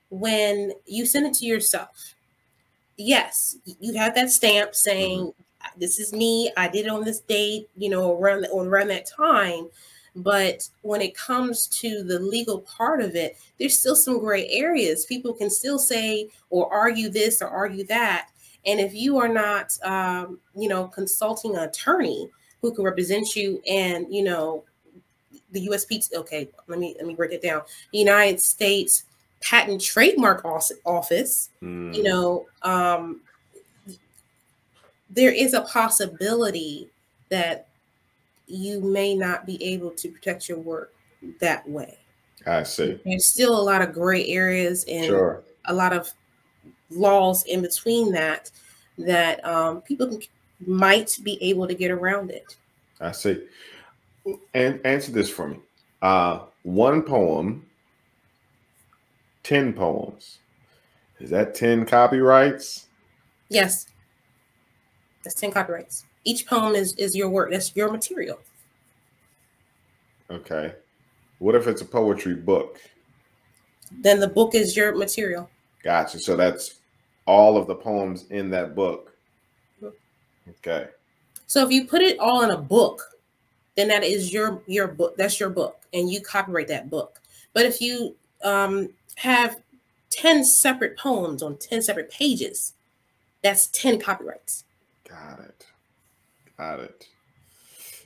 when 0.09 0.71
you 0.85 1.05
send 1.05 1.27
it 1.27 1.33
to 1.35 1.45
yourself, 1.45 2.15
yes, 2.99 3.57
you 3.79 3.93
have 3.95 4.15
that 4.15 4.29
stamp 4.29 4.75
saying 4.75 5.19
mm-hmm. 5.19 5.79
this 5.79 5.99
is 5.99 6.13
me. 6.13 6.51
I 6.57 6.67
did 6.67 6.85
it 6.85 6.91
on 6.91 7.03
this 7.03 7.21
date, 7.21 7.69
you 7.75 7.89
know, 7.89 8.17
around 8.19 8.47
or 8.51 8.65
around 8.65 8.89
that 8.89 9.07
time. 9.07 9.69
But 10.15 10.67
when 10.81 11.01
it 11.01 11.15
comes 11.15 11.67
to 11.67 12.03
the 12.03 12.19
legal 12.19 12.59
part 12.61 13.01
of 13.01 13.15
it, 13.15 13.37
there's 13.57 13.79
still 13.79 13.95
some 13.95 14.19
gray 14.19 14.47
areas. 14.49 15.05
People 15.05 15.33
can 15.33 15.49
still 15.49 15.79
say 15.79 16.29
or 16.49 16.71
argue 16.73 17.09
this 17.09 17.41
or 17.41 17.47
argue 17.47 17.85
that. 17.85 18.29
And 18.65 18.79
if 18.79 18.93
you 18.93 19.17
are 19.17 19.29
not, 19.29 19.77
um, 19.83 20.39
you 20.55 20.67
know, 20.67 20.87
consulting 20.87 21.55
an 21.55 21.63
attorney, 21.63 22.29
who 22.61 22.73
can 22.73 22.83
represent 22.83 23.35
you 23.35 23.61
and 23.67 24.05
you 24.13 24.23
know 24.23 24.63
the 25.51 25.67
USP. 25.67 26.13
Okay, 26.13 26.49
let 26.67 26.79
me 26.79 26.95
let 26.97 27.07
me 27.07 27.15
break 27.15 27.31
it 27.31 27.41
down. 27.41 27.61
The 27.91 27.99
United 27.99 28.41
States 28.41 29.03
Patent 29.41 29.81
Trademark 29.81 30.43
Office. 30.85 31.49
Mm. 31.61 31.95
You 31.95 32.03
know, 32.03 32.45
um, 32.61 33.21
there 35.09 35.31
is 35.31 35.53
a 35.53 35.61
possibility 35.61 36.89
that 37.29 37.67
you 38.47 38.81
may 38.81 39.15
not 39.15 39.45
be 39.45 39.63
able 39.63 39.91
to 39.91 40.09
protect 40.09 40.49
your 40.49 40.59
work 40.59 40.93
that 41.39 41.67
way. 41.69 41.97
I 42.45 42.63
see. 42.63 42.99
There's 43.05 43.25
still 43.25 43.59
a 43.59 43.61
lot 43.61 43.81
of 43.81 43.93
gray 43.93 44.25
areas 44.27 44.85
and 44.87 45.05
sure. 45.05 45.43
a 45.65 45.73
lot 45.73 45.93
of 45.93 46.09
laws 46.89 47.43
in 47.45 47.61
between 47.61 48.11
that 48.13 48.49
that 48.97 49.43
um, 49.45 49.81
people 49.81 50.19
might 50.65 51.17
be 51.23 51.41
able 51.41 51.67
to 51.67 51.73
get 51.73 51.91
around 51.91 52.31
it. 52.31 52.57
I 52.99 53.11
see. 53.11 53.43
And 54.53 54.81
answer 54.85 55.11
this 55.11 55.29
for 55.29 55.47
me. 55.47 55.57
Uh, 56.01 56.41
one 56.63 57.01
poem, 57.01 57.65
10 59.43 59.73
poems. 59.73 60.39
Is 61.19 61.29
that 61.29 61.55
10 61.55 61.85
copyrights? 61.85 62.87
Yes. 63.49 63.87
That's 65.23 65.35
10 65.35 65.51
copyrights. 65.51 66.05
Each 66.23 66.45
poem 66.45 66.75
is, 66.75 66.93
is 66.95 67.15
your 67.15 67.29
work. 67.29 67.51
That's 67.51 67.75
your 67.75 67.91
material. 67.91 68.39
Okay. 70.29 70.73
What 71.39 71.55
if 71.55 71.67
it's 71.67 71.81
a 71.81 71.85
poetry 71.85 72.35
book? 72.35 72.79
Then 73.91 74.19
the 74.19 74.27
book 74.27 74.55
is 74.55 74.75
your 74.75 74.95
material. 74.95 75.49
Gotcha. 75.83 76.19
So 76.19 76.35
that's 76.35 76.79
all 77.25 77.57
of 77.57 77.67
the 77.67 77.75
poems 77.75 78.25
in 78.29 78.49
that 78.49 78.75
book 78.75 79.15
mm-hmm. 79.81 80.49
Okay. 80.49 80.87
So 81.47 81.65
if 81.65 81.71
you 81.71 81.85
put 81.85 82.01
it 82.01 82.19
all 82.19 82.43
in 82.43 82.51
a 82.51 82.57
book, 82.57 83.01
then 83.75 83.87
that 83.87 84.03
is 84.03 84.33
your 84.33 84.61
your 84.67 84.87
book. 84.87 85.15
That's 85.17 85.39
your 85.39 85.49
book, 85.49 85.79
and 85.93 86.11
you 86.11 86.21
copyright 86.21 86.67
that 86.67 86.89
book. 86.89 87.21
But 87.53 87.65
if 87.65 87.81
you 87.81 88.15
um, 88.43 88.89
have 89.15 89.57
ten 90.09 90.43
separate 90.43 90.97
poems 90.97 91.43
on 91.43 91.57
ten 91.57 91.81
separate 91.81 92.09
pages, 92.11 92.73
that's 93.43 93.67
ten 93.67 93.99
copyrights. 93.99 94.63
Got 95.07 95.39
it. 95.39 95.65
Got 96.57 96.79
it. 96.79 97.07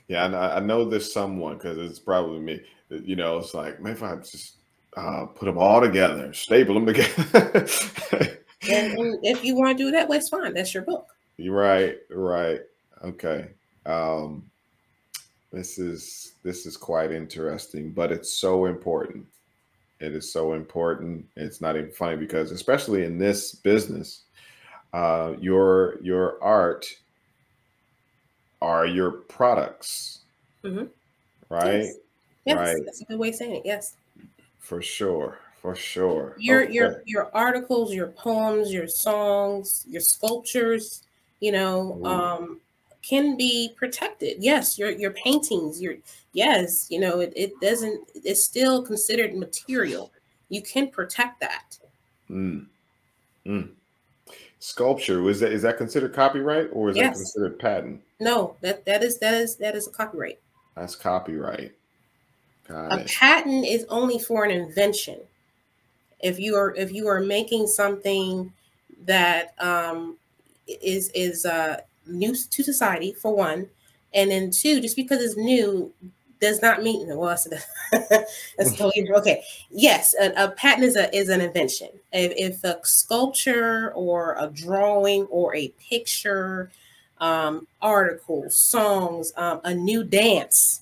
Yeah, 0.07 0.25
I, 0.25 0.57
I 0.57 0.59
know 0.59 0.85
there's 0.85 1.13
someone 1.13 1.55
because 1.55 1.77
it's 1.77 1.99
probably 1.99 2.39
me. 2.39 2.61
You 2.89 3.15
know, 3.15 3.37
it's 3.37 3.53
like 3.53 3.81
maybe 3.81 3.95
if 3.95 4.03
I 4.03 4.15
just 4.17 4.57
uh, 4.95 5.25
put 5.25 5.45
them 5.45 5.57
all 5.57 5.81
together, 5.81 6.33
staple 6.33 6.75
them 6.75 6.85
together. 6.85 7.67
and, 8.69 8.97
and 8.97 9.19
if 9.23 9.43
you 9.43 9.55
want 9.55 9.77
to 9.77 9.83
do 9.83 9.91
that 9.91 10.07
way, 10.07 10.17
it's 10.17 10.29
fine. 10.29 10.53
That's 10.53 10.73
your 10.73 10.83
book. 10.83 11.07
You're 11.37 11.55
right, 11.55 11.97
right. 12.11 12.61
Okay. 13.03 13.49
Um, 13.85 14.49
this 15.51 15.77
is 15.79 16.33
this 16.43 16.65
is 16.65 16.77
quite 16.77 17.11
interesting, 17.11 17.91
but 17.91 18.11
it's 18.11 18.39
so 18.39 18.65
important. 18.65 19.25
It 20.03 20.13
is 20.13 20.33
so 20.33 20.51
important. 20.51 21.25
It's 21.37 21.61
not 21.61 21.77
even 21.77 21.89
funny 21.91 22.17
because, 22.17 22.51
especially 22.51 23.05
in 23.05 23.17
this 23.17 23.55
business, 23.55 24.23
uh, 24.91 25.35
your 25.39 25.97
your 26.01 26.43
art 26.43 26.85
are 28.61 28.85
your 28.85 29.11
products, 29.11 30.19
mm-hmm. 30.61 30.87
right? 31.47 31.83
Yes. 31.83 31.95
yes. 32.45 32.57
right. 32.57 32.81
That's 32.83 33.01
a 33.01 33.05
good 33.05 33.17
way 33.17 33.29
of 33.29 33.35
saying 33.35 33.55
it. 33.55 33.61
Yes. 33.63 33.95
For 34.59 34.81
sure. 34.81 35.39
For 35.61 35.73
sure. 35.73 36.35
Your 36.37 36.63
okay. 36.63 36.73
your 36.73 37.03
your 37.05 37.31
articles, 37.33 37.93
your 37.93 38.07
poems, 38.07 38.73
your 38.73 38.89
songs, 38.89 39.85
your 39.87 40.01
sculptures, 40.01 41.03
you 41.39 41.53
know, 41.53 42.03
um, 42.03 42.59
can 43.03 43.37
be 43.37 43.73
protected. 43.75 44.37
Yes, 44.39 44.79
your 44.79 44.89
your 44.89 45.11
paintings, 45.11 45.81
your 45.81 45.95
yes, 46.31 46.87
you 46.89 46.99
know, 46.99 47.19
it, 47.19 47.33
it 47.35 47.59
doesn't 47.61 48.09
it's 48.15 48.43
still 48.43 48.81
considered 48.81 49.35
material. 49.35 50.11
You 50.49 50.61
can 50.61 50.89
protect 50.89 51.39
that. 51.41 51.77
Mm. 52.29 52.65
Mm. 53.45 53.69
Sculpture, 54.59 55.29
is 55.29 55.41
that 55.41 55.51
is 55.51 55.61
that 55.63 55.77
considered 55.77 56.13
copyright 56.13 56.69
or 56.71 56.89
is 56.89 56.95
yes. 56.95 57.17
that 57.17 57.23
considered 57.23 57.59
patent? 57.59 58.01
No, 58.19 58.55
that 58.61 58.85
that 58.85 59.03
is 59.03 59.19
that 59.19 59.33
is 59.33 59.57
that 59.57 59.75
is 59.75 59.87
a 59.87 59.91
copyright. 59.91 60.39
That's 60.75 60.95
copyright. 60.95 61.73
Got 62.67 62.93
a 62.93 63.01
it. 63.01 63.07
patent 63.07 63.65
is 63.65 63.85
only 63.89 64.19
for 64.19 64.45
an 64.45 64.51
invention. 64.51 65.19
If 66.21 66.39
you 66.39 66.55
are 66.55 66.73
if 66.75 66.93
you 66.93 67.09
are 67.09 67.19
making 67.19 67.67
something 67.67 68.53
that 69.05 69.53
um, 69.59 70.15
is 70.67 71.09
is 71.09 71.45
uh, 71.45 71.81
new 72.07 72.35
to 72.35 72.63
society 72.63 73.13
for 73.13 73.35
one, 73.35 73.69
And 74.13 74.31
then 74.31 74.51
two, 74.51 74.81
just 74.81 74.95
because 74.95 75.21
it's 75.21 75.37
new 75.37 75.93
does 76.43 76.61
not 76.61 76.83
mean 76.83 77.07
well 77.15 77.29
that's, 77.29 77.47
that's 78.57 78.75
totally 78.75 79.09
okay 79.15 79.41
yes 79.69 80.13
a, 80.21 80.33
a, 80.35 80.51
patent 80.51 80.83
is 80.83 80.97
a 80.97 81.15
is 81.15 81.29
an 81.29 81.39
invention 81.39 81.87
if, 82.11 82.33
if 82.35 82.63
a 82.65 82.77
sculpture 82.83 83.93
or 83.95 84.35
a 84.37 84.47
drawing 84.47 85.23
or 85.27 85.55
a 85.55 85.69
picture 85.89 86.69
um, 87.19 87.65
article 87.81 88.43
songs 88.49 89.31
um, 89.37 89.61
a 89.63 89.73
new 89.73 90.03
dance 90.03 90.81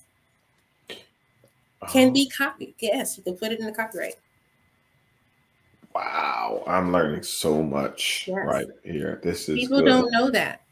can 1.88 2.12
be 2.12 2.28
uh-huh. 2.28 2.50
copied 2.50 2.74
yes 2.80 3.16
you 3.16 3.22
can 3.22 3.36
put 3.36 3.52
it 3.52 3.60
in 3.60 3.66
the 3.66 3.72
copyright 3.72 4.16
wow 5.94 6.64
i'm 6.66 6.90
learning 6.90 7.22
so 7.22 7.62
much 7.62 8.24
yes. 8.26 8.36
right 8.44 8.66
here 8.82 9.20
this 9.22 9.48
is 9.48 9.60
people 9.60 9.78
good. 9.78 9.86
don't 9.86 10.10
know 10.10 10.28
that 10.28 10.62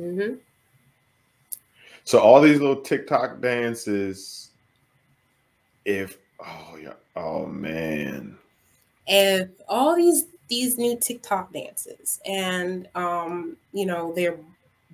mm-hmm. 0.00 0.34
So 2.04 2.18
all 2.18 2.40
these 2.40 2.60
little 2.60 2.82
TikTok 2.82 3.40
dances, 3.40 4.50
if 5.84 6.18
oh 6.44 6.76
yeah, 6.80 6.92
oh 7.16 7.46
man. 7.46 8.36
If 9.06 9.48
all 9.68 9.96
these 9.96 10.26
these 10.48 10.76
new 10.76 10.98
TikTok 11.02 11.52
dances 11.52 12.20
and 12.26 12.88
um, 12.94 13.56
you 13.72 13.86
know, 13.86 14.12
they're 14.14 14.36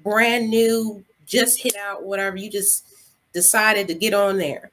brand 0.03 0.49
new, 0.49 1.05
just 1.27 1.61
hit 1.61 1.77
out, 1.77 2.05
whatever, 2.05 2.37
you 2.37 2.51
just 2.51 2.87
decided 3.33 3.89
to 3.89 3.95
get 3.95 4.15
on 4.15 4.39
there. 4.39 4.71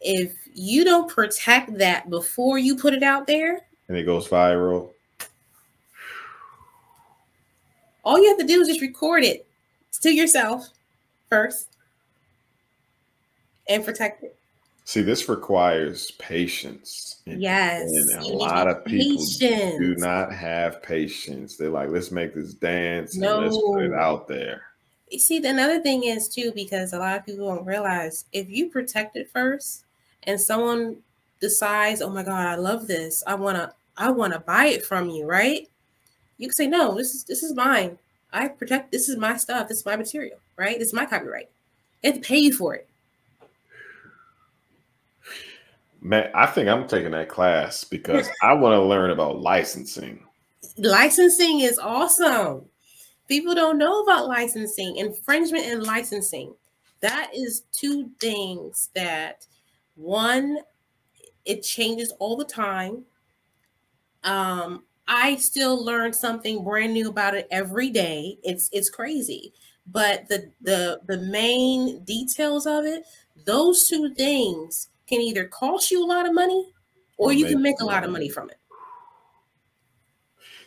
If 0.00 0.32
you 0.54 0.84
don't 0.84 1.08
protect 1.08 1.78
that 1.78 2.10
before 2.10 2.58
you 2.58 2.76
put 2.76 2.94
it 2.94 3.02
out 3.02 3.26
there 3.26 3.60
and 3.88 3.96
it 3.96 4.04
goes 4.04 4.28
viral, 4.28 4.90
all 8.04 8.20
you 8.20 8.28
have 8.28 8.38
to 8.38 8.46
do 8.46 8.60
is 8.60 8.68
just 8.68 8.80
record 8.80 9.24
it 9.24 9.46
to 10.02 10.12
yourself 10.12 10.68
first 11.28 11.68
and 13.68 13.84
protect 13.84 14.22
it. 14.22 14.36
See, 14.84 15.00
this 15.00 15.30
requires 15.30 16.10
patience. 16.12 17.22
And, 17.26 17.40
yes. 17.40 17.90
And 17.90 18.22
a 18.22 18.28
lot 18.28 18.68
of 18.68 18.84
people 18.84 19.16
patience. 19.16 19.78
do 19.78 19.96
not 19.96 20.32
have 20.32 20.82
patience. 20.82 21.56
They're 21.56 21.70
like, 21.70 21.88
let's 21.88 22.10
make 22.10 22.34
this 22.34 22.52
dance 22.52 23.16
no. 23.16 23.38
and 23.38 23.46
let's 23.46 23.56
put 23.56 23.82
it 23.82 23.94
out 23.94 24.28
there. 24.28 24.62
You 25.10 25.18
see, 25.18 25.38
another 25.38 25.80
thing 25.80 26.04
is 26.04 26.28
too, 26.28 26.52
because 26.54 26.92
a 26.92 26.98
lot 26.98 27.16
of 27.16 27.24
people 27.24 27.54
don't 27.54 27.64
realize 27.64 28.26
if 28.32 28.50
you 28.50 28.68
protect 28.68 29.16
it 29.16 29.30
first 29.30 29.84
and 30.24 30.38
someone 30.38 30.98
decides, 31.40 32.02
oh 32.02 32.10
my 32.10 32.22
God, 32.22 32.46
I 32.46 32.56
love 32.56 32.86
this. 32.86 33.22
I 33.26 33.34
wanna, 33.34 33.72
I 33.96 34.10
wanna 34.10 34.40
buy 34.40 34.66
it 34.66 34.84
from 34.84 35.08
you, 35.08 35.24
right? 35.26 35.66
You 36.38 36.48
can 36.48 36.54
say, 36.54 36.66
no, 36.66 36.96
this 36.96 37.14
is 37.14 37.24
this 37.24 37.42
is 37.42 37.54
mine. 37.54 37.98
I 38.32 38.48
protect 38.48 38.90
this 38.92 39.08
is 39.08 39.16
my 39.16 39.36
stuff, 39.36 39.68
this 39.68 39.78
is 39.78 39.86
my 39.86 39.96
material 39.96 40.38
right? 40.56 40.80
It's 40.80 40.92
my 40.92 41.06
copyright. 41.06 41.50
They 42.02 42.10
have 42.10 42.20
to 42.20 42.26
pay 42.26 42.38
you 42.38 42.52
for 42.52 42.74
it. 42.74 42.88
Man, 46.00 46.30
I 46.34 46.46
think 46.46 46.68
I'm 46.68 46.86
taking 46.86 47.12
that 47.12 47.28
class 47.28 47.84
because 47.84 48.28
I 48.42 48.52
want 48.52 48.74
to 48.74 48.82
learn 48.82 49.10
about 49.10 49.40
licensing. 49.40 50.24
Licensing 50.76 51.60
is 51.60 51.78
awesome. 51.78 52.66
People 53.26 53.54
don't 53.54 53.78
know 53.78 54.02
about 54.02 54.28
licensing, 54.28 54.96
infringement 54.96 55.64
and 55.64 55.82
licensing. 55.82 56.54
That 57.00 57.30
is 57.34 57.64
two 57.72 58.10
things 58.20 58.90
that 58.94 59.46
one, 59.96 60.58
it 61.44 61.62
changes 61.62 62.12
all 62.18 62.36
the 62.36 62.44
time. 62.44 63.04
Um, 64.24 64.84
I 65.06 65.36
still 65.36 65.84
learn 65.84 66.12
something 66.12 66.64
brand 66.64 66.94
new 66.94 67.08
about 67.08 67.34
it 67.34 67.46
every 67.50 67.90
day. 67.90 68.38
It's 68.42 68.68
it's 68.72 68.90
crazy. 68.90 69.52
But 69.86 70.28
the 70.28 70.50
the 70.62 71.00
the 71.06 71.18
main 71.18 72.02
details 72.04 72.66
of 72.66 72.84
it 72.84 73.04
those 73.44 73.86
two 73.88 74.14
things 74.14 74.88
can 75.06 75.20
either 75.20 75.46
cost 75.46 75.90
you 75.90 76.04
a 76.04 76.06
lot 76.06 76.26
of 76.26 76.34
money 76.34 76.72
or, 77.16 77.30
or 77.30 77.32
you 77.32 77.46
can 77.46 77.62
make 77.62 77.80
a 77.80 77.84
lot 77.84 78.04
of 78.04 78.10
money. 78.10 78.28
from 78.28 78.50
it. 78.50 78.58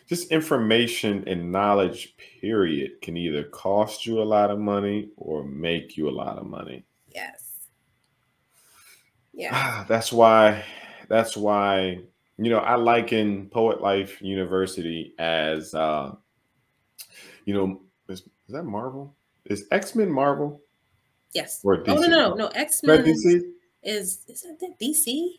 Just 0.08 0.30
information 0.30 1.24
and 1.26 1.52
knowledge 1.52 2.16
period 2.40 2.92
can 3.02 3.16
either 3.16 3.44
cost 3.44 4.06
you 4.06 4.22
a 4.22 4.24
lot 4.24 4.50
of 4.50 4.58
money 4.58 5.10
or 5.16 5.44
make 5.44 5.96
you 5.96 6.08
a 6.08 6.10
lot 6.10 6.38
of 6.38 6.46
money. 6.46 6.84
Yes. 7.14 7.44
Yeah. 9.34 9.50
Ah, 9.52 9.84
that's 9.88 10.12
why 10.12 10.64
that's 11.08 11.36
why 11.36 12.00
you 12.38 12.50
know 12.50 12.58
i 12.58 12.74
liken 12.76 13.48
poet 13.50 13.80
life 13.80 14.22
university 14.22 15.14
as 15.18 15.74
uh 15.74 16.14
you 17.44 17.54
know 17.54 17.80
is, 18.08 18.20
is 18.20 18.54
that 18.54 18.64
Marvel? 18.64 19.14
Is 19.46 19.66
X 19.70 19.94
Men 19.94 20.10
Marvel? 20.10 20.60
Yes. 21.32 21.60
Or 21.62 21.78
DC? 21.78 21.88
Oh 21.88 22.00
no 22.00 22.08
no 22.08 22.34
no 22.34 22.46
X 22.48 22.82
Men 22.82 23.04
DC 23.04 23.42
is 23.82 24.20
is 24.28 24.42
that 24.42 24.74
DC? 24.80 25.38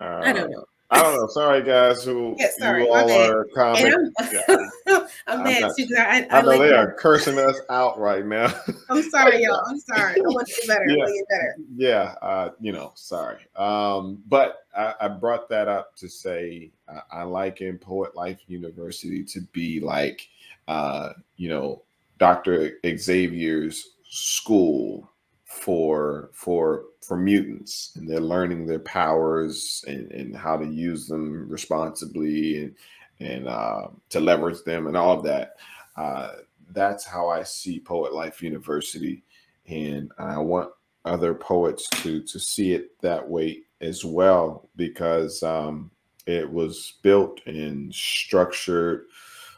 Uh, 0.00 0.20
I 0.24 0.32
don't 0.32 0.50
know. 0.50 0.64
I 0.90 1.02
don't 1.02 1.16
know. 1.16 1.26
Sorry, 1.28 1.62
guys. 1.62 2.04
Who 2.04 2.36
yeah, 2.38 2.48
sorry, 2.58 2.84
you 2.84 2.92
all 2.92 3.10
are 3.10 3.44
comic? 3.54 3.92
I'm, 3.92 4.12
yeah. 4.32 4.46
I'm, 5.26 5.42
mad 5.42 5.62
not, 5.62 5.76
too. 5.76 5.86
I, 5.98 6.26
I, 6.30 6.38
I 6.38 6.42
know 6.42 6.48
like 6.48 6.58
they 6.60 6.72
are 6.72 6.92
cursing 6.92 7.38
us 7.38 7.58
out 7.70 7.98
right 7.98 8.24
now. 8.24 8.52
I'm 8.90 9.02
sorry, 9.02 9.42
y'all. 9.42 9.62
I'm 9.66 9.78
sorry. 9.80 10.16
I 10.16 10.20
want 10.20 10.46
to 10.46 10.54
get 10.54 10.68
better. 10.68 10.84
Yeah, 10.88 11.06
get 11.06 11.28
better. 11.28 11.56
yeah. 11.76 12.14
Uh, 12.20 12.50
you 12.60 12.72
know, 12.72 12.92
sorry. 12.94 13.46
Um, 13.56 14.22
but 14.28 14.66
I, 14.76 14.94
I, 15.00 15.08
brought 15.08 15.48
that 15.48 15.68
up 15.68 15.96
to 15.96 16.08
say 16.08 16.70
uh, 16.88 17.00
I 17.10 17.22
like 17.22 17.60
in 17.60 17.78
Poet 17.78 18.14
Life 18.14 18.40
University 18.46 19.24
to 19.24 19.40
be 19.52 19.80
like, 19.80 20.28
uh, 20.68 21.14
you 21.36 21.48
know, 21.48 21.82
Dr. 22.18 22.78
Xavier's 22.86 23.94
school 24.08 25.10
for 25.44 26.30
for 26.32 26.84
for 27.06 27.16
mutants 27.16 27.92
and 27.96 28.08
they're 28.08 28.20
learning 28.20 28.66
their 28.66 28.80
powers 28.80 29.84
and, 29.86 30.10
and 30.12 30.36
how 30.36 30.56
to 30.56 30.66
use 30.66 31.06
them 31.06 31.48
responsibly 31.48 32.64
and 32.64 32.74
and 33.20 33.46
uh, 33.46 33.86
to 34.10 34.20
leverage 34.20 34.62
them 34.64 34.86
and 34.86 34.96
all 34.96 35.16
of 35.16 35.24
that. 35.24 35.54
Uh, 35.96 36.32
that's 36.70 37.04
how 37.04 37.28
I 37.28 37.44
see 37.44 37.78
Poet 37.78 38.12
Life 38.12 38.42
University, 38.42 39.22
and 39.66 40.10
I 40.18 40.38
want 40.38 40.70
other 41.04 41.34
poets 41.34 41.88
to 42.02 42.22
to 42.22 42.38
see 42.40 42.72
it 42.72 43.00
that 43.02 43.28
way 43.28 43.60
as 43.80 44.04
well 44.04 44.68
because 44.76 45.42
um, 45.42 45.90
it 46.26 46.50
was 46.50 46.94
built 47.02 47.40
and 47.46 47.94
structured 47.94 49.04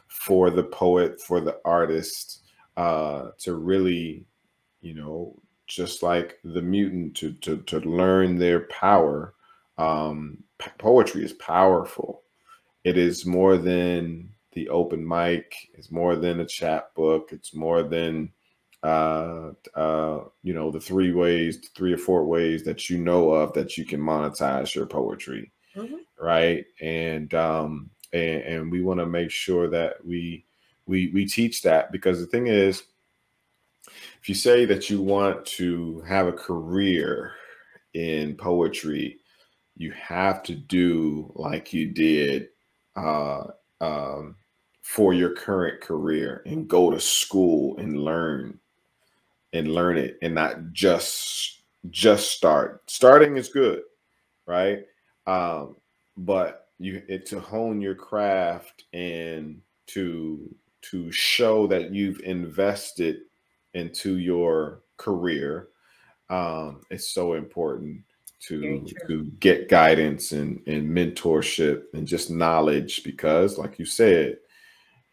for 0.09 0.51
the 0.51 0.65
poet, 0.65 1.21
for 1.21 1.41
the 1.41 1.59
artist, 1.65 2.43
uh, 2.77 3.31
to 3.39 3.55
really, 3.55 4.27
you 4.81 4.95
know, 4.95 5.41
just 5.67 6.03
like 6.03 6.39
the 6.45 6.63
mutant, 6.63 7.17
to 7.17 7.33
to 7.35 7.59
to 7.63 7.81
learn 7.81 8.37
their 8.37 8.61
power. 8.61 9.35
Um, 9.79 10.43
poetry 10.79 11.25
is 11.25 11.33
powerful. 11.35 12.23
It 12.85 12.97
is 12.97 13.27
more 13.27 13.57
than 13.57 14.31
the 14.53 14.69
open 14.69 15.07
mic. 15.07 15.55
It's 15.75 15.91
more 15.91 16.17
than 16.17 16.41
a 16.41 16.47
chapbook. 16.47 17.31
It's 17.33 17.55
more 17.55 17.83
than 17.83 18.33
uh, 18.83 19.51
uh, 19.75 20.21
you 20.43 20.55
know 20.55 20.71
the 20.71 20.81
three 20.81 21.13
ways, 21.13 21.69
three 21.75 21.93
or 21.93 21.99
four 21.99 22.25
ways 22.25 22.65
that 22.65 22.89
you 22.89 22.99
know 22.99 23.31
of 23.31 23.53
that 23.55 23.77
you 23.77 23.85
can 23.85 24.01
monetize 24.01 24.75
your 24.75 24.87
poetry, 24.87 25.53
mm-hmm. 25.75 25.97
right? 26.25 26.65
And 26.81 27.33
um, 27.35 27.91
and, 28.13 28.43
and 28.43 28.73
we 28.73 28.83
want 28.83 29.01
to 29.01 29.07
make 29.07 29.31
sure 29.31 29.69
that 29.69 30.05
we 30.05 30.45
we 30.87 31.11
we 31.13 31.27
teach 31.27 31.63
that 31.63 31.93
because 31.93 32.21
the 32.21 32.27
thing 32.27 32.47
is 32.47 32.85
if 34.27 34.29
you 34.29 34.35
say 34.35 34.65
that 34.65 34.91
you 34.91 35.01
want 35.01 35.47
to 35.47 36.01
have 36.01 36.27
a 36.27 36.33
career 36.33 37.31
in 37.95 38.35
poetry 38.35 39.21
you 39.77 39.93
have 39.93 40.43
to 40.43 40.53
do 40.53 41.31
like 41.37 41.73
you 41.73 41.93
did 41.93 42.49
uh, 42.97 43.45
um, 43.81 44.35
for 44.83 45.15
your 45.15 45.31
current 45.31 45.81
career 45.81 46.43
and 46.45 46.67
go 46.67 46.91
to 46.91 46.99
school 46.99 47.79
and 47.79 48.03
learn 48.03 48.59
and 49.53 49.73
learn 49.73 49.97
it 49.97 50.19
and 50.21 50.35
not 50.35 50.73
just 50.73 51.63
just 51.91 52.33
start. 52.33 52.83
Starting 52.91 53.37
is 53.37 53.49
good 53.49 53.83
right? 54.47 54.81
Um, 55.29 55.77
but 56.17 56.67
you 56.81 57.01
it 57.07 57.27
to 57.27 57.39
hone 57.39 57.81
your 57.81 57.95
craft 57.95 58.87
and 58.93 59.61
to 59.87 60.53
to 60.91 61.13
show 61.13 61.69
that 61.69 61.95
you've 61.95 62.19
invested 62.25 63.19
into 63.77 64.19
your 64.19 64.81
career 64.97 65.69
um, 66.31 66.81
it's 66.91 67.09
so 67.09 67.35
important 67.35 68.01
to 68.41 68.85
to 69.07 69.25
get 69.41 69.69
guidance 69.69 70.33
and, 70.33 70.61
and 70.67 70.89
mentorship 70.89 71.85
and 71.95 72.07
just 72.07 72.31
knowledge 72.31 73.03
because 73.05 73.59
like 73.59 73.79
you 73.79 73.85
said 73.85 74.39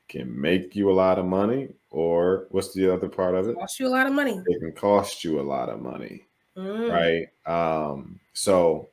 can 0.09 0.39
make 0.39 0.75
you 0.75 0.91
a 0.91 0.93
lot 0.93 1.17
of 1.17 1.25
money 1.25 1.69
or 1.89 2.47
what's 2.51 2.73
the 2.73 2.93
other 2.93 3.07
part 3.07 3.35
of 3.35 3.47
it? 3.47 3.55
Cost 3.55 3.79
you 3.79 3.87
a 3.87 3.89
lot 3.89 4.05
of 4.05 4.13
money. 4.13 4.41
It 4.45 4.59
can 4.59 4.73
cost 4.73 5.23
you 5.23 5.39
a 5.39 5.41
lot 5.41 5.69
of 5.69 5.81
money 5.81 6.25
mm. 6.57 6.91
right? 6.91 7.27
Um 7.45 8.19
so 8.33 8.89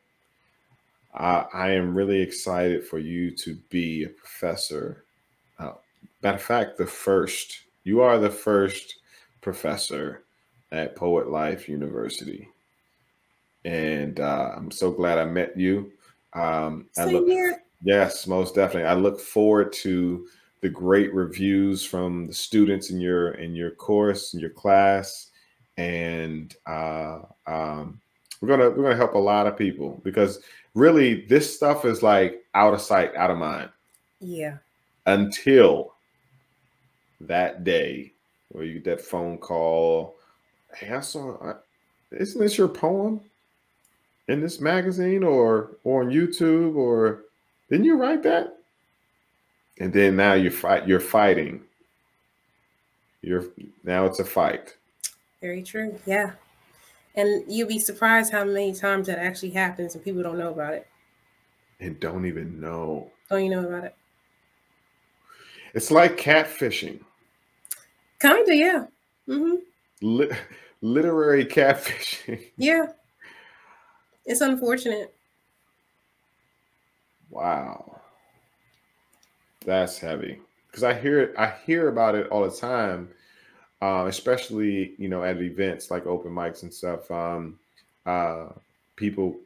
I, 1.14 1.47
I 1.53 1.71
am 1.73 1.95
really 1.95 2.21
excited 2.21 2.87
for 2.87 2.99
you 2.99 3.35
to 3.37 3.57
be 3.68 4.05
a 4.05 4.09
professor. 4.09 5.05
Matter 6.23 6.37
of 6.37 6.43
fact, 6.43 6.77
the 6.77 6.87
first, 6.87 7.62
you 7.83 8.03
are 8.03 8.18
the 8.18 8.31
first 8.31 9.00
professor 9.41 10.24
at 10.72 10.97
Poet 10.97 11.28
Life 11.28 11.68
University. 11.68 12.49
And 13.64 14.20
uh, 14.20 14.53
I'm 14.57 14.70
so 14.70 14.91
glad 14.91 15.18
I 15.18 15.24
met 15.26 15.57
you. 15.59 15.93
Um, 16.32 16.86
I 16.97 17.05
look, 17.07 17.26
here. 17.26 17.62
yes, 17.82 18.26
most 18.26 18.55
definitely. 18.55 18.88
I 18.88 18.95
look 18.95 19.20
forward 19.20 19.72
to 19.74 20.26
the 20.62 20.68
great 20.68 21.12
reviews 21.14 21.84
from 21.84 22.26
the 22.26 22.32
students 22.34 22.91
in 22.91 23.01
your 23.01 23.32
in 23.32 23.55
your 23.55 23.70
course 23.72 24.34
in 24.34 24.41
your 24.41 24.51
class, 24.51 25.30
and 25.76 26.55
uh, 26.66 27.20
um, 27.47 28.01
we're 28.41 28.49
gonna 28.49 28.70
we're 28.70 28.82
gonna 28.84 28.97
help 28.97 29.14
a 29.14 29.18
lot 29.18 29.47
of 29.47 29.59
people 29.59 30.01
because 30.05 30.41
really 30.74 31.26
this 31.26 31.55
stuff 31.55 31.84
is 31.84 32.03
like 32.03 32.45
out 32.55 32.72
of 32.74 32.80
sight, 32.80 33.14
out 33.16 33.30
of 33.30 33.38
mind 33.38 33.70
Yeah. 34.20 34.59
until 35.07 35.95
that 37.20 37.64
day 37.64 38.12
where 38.51 38.65
you 38.65 38.75
get 38.75 38.85
that 38.85 39.01
phone 39.01 39.39
call. 39.39 40.17
Hey, 40.75 40.91
I 40.93 41.01
saw. 41.01 41.37
I, 41.43 41.55
isn't 42.13 42.41
this 42.41 42.59
your 42.59 42.69
poem 42.69 43.21
in 44.29 44.41
this 44.41 44.61
magazine 44.61 45.25
or, 45.25 45.73
or 45.85 46.03
on 46.03 46.11
YouTube 46.11 46.77
or 46.77 47.23
didn't 47.69 47.85
you 47.87 47.97
write 47.97 48.23
that? 48.25 48.59
And 49.79 49.93
then 49.93 50.17
now 50.17 50.35
you 50.35 50.51
fight. 50.51 50.87
You're 50.87 51.01
fighting. 51.01 51.63
You're 53.23 53.45
now 53.85 54.07
it's 54.07 54.19
a 54.19 54.25
fight. 54.25 54.77
Very 55.41 55.63
true. 55.63 55.99
Yeah. 56.07 56.33
And 57.15 57.45
you'll 57.49 57.69
be 57.69 57.79
surprised 57.79 58.31
how 58.33 58.45
many 58.45 58.73
times 58.73 59.07
that 59.09 59.19
actually 59.19 59.51
happens 59.51 59.95
and 59.95 60.05
people 60.05 60.23
don't 60.23 60.39
know 60.39 60.53
about 60.53 60.75
it. 60.75 60.87
and 61.81 61.99
don't 61.99 62.27
even 62.27 62.61
know. 62.61 63.11
Don't 63.31 63.45
you 63.45 63.51
know 63.51 63.67
about 63.67 63.85
it? 63.85 63.95
It's 65.75 65.91
like 65.91 66.17
catfishing, 66.17 67.01
Kinda, 68.21 68.55
yeah. 68.55 68.85
Mm-hmm. 69.29 69.57
Lit- 70.03 70.33
literary 70.83 71.45
catfishing. 71.45 72.43
Yeah. 72.57 72.87
It's 74.27 74.41
unfortunate. 74.43 75.14
Wow, 77.31 78.01
that's 79.64 79.99
heavy. 79.99 80.41
Because 80.66 80.85
I 80.85 80.95
hear 80.95 81.21
it, 81.21 81.35
I 81.39 81.55
hear 81.66 81.89
about 81.89 82.14
it 82.14 82.29
all 82.29 82.49
the 82.49 82.57
time, 82.57 83.09
uh, 83.83 84.07
especially 84.09 84.95
you 84.99 85.09
know 85.09 85.25
at 85.25 85.41
events 85.41 85.91
like 85.91 86.07
open 86.07 86.33
mics 86.33 86.62
and 86.62 86.73
stuff. 86.73 87.11
Um, 87.11 87.59
uh, 88.07 88.49
people 88.97 89.37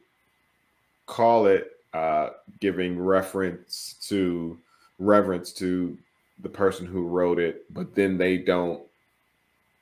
call 1.05 1.47
it 1.47 1.71
uh, 1.93 2.29
giving 2.59 2.99
reference 2.99 3.95
to 4.07 4.57
reverence 4.99 5.51
to 5.53 5.97
the 6.39 6.49
person 6.49 6.85
who 6.85 7.07
wrote 7.07 7.39
it, 7.39 7.65
but 7.73 7.95
then 7.95 8.17
they 8.17 8.37
don't 8.37 8.83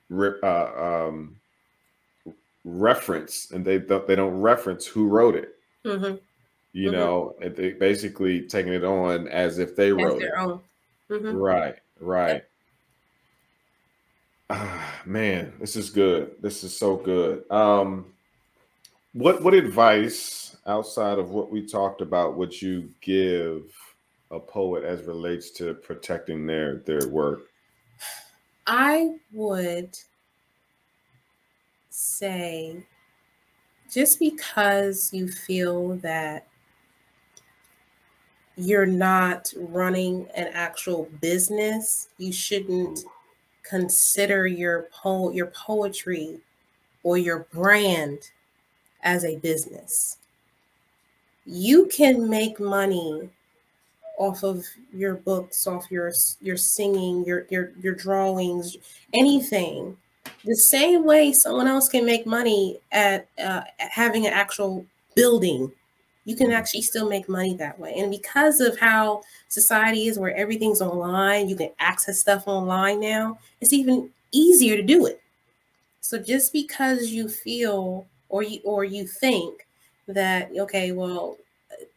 re- 0.08 0.40
uh, 0.42 1.06
um, 1.08 1.36
reference 2.64 3.50
and 3.50 3.64
they 3.64 3.78
don't, 3.78 4.06
they 4.06 4.16
don't 4.16 4.40
reference 4.40 4.86
who 4.86 5.06
wrote 5.08 5.34
it. 5.34 5.56
hmm 5.84 6.16
You 6.72 6.90
Mhm. 6.90 6.92
know, 6.92 7.36
they 7.40 7.72
basically 7.72 8.46
taking 8.46 8.72
it 8.72 8.84
on 8.84 9.28
as 9.28 9.58
if 9.58 9.76
they 9.76 9.88
As 9.88 9.96
wrote 9.96 10.22
it. 10.22 10.30
their 10.30 10.38
own. 10.38 10.60
hmm 11.08 11.36
Right, 11.36 11.76
right. 12.00 12.42
Ah, 14.50 15.02
man, 15.06 15.54
this 15.58 15.74
is 15.76 15.90
good. 15.90 16.36
This 16.40 16.64
is 16.64 16.76
so 16.76 16.96
good. 16.96 17.50
Um, 17.50 18.12
what 19.12 19.42
what 19.42 19.54
advice 19.54 20.56
outside 20.66 21.18
of 21.18 21.30
what 21.30 21.50
we 21.50 21.66
talked 21.66 22.00
about 22.00 22.36
would 22.36 22.60
you 22.60 22.90
give 23.00 23.70
a 24.34 24.40
poet 24.40 24.84
as 24.84 25.02
relates 25.04 25.50
to 25.52 25.74
protecting 25.74 26.46
their 26.46 26.78
their 26.78 27.08
work? 27.08 27.50
I 28.66 29.14
would 29.32 29.96
say 31.90 32.84
just 33.90 34.18
because 34.18 35.10
you 35.12 35.28
feel 35.28 35.96
that 35.98 36.48
you're 38.56 38.86
not 38.86 39.52
running 39.56 40.28
an 40.34 40.48
actual 40.52 41.08
business, 41.20 42.08
you 42.18 42.32
shouldn't 42.32 43.00
consider 43.62 44.46
your 44.46 44.88
po- 44.92 45.30
your 45.30 45.46
poetry 45.48 46.40
or 47.02 47.18
your 47.18 47.46
brand 47.52 48.30
as 49.02 49.24
a 49.24 49.36
business. 49.36 50.18
You 51.44 51.86
can 51.86 52.28
make 52.28 52.58
money 52.58 53.30
off 54.18 54.42
of 54.44 54.64
your 54.92 55.14
books, 55.14 55.66
off 55.66 55.90
your 55.90 56.12
your 56.40 56.56
singing, 56.56 57.24
your 57.24 57.46
your 57.50 57.72
your 57.80 57.94
drawings, 57.94 58.76
anything. 59.12 59.96
The 60.44 60.56
same 60.56 61.04
way 61.04 61.32
someone 61.32 61.66
else 61.66 61.88
can 61.88 62.04
make 62.04 62.26
money 62.26 62.78
at 62.92 63.28
uh, 63.38 63.62
at 63.78 63.90
having 63.90 64.26
an 64.26 64.32
actual 64.32 64.86
building, 65.14 65.70
you 66.24 66.36
can 66.36 66.52
actually 66.52 66.82
still 66.82 67.08
make 67.08 67.28
money 67.28 67.54
that 67.56 67.78
way. 67.78 67.94
And 67.96 68.10
because 68.10 68.60
of 68.60 68.78
how 68.78 69.22
society 69.48 70.06
is, 70.06 70.18
where 70.18 70.34
everything's 70.36 70.80
online, 70.80 71.48
you 71.48 71.56
can 71.56 71.70
access 71.78 72.20
stuff 72.20 72.44
online 72.46 73.00
now. 73.00 73.38
It's 73.60 73.72
even 73.72 74.10
easier 74.32 74.76
to 74.76 74.82
do 74.82 75.06
it. 75.06 75.20
So 76.00 76.18
just 76.18 76.52
because 76.52 77.08
you 77.08 77.28
feel 77.28 78.06
or 78.28 78.42
you 78.42 78.60
or 78.64 78.84
you 78.84 79.06
think 79.06 79.66
that 80.08 80.50
okay, 80.58 80.92
well, 80.92 81.36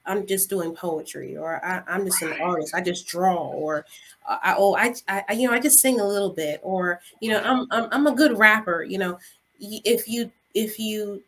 I'm 0.05 0.25
just 0.25 0.49
doing 0.49 0.75
poetry, 0.75 1.35
or 1.37 1.63
I, 1.65 1.81
I'm 1.87 2.05
just 2.05 2.21
an 2.21 2.39
artist. 2.41 2.73
I 2.73 2.81
just 2.81 3.07
draw, 3.07 3.35
or 3.35 3.85
I, 4.27 4.55
oh, 4.57 4.75
I, 4.75 4.95
I, 5.07 5.33
you 5.33 5.47
know, 5.47 5.53
I 5.53 5.59
just 5.59 5.79
sing 5.79 5.99
a 5.99 6.07
little 6.07 6.31
bit, 6.31 6.59
or 6.63 7.01
you 7.19 7.31
know, 7.31 7.41
I'm, 7.41 7.67
I'm, 7.71 7.89
I'm 7.91 8.07
a 8.07 8.15
good 8.15 8.37
rapper. 8.37 8.83
You 8.83 8.97
know, 8.97 9.19
if 9.59 10.07
you, 10.07 10.31
if 10.53 10.79
you 10.79 11.23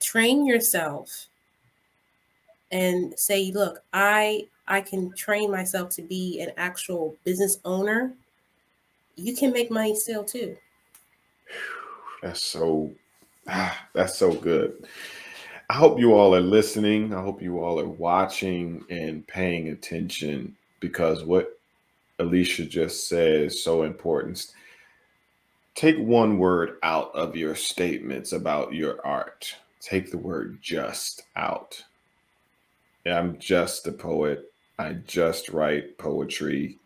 train 0.00 0.46
yourself 0.46 1.28
and 2.70 3.18
say, 3.18 3.50
look, 3.52 3.82
I, 3.92 4.46
I 4.66 4.80
can 4.82 5.12
train 5.14 5.50
myself 5.50 5.90
to 5.90 6.02
be 6.02 6.40
an 6.40 6.50
actual 6.56 7.16
business 7.24 7.58
owner. 7.64 8.12
You 9.16 9.34
can 9.34 9.52
make 9.52 9.70
money 9.70 9.96
still 9.96 10.24
too. 10.24 10.56
That's 12.22 12.42
so 12.42 12.92
ah, 13.48 13.86
that's 13.94 14.16
so 14.16 14.32
good. 14.32 14.86
I 15.70 15.74
hope 15.74 15.98
you 15.98 16.14
all 16.14 16.34
are 16.34 16.40
listening. 16.40 17.12
I 17.12 17.20
hope 17.20 17.42
you 17.42 17.62
all 17.62 17.78
are 17.78 17.86
watching 17.86 18.84
and 18.88 19.26
paying 19.26 19.68
attention 19.68 20.56
because 20.80 21.24
what 21.24 21.60
Alicia 22.18 22.64
just 22.64 23.06
said 23.06 23.42
is 23.42 23.62
so 23.62 23.82
important. 23.82 24.46
Take 25.74 25.98
one 25.98 26.38
word 26.38 26.78
out 26.82 27.14
of 27.14 27.36
your 27.36 27.54
statements 27.54 28.32
about 28.32 28.72
your 28.72 29.04
art. 29.06 29.54
Take 29.80 30.10
the 30.10 30.16
word 30.16 30.58
just 30.62 31.24
out. 31.36 31.84
I'm 33.04 33.38
just 33.38 33.86
a 33.86 33.92
poet. 33.92 34.50
I 34.78 34.94
just 35.06 35.50
write 35.50 35.98
poetry. 35.98 36.78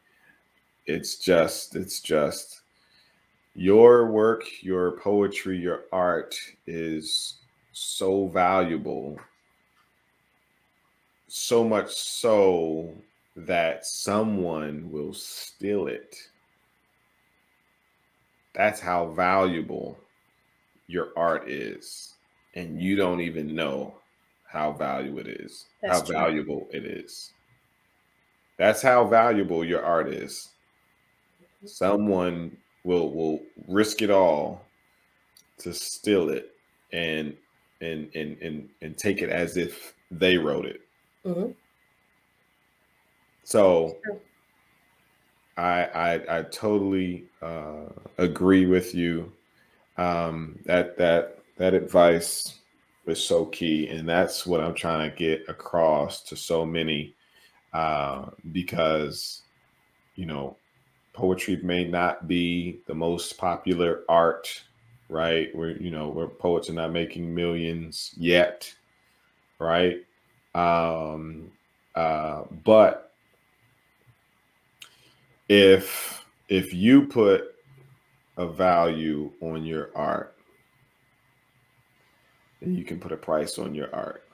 It's 0.87 1.19
just, 1.19 1.77
it's 1.77 2.01
just 2.01 2.63
your 3.55 4.11
work, 4.11 4.43
your 4.61 4.99
poetry, 4.99 5.57
your 5.57 5.85
art 5.93 6.35
is 6.67 7.37
so 7.73 8.29
valuable. 8.29 9.19
So 11.29 11.65
much 11.65 11.93
so 11.95 12.95
that 13.37 13.87
someone 13.87 14.91
will 14.91 15.15
steal 15.15 15.87
it. 15.87 16.17
That's 18.55 18.81
how 18.81 19.07
valuable 19.07 19.99
your 20.87 21.09
art 21.17 21.49
is. 21.49 22.15
And 22.55 22.81
you 22.81 22.97
don't 22.97 23.23
even 23.23 23.55
know 23.55 23.95
how 24.47 24.73
valuable 24.73 25.21
it 25.21 25.29
is. 25.29 25.65
That's 25.81 26.01
how 26.01 26.05
true. 26.05 26.15
valuable 26.15 26.69
it 26.71 26.85
is. 26.85 27.33
That's 28.59 28.83
how 28.83 29.07
valuable 29.07 29.65
your 29.65 29.83
art 29.83 30.09
is. 30.09 30.51
Mm-hmm. 31.43 31.67
Someone 31.69 32.57
will 32.85 33.11
will 33.11 33.41
risk 33.69 34.03
it 34.03 34.11
all 34.11 34.67
to 35.59 35.73
steal 35.73 36.29
it 36.29 36.53
and 36.93 37.35
and 37.83 38.15
and 38.15 38.41
and, 38.41 38.69
and 38.81 38.97
take 38.97 39.21
it 39.21 39.31
as 39.31 39.57
if 39.57 39.95
they 40.11 40.37
wrote 40.37 40.67
it. 40.67 40.81
Mhm. 41.27 41.55
So 43.45 43.99
I 45.57 45.85
I 45.85 46.39
I 46.39 46.43
totally 46.45 47.25
uh, 47.43 47.87
agree 48.19 48.67
with 48.67 48.95
you. 48.95 49.33
Um, 49.97 50.59
that 50.65 50.97
that 50.99 51.39
that 51.59 51.75
advice 51.75 52.61
was 53.05 53.23
so 53.23 53.47
key, 53.47 53.89
and 53.89 54.09
that's 54.09 54.47
what 54.47 54.61
I'm 54.61 54.75
trying 54.75 55.11
to 55.11 55.17
get 55.17 55.49
across 55.49 56.23
to 56.25 56.37
so 56.37 56.65
many, 56.65 57.15
uh, 57.73 58.31
because 58.53 59.43
you 60.15 60.27
know, 60.27 60.57
poetry 61.13 61.57
may 61.63 61.85
not 61.85 62.29
be 62.29 62.81
the 62.87 62.95
most 62.95 63.39
popular 63.39 64.03
art, 64.09 64.63
right? 65.13 65.55
Where 65.55 65.71
you 65.71 65.91
know, 65.91 66.09
where 66.09 66.27
poets 66.27 66.71
are 66.71 66.75
not 66.75 66.93
making 66.93 67.35
millions 67.35 68.13
yet, 68.17 68.73
right? 69.59 70.05
Um, 70.55 71.53
uh, 71.95 72.45
but 72.65 73.13
if 75.49 76.25
if 76.49 76.73
you 76.73 77.07
put 77.07 77.55
a 78.37 78.47
value 78.47 79.31
on 79.41 79.65
your 79.65 79.91
art, 79.95 80.35
then 82.61 82.75
you 82.75 82.85
can 82.85 82.99
put 82.99 83.13
a 83.13 83.17
price 83.17 83.59
on 83.59 83.75
your 83.75 83.95
art. 83.95 84.25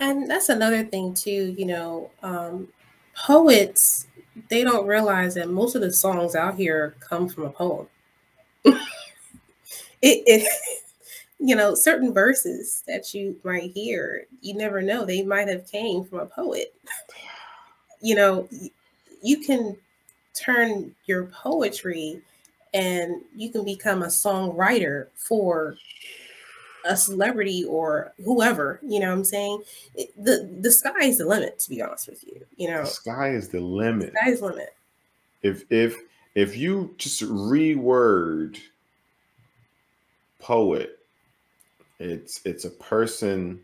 And 0.00 0.28
that's 0.28 0.48
another 0.48 0.84
thing 0.84 1.14
too, 1.14 1.54
you 1.56 1.66
know, 1.66 2.10
um, 2.22 2.68
poets 3.14 4.06
they 4.48 4.64
don't 4.64 4.86
realize 4.86 5.34
that 5.34 5.50
most 5.50 5.74
of 5.74 5.82
the 5.82 5.92
songs 5.92 6.34
out 6.34 6.54
here 6.56 6.94
come 7.00 7.28
from 7.28 7.44
a 7.44 7.50
poem. 7.50 7.86
it, 10.02 10.22
it 10.26 10.48
you 11.40 11.56
know, 11.56 11.74
certain 11.74 12.12
verses 12.12 12.82
that 12.86 13.14
you 13.14 13.36
might 13.44 13.72
hear, 13.72 14.26
you 14.42 14.54
never 14.54 14.82
know, 14.82 15.04
they 15.04 15.22
might 15.22 15.48
have 15.48 15.70
came 15.70 16.04
from 16.04 16.20
a 16.20 16.26
poet. 16.26 16.74
you 18.00 18.14
know, 18.14 18.48
you 19.22 19.38
can 19.40 19.76
turn 20.34 20.94
your 21.06 21.24
poetry 21.26 22.20
and 22.72 23.22
you 23.34 23.50
can 23.50 23.64
become 23.64 24.02
a 24.02 24.06
songwriter 24.06 25.08
for 25.14 25.76
a 26.86 26.96
celebrity 26.96 27.64
or 27.64 28.12
whoever 28.24 28.80
you 28.82 29.00
know 29.00 29.08
what 29.08 29.18
i'm 29.18 29.24
saying? 29.24 29.62
It, 29.94 30.12
the 30.16 30.48
the 30.60 30.70
sky 30.70 31.02
is 31.02 31.18
the 31.18 31.26
limit 31.26 31.58
to 31.58 31.68
be 31.68 31.82
honest 31.82 32.08
with 32.08 32.24
you 32.24 32.40
you 32.56 32.70
know? 32.70 32.82
the 32.82 32.86
sky 32.86 33.30
is 33.30 33.48
the 33.48 33.60
limit. 33.60 34.14
Sky 34.14 34.30
is 34.30 34.40
the 34.40 34.46
limit. 34.46 34.74
If 35.42 35.64
if 35.70 35.96
if 36.34 36.56
you 36.56 36.94
just 36.96 37.22
reword 37.22 38.58
poet 40.40 41.00
it's 42.00 42.40
it's 42.46 42.64
a 42.64 42.70
person 42.70 43.60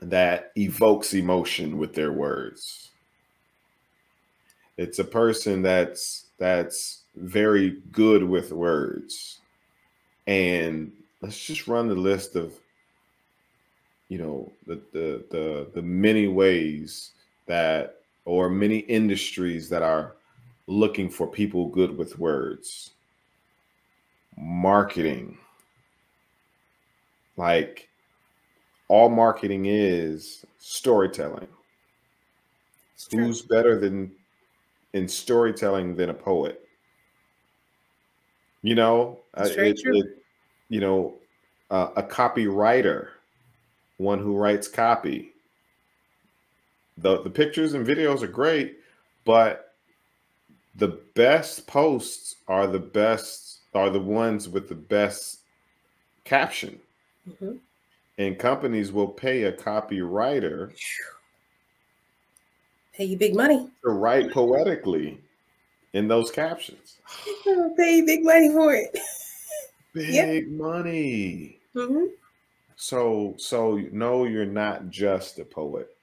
that 0.00 0.52
evokes 0.56 1.12
emotion 1.14 1.76
with 1.76 1.94
their 1.94 2.12
words. 2.12 2.90
It's 4.78 5.00
a 5.00 5.04
person 5.04 5.60
that's 5.60 6.26
that's 6.38 7.02
very 7.16 7.82
good 7.90 8.22
with 8.22 8.52
words. 8.52 9.40
And 10.26 10.92
let's 11.20 11.44
just 11.44 11.66
run 11.66 11.88
the 11.88 11.94
list 11.94 12.36
of 12.36 12.54
you 14.08 14.18
know 14.18 14.52
the 14.66 14.80
the 14.92 15.24
the, 15.30 15.70
the 15.74 15.82
many 15.82 16.28
ways 16.28 17.10
that 17.46 17.96
or 18.26 18.48
many 18.48 18.78
industries 18.78 19.68
that 19.70 19.82
are 19.82 20.14
looking 20.68 21.10
for 21.10 21.26
people 21.26 21.66
good 21.66 21.98
with 21.98 22.16
words. 22.16 22.92
Marketing 24.36 25.36
like 27.36 27.88
all 28.88 29.08
marketing 29.08 29.66
is 29.66 30.44
storytelling 30.58 31.48
who's 33.10 33.42
better 33.42 33.78
than 33.78 34.12
in 34.92 35.08
storytelling 35.08 35.96
than 35.96 36.10
a 36.10 36.14
poet 36.14 36.66
you 38.62 38.74
know 38.74 39.20
it, 39.36 39.78
it, 39.84 40.20
you 40.70 40.80
know, 40.80 41.14
uh, 41.70 41.88
a 41.96 42.02
copywriter, 42.02 43.08
one 43.98 44.18
who 44.18 44.36
writes 44.36 44.68
copy. 44.68 45.32
The 46.96 47.22
the 47.22 47.30
pictures 47.30 47.74
and 47.74 47.86
videos 47.86 48.22
are 48.22 48.28
great, 48.28 48.78
but 49.24 49.74
the 50.76 51.00
best 51.14 51.66
posts 51.66 52.36
are 52.48 52.66
the 52.66 52.78
best 52.78 53.58
are 53.74 53.90
the 53.90 54.00
ones 54.00 54.48
with 54.48 54.68
the 54.68 54.74
best 54.74 55.40
caption. 56.24 56.78
Mm-hmm. 57.28 57.52
And 58.18 58.38
companies 58.38 58.92
will 58.92 59.08
pay 59.08 59.44
a 59.44 59.52
copywriter 59.52 60.72
pay 63.00 63.06
you 63.06 63.16
big 63.16 63.34
money 63.34 63.66
to 63.82 63.90
write 63.90 64.30
poetically 64.30 65.18
in 65.94 66.06
those 66.06 66.30
captions. 66.30 66.96
pay 67.76 67.96
you 67.96 68.06
big 68.06 68.22
money 68.22 68.50
for 68.50 68.74
it. 68.74 68.98
Big 69.92 70.14
yep. 70.14 70.46
money. 70.46 71.58
Mm-hmm. 71.74 72.04
So 72.76 73.34
so 73.38 73.82
no, 73.90 74.24
you're 74.24 74.46
not 74.46 74.88
just 74.88 75.40
a 75.40 75.44
poet. 75.44 75.96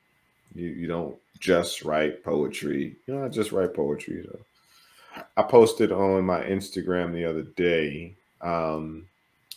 You 0.54 0.68
you 0.68 0.88
don't 0.88 1.16
just 1.40 1.86
write 1.86 2.22
poetry. 2.22 2.98
You 3.06 3.14
don't 3.14 3.32
just 3.32 3.54
write 3.54 3.74
poetry. 3.74 4.26
Know. 4.26 5.24
I 5.38 5.44
posted 5.44 5.94
on 5.94 6.26
my 6.26 6.42
Instagram 6.42 7.14
the 7.14 7.24
other 7.24 7.44
day. 7.44 8.16
Um, 8.42 9.08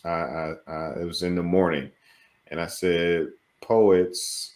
I, 0.04 0.08
I, 0.08 0.54
I 0.66 1.00
it 1.00 1.04
was 1.04 1.22
in 1.22 1.34
the 1.34 1.42
morning, 1.42 1.90
and 2.48 2.60
I 2.60 2.66
said, 2.66 3.28
"Poets, 3.60 4.54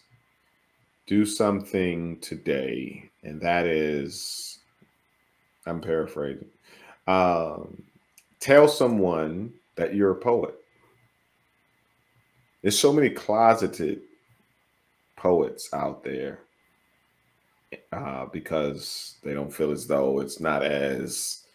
do 1.07 1.25
something 1.25 2.19
today," 2.19 3.09
and 3.23 3.39
that 3.41 3.65
is, 3.65 4.59
I'm 5.65 5.81
paraphrasing. 5.81 6.49
Um, 7.07 7.83
tell 8.39 8.67
someone 8.67 9.53
that 9.75 9.93
you're 9.93 10.11
a 10.11 10.15
poet. 10.15 10.55
There's 12.61 12.79
so 12.79 12.91
many 12.91 13.11
closeted 13.11 14.01
poets 15.15 15.69
out 15.73 16.03
there 16.03 16.39
uh, 17.91 18.25
because 18.25 19.15
they 19.23 19.33
don't 19.33 19.53
feel 19.53 19.71
as 19.71 19.85
though 19.87 20.19
it's 20.19 20.39
not 20.39 20.63
as, 20.63 21.45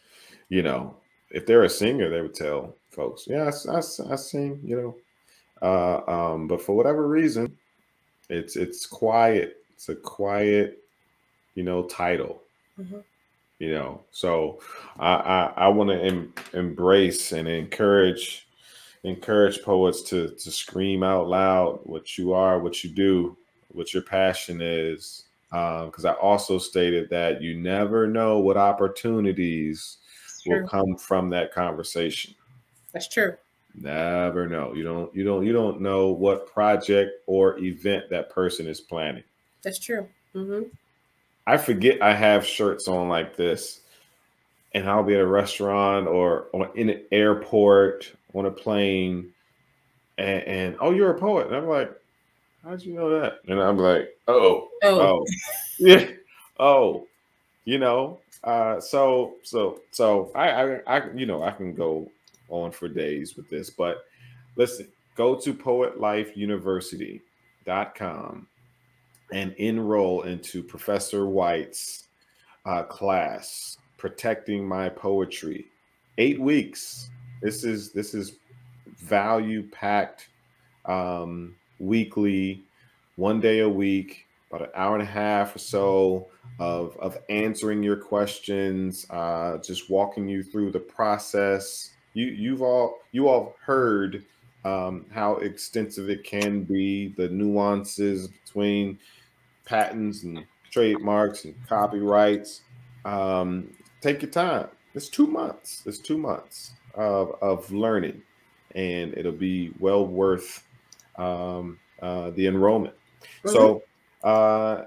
you 0.49 0.63
know, 0.63 0.97
if 1.31 1.47
they're 1.47 1.65
a 1.65 1.71
singer, 1.71 2.09
they 2.09 2.21
would 2.21 2.35
tell 2.35 2.77
folks, 2.91 3.27
yeah, 3.27 3.51
I, 3.69 3.73
I, 3.73 3.79
I 4.13 4.17
sing, 4.17 4.61
you 4.63 4.77
know. 4.77 4.97
Uh, 5.63 6.11
um, 6.11 6.49
but 6.49 6.63
for 6.63 6.75
whatever 6.77 7.07
reason, 7.07 7.57
it's 8.29 8.57
it's 8.57 8.87
quiet. 8.87 9.59
It's 9.75 9.89
a 9.89 9.95
quiet, 9.95 10.83
you 11.55 11.63
know, 11.63 11.85
title. 11.85 12.43
Mm-hmm 12.79 13.01
you 13.61 13.73
know 13.73 14.01
so 14.11 14.59
i 14.99 15.13
i, 15.13 15.53
I 15.57 15.69
want 15.69 15.91
to 15.91 16.03
em, 16.03 16.35
embrace 16.55 17.31
and 17.31 17.47
encourage 17.47 18.49
encourage 19.05 19.63
poets 19.63 20.03
to 20.03 20.31
to 20.31 20.51
scream 20.51 21.05
out 21.05 21.29
loud 21.29 21.79
what 21.85 22.19
you 22.19 22.33
are 22.33 22.59
what 22.59 22.83
you 22.83 22.91
do 22.91 23.37
what 23.69 23.95
your 23.95 24.03
passion 24.03 24.61
is 24.61 25.25
because 25.51 26.05
um, 26.05 26.11
i 26.11 26.15
also 26.15 26.59
stated 26.59 27.09
that 27.11 27.41
you 27.41 27.57
never 27.57 28.07
know 28.09 28.39
what 28.41 28.57
opportunities 28.57 29.99
will 30.47 30.67
come 30.67 30.97
from 30.97 31.29
that 31.31 31.53
conversation 31.53 32.35
that's 32.93 33.09
true 33.09 33.37
never 33.75 34.49
know 34.49 34.75
you 34.75 34.83
don't 34.83 35.15
you 35.15 35.25
don't 35.25 35.47
you 35.47 35.53
don't 35.53 35.81
know 35.81 36.09
what 36.09 36.47
project 36.53 37.13
or 37.27 37.59
event 37.59 38.09
that 38.11 38.31
person 38.31 38.67
is 38.67 38.81
planning 38.81 39.23
that's 39.63 39.79
true 39.79 40.09
mm-hmm. 40.35 40.63
I 41.51 41.57
forget 41.57 42.01
I 42.01 42.15
have 42.15 42.47
shirts 42.47 42.87
on 42.87 43.09
like 43.09 43.35
this, 43.35 43.81
and 44.73 44.89
I'll 44.89 45.03
be 45.03 45.15
at 45.15 45.21
a 45.21 45.27
restaurant 45.27 46.07
or, 46.07 46.47
in 46.77 46.91
an 46.91 47.03
airport 47.11 48.13
on 48.35 48.47
a 48.47 48.53
plane, 48.53 49.33
and, 50.17 50.43
and 50.45 50.77
oh, 50.81 50.93
you're 50.93 51.11
a 51.11 51.19
poet. 51.19 51.49
And 51.49 51.57
I'm 51.57 51.67
like, 51.67 51.91
how'd 52.63 52.83
you 52.83 52.95
know 52.95 53.21
that? 53.21 53.41
And 53.49 53.61
I'm 53.61 53.79
like, 53.79 54.17
oh, 54.29 54.69
oh, 54.85 55.01
oh. 55.01 55.27
yeah, 55.81 56.07
oh, 56.61 57.09
you 57.65 57.79
know. 57.79 58.21
Uh, 58.45 58.81
so 58.81 59.35
so 59.43 59.81
so 59.91 60.31
I, 60.35 60.51
I 60.51 60.77
I 60.87 61.13
you 61.15 61.27
know 61.27 61.43
I 61.43 61.51
can 61.51 61.75
go 61.75 62.11
on 62.51 62.73
for 62.73 62.89
days 62.89 63.37
with 63.37 63.49
this, 63.49 63.71
but 63.71 64.05
listen, 64.57 64.89
go 65.17 65.35
to 65.35 65.55
poetlifeuniversity.com 65.55 68.47
and 69.33 69.55
enroll 69.59 70.23
into 70.23 70.63
Professor 70.63 71.27
White's 71.27 72.05
uh, 72.67 72.83
class, 72.85 73.79
Protecting 73.97 74.67
My 74.67 74.89
Poetry. 74.89 75.67
Eight 76.19 76.41
weeks. 76.41 77.11
This 77.43 77.65
is 77.65 77.93
this 77.93 78.13
is 78.13 78.37
value 78.97 79.69
packed 79.71 80.29
um, 80.85 81.55
weekly, 81.79 82.63
one 83.17 83.41
day 83.41 83.61
a 83.61 83.69
week, 83.69 84.27
about 84.51 84.63
an 84.63 84.71
hour 84.75 84.95
and 84.95 85.03
a 85.03 85.11
half 85.11 85.57
or 85.57 85.59
so 85.59 86.29
of 86.59 86.97
of 86.99 87.17
answering 87.31 87.83
your 87.83 87.97
questions, 87.97 89.07
uh, 89.11 89.59
just 89.59 89.89
walking 89.89 90.29
you 90.29 90.43
through 90.43 90.71
the 90.71 90.81
process. 90.81 91.91
You 92.15 92.27
you've 92.27 92.63
all 92.63 92.99
you 93.13 93.29
all 93.29 93.57
heard 93.65 94.25
um, 94.65 95.07
how 95.13 95.37
extensive 95.37 96.11
it 96.11 96.25
can 96.25 96.65
be, 96.65 97.09
the 97.17 97.29
nuances 97.29 98.29
between 98.29 98.99
patents 99.65 100.25
and 100.25 100.45
trademarks 100.71 101.45
and 101.45 101.55
copyrights. 101.67 102.63
Um, 103.05 103.71
take 104.01 104.23
your 104.23 104.31
time. 104.31 104.69
It's 104.95 105.09
two 105.09 105.27
months. 105.27 105.83
It's 105.87 105.99
two 105.99 106.19
months 106.19 106.73
of, 106.95 107.37
of 107.41 107.71
learning, 107.73 108.23
and 108.75 109.15
it'll 109.17 109.33
be 109.33 109.73
well 109.79 110.07
worth 110.07 110.67
um, 111.17 111.79
uh, 112.03 112.31
the 112.31 112.47
enrollment. 112.47 112.95
So, 113.47 113.83
uh, 114.25 114.85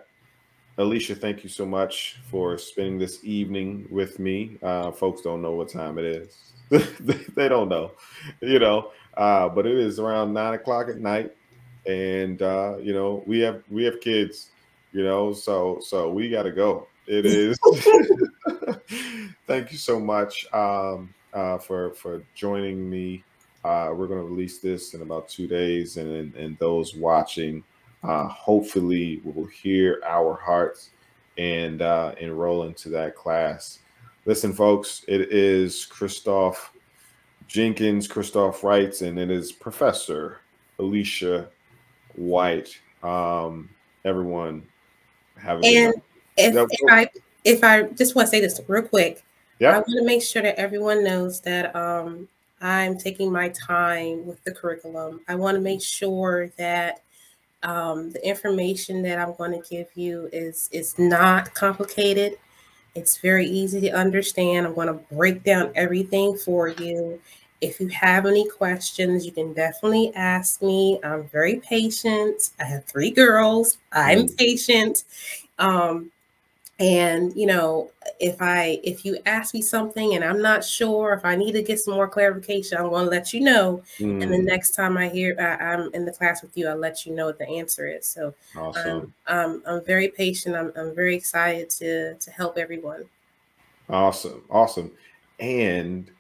Alicia, 0.78 1.16
thank 1.16 1.44
you 1.44 1.50
so 1.50 1.66
much 1.66 2.18
for 2.30 2.58
spending 2.58 2.98
this 2.98 3.24
evening 3.24 3.88
with 3.90 4.20
me. 4.20 4.58
Uh, 4.62 4.92
folks 4.92 5.22
don't 5.22 5.42
know 5.42 5.52
what 5.52 5.70
time 5.70 5.98
it 5.98 6.06
is. 6.06 6.54
they 7.36 7.50
don't 7.50 7.70
know, 7.70 7.92
you 8.42 8.60
know, 8.60 8.92
uh, 9.16 9.50
but 9.50 9.66
it 9.66 9.78
is 9.78 10.00
around 10.00 10.34
nine 10.34 10.54
o'clock 10.54 10.90
at 10.90 10.98
night, 10.98 11.36
and 11.86 12.42
uh, 12.42 12.78
you 12.82 12.94
know 12.94 13.24
we 13.26 13.40
have 13.40 13.64
we 13.70 13.84
have 13.84 14.00
kids 14.02 14.50
you 14.92 15.04
know 15.04 15.34
so 15.34 15.80
so 15.82 16.12
we 16.12 16.30
got 16.30 16.44
to 16.44 16.52
go 16.52 16.88
it 17.08 17.26
is 17.26 17.58
thank 19.48 19.72
you 19.72 19.78
so 19.78 20.00
much 20.00 20.46
um 20.54 21.12
uh, 21.34 21.58
for 21.58 21.94
for 21.94 22.24
joining 22.36 22.90
me. 22.90 23.24
Uh, 23.64 23.92
we're 23.96 24.08
going 24.08 24.20
to 24.20 24.26
release 24.26 24.60
this 24.60 24.94
in 24.94 25.02
about 25.02 25.28
two 25.28 25.48
days, 25.48 25.98
and 25.98 26.12
and, 26.12 26.36
and 26.36 26.58
those 26.60 26.96
watching, 26.96 27.64
uh, 28.04 28.28
hopefully, 28.28 29.22
will 29.24 29.46
hear 29.46 30.02
our 30.06 30.36
hearts 30.36 30.92
and 31.38 31.82
uh, 31.82 32.14
enroll 32.20 32.64
into 32.64 32.90
that 32.90 33.16
class. 33.16 33.80
Listen, 34.26 34.54
folks, 34.54 35.04
it 35.08 35.34
is 35.34 35.86
Christoph 35.86 36.72
Jenkins. 37.48 38.08
Christoph 38.08 38.64
writes, 38.64 39.02
and 39.02 39.20
it 39.20 39.30
is 39.30 39.52
Professor 39.52 40.40
Alicia 40.80 41.50
White. 42.16 42.80
Um, 43.04 43.70
everyone 44.06 44.64
have 45.38 45.62
a 45.62 45.66
And 45.66 45.94
if, 46.38 46.56
if 46.56 46.80
I 46.90 47.10
if 47.44 47.64
I 47.64 47.84
just 47.84 48.16
want 48.16 48.28
to 48.28 48.30
say 48.32 48.40
this 48.40 48.62
real 48.68 48.84
quick, 48.84 49.24
yeah, 49.60 49.72
I 49.72 49.74
want 49.76 50.00
to 50.00 50.06
make 50.06 50.24
sure 50.24 50.42
that 50.42 50.58
everyone 50.58 51.04
knows 51.04 51.42
that 51.42 51.76
um, 51.76 52.30
I'm 52.62 52.98
taking 52.98 53.30
my 53.30 53.50
time 53.50 54.26
with 54.26 54.42
the 54.46 54.54
curriculum. 54.54 55.20
I 55.28 55.36
want 55.36 55.56
to 55.56 55.62
make 55.62 55.82
sure 55.84 56.48
that 56.58 57.02
um, 57.64 58.12
the 58.12 58.26
information 58.26 59.02
that 59.04 59.20
I'm 59.20 59.36
going 59.36 59.52
to 59.52 59.70
give 59.70 59.88
you 59.96 60.30
is 60.32 60.70
is 60.72 60.98
not 60.98 61.54
complicated. 61.54 62.38
It's 62.96 63.18
very 63.18 63.48
easy 63.48 63.82
to 63.82 63.90
understand. 63.90 64.68
I'm 64.68 64.76
going 64.76 64.88
to 64.88 64.94
break 65.14 65.44
down 65.44 65.72
everything 65.76 66.38
for 66.38 66.70
you. 66.70 67.20
If 67.62 67.80
you 67.80 67.88
have 67.88 68.26
any 68.26 68.48
questions, 68.48 69.26
you 69.26 69.32
can 69.32 69.54
definitely 69.54 70.14
ask 70.16 70.62
me. 70.62 71.00
I'm 71.04 71.24
very 71.30 71.58
patient. 71.58 72.52
I 72.60 72.66
have 72.66 72.86
three 72.86 73.10
girls. 73.10 73.78
I'm 73.92 74.28
patient. 74.28 75.06
Um, 75.60 76.12
and 76.80 77.34
you 77.36 77.46
know, 77.46 77.92
if 78.20 78.42
I 78.42 78.80
if 78.84 79.06
you 79.06 79.20
ask 79.26 79.54
me 79.54 79.62
something 79.62 80.16
and 80.16 80.24
I'm 80.24 80.42
not 80.42 80.64
sure, 80.64 81.14
if 81.14 81.24
I 81.26 81.36
need 81.36 81.54
to 81.54 81.64
get 81.64 81.80
some 81.80 81.94
more 81.96 82.08
clarification, 82.10 82.78
I'm 82.78 82.90
going 82.90 83.06
to 83.06 83.12
let 83.12 83.34
you 83.34 83.42
know. 83.42 83.84
And 84.22 84.32
the 84.34 84.40
Mm, 84.40 84.52
next 84.52 84.72
time 84.72 84.98
I 84.98 85.10
hear 85.10 85.36
I, 85.40 85.64
I'm 85.74 85.94
in 85.94 86.06
the 86.06 86.12
class 86.14 86.42
with 86.42 86.58
you, 86.58 86.68
I'll 86.68 86.78
let 86.78 87.06
you 87.06 87.14
know 87.16 87.28
what 87.28 87.38
the 87.40 87.48
answer 87.48 87.88
is. 87.88 88.08
So 88.08 88.34
awesome. 88.56 89.08
um, 89.08 89.14
um, 89.28 89.64
I'm 89.68 89.84
very 89.86 90.10
patient. 90.10 90.56
I'm, 90.56 90.72
I'm 90.76 90.96
very 90.96 91.16
excited 91.16 91.70
to 91.72 92.16
to 92.16 92.32
help 92.32 92.58
everyone. 92.58 93.10
Awesome. 93.90 94.46
Awesome. 94.50 94.92
And 95.40 96.12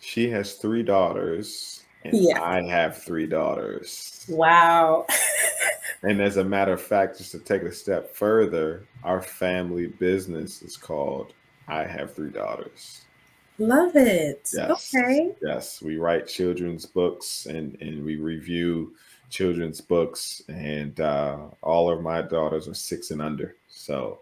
she 0.00 0.30
has 0.30 0.54
three 0.56 0.82
daughters, 0.82 1.86
and 2.04 2.16
Yeah. 2.16 2.42
I 2.42 2.62
have 2.62 3.02
three 3.02 3.26
daughters. 3.26 4.24
Wow. 4.28 5.06
And 6.02 6.20
as 6.22 6.38
a 6.38 6.44
matter 6.44 6.72
of 6.72 6.80
fact, 6.80 7.18
just 7.18 7.32
to 7.32 7.38
take 7.38 7.62
a 7.62 7.72
step 7.72 8.14
further, 8.14 8.84
our 9.04 9.20
family 9.20 9.88
business 9.88 10.62
is 10.62 10.76
called 10.76 11.34
I 11.68 11.84
Have 11.84 12.14
Three 12.14 12.30
Daughters. 12.30 13.02
Love 13.58 13.94
it. 13.96 14.48
Yes. 14.54 14.94
Okay. 14.94 15.32
Yes. 15.42 15.82
We 15.82 15.98
write 15.98 16.26
children's 16.26 16.86
books 16.86 17.44
and, 17.44 17.76
and 17.82 18.02
we 18.02 18.16
review 18.16 18.94
children's 19.28 19.82
books. 19.82 20.40
And 20.48 20.98
uh, 21.00 21.36
all 21.62 21.90
of 21.90 22.00
my 22.00 22.22
daughters 22.22 22.66
are 22.66 22.74
six 22.74 23.10
and 23.10 23.20
under. 23.20 23.56
So 23.68 24.20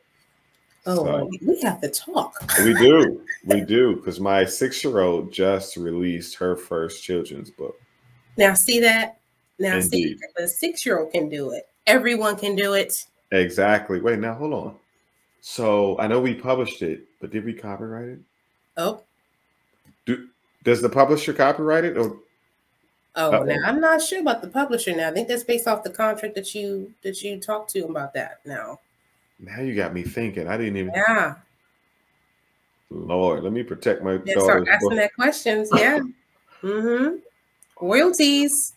Oh, 0.89 1.05
so- 1.05 1.31
we 1.43 1.61
have 1.61 1.81
to 1.83 1.89
talk. 1.89 2.35
we 2.65 2.75
do. 2.75 3.23
We 3.45 3.61
do. 3.63 3.97
Because 3.97 4.21
my 4.21 4.45
six 4.45 4.83
year 4.85 5.01
old 5.01 5.33
just 5.33 5.77
released 5.77 6.35
her 6.37 6.57
first 6.57 7.03
children's 7.03 7.51
book. 7.51 7.81
Now 8.37 8.53
see 8.55 8.81
that. 8.81 9.21
Now 9.59 9.81
see 9.81 10.03
Indeed. 10.03 10.19
if 10.21 10.45
a 10.45 10.49
six 10.49 10.85
year 10.85 10.99
old 10.99 11.13
can 11.13 11.29
do 11.29 11.53
it. 11.53 11.69
Everyone 11.87 12.37
can 12.37 12.57
do 12.57 12.75
it. 12.75 13.07
Exactly. 13.31 14.01
Wait, 14.01 14.19
now 14.19 14.35
hold 14.35 14.53
on. 14.53 14.75
So 15.41 15.99
I 15.99 16.09
know 16.09 16.21
we 16.21 16.35
published 16.35 16.83
it, 16.83 17.05
but 17.21 17.31
did 17.31 17.45
we 17.45 17.53
copyright 17.55 18.09
it? 18.09 18.19
Oh, 18.77 19.03
Do 20.05 20.29
does 20.65 20.83
the 20.83 20.89
publisher 20.89 21.33
copyright 21.33 21.85
it 21.85 21.97
or 21.97 22.19
oh. 23.17 23.31
Uh-oh. 23.33 23.45
Now 23.45 23.57
I'm 23.65 23.81
not 23.81 24.03
sure 24.03 24.21
about 24.21 24.43
the 24.43 24.49
publisher. 24.49 24.95
Now 24.95 25.09
I 25.09 25.13
think 25.13 25.29
that's 25.29 25.45
based 25.45 25.67
off 25.67 25.85
the 25.85 25.91
contract 25.91 26.35
that 26.35 26.55
you 26.55 26.93
that 27.03 27.23
you 27.23 27.41
talked 27.41 27.71
to 27.71 27.87
about 27.87 28.15
that. 28.15 28.41
Now, 28.45 28.81
now 29.39 29.61
you 29.61 29.75
got 29.75 29.95
me 29.95 30.03
thinking. 30.03 30.49
I 30.49 30.57
didn't 30.57 30.77
even 30.77 30.93
yeah, 30.95 31.35
Lord, 32.91 33.45
let 33.45 33.53
me 33.53 33.63
protect 33.63 34.03
my 34.03 34.21
yeah. 34.25 34.39
Start 34.39 34.69
asking 34.69 34.97
that 34.97 35.15
questions. 35.15 35.69
Yeah. 35.75 36.01
mm-hmm. 36.63 37.17
Royalties. 37.81 38.75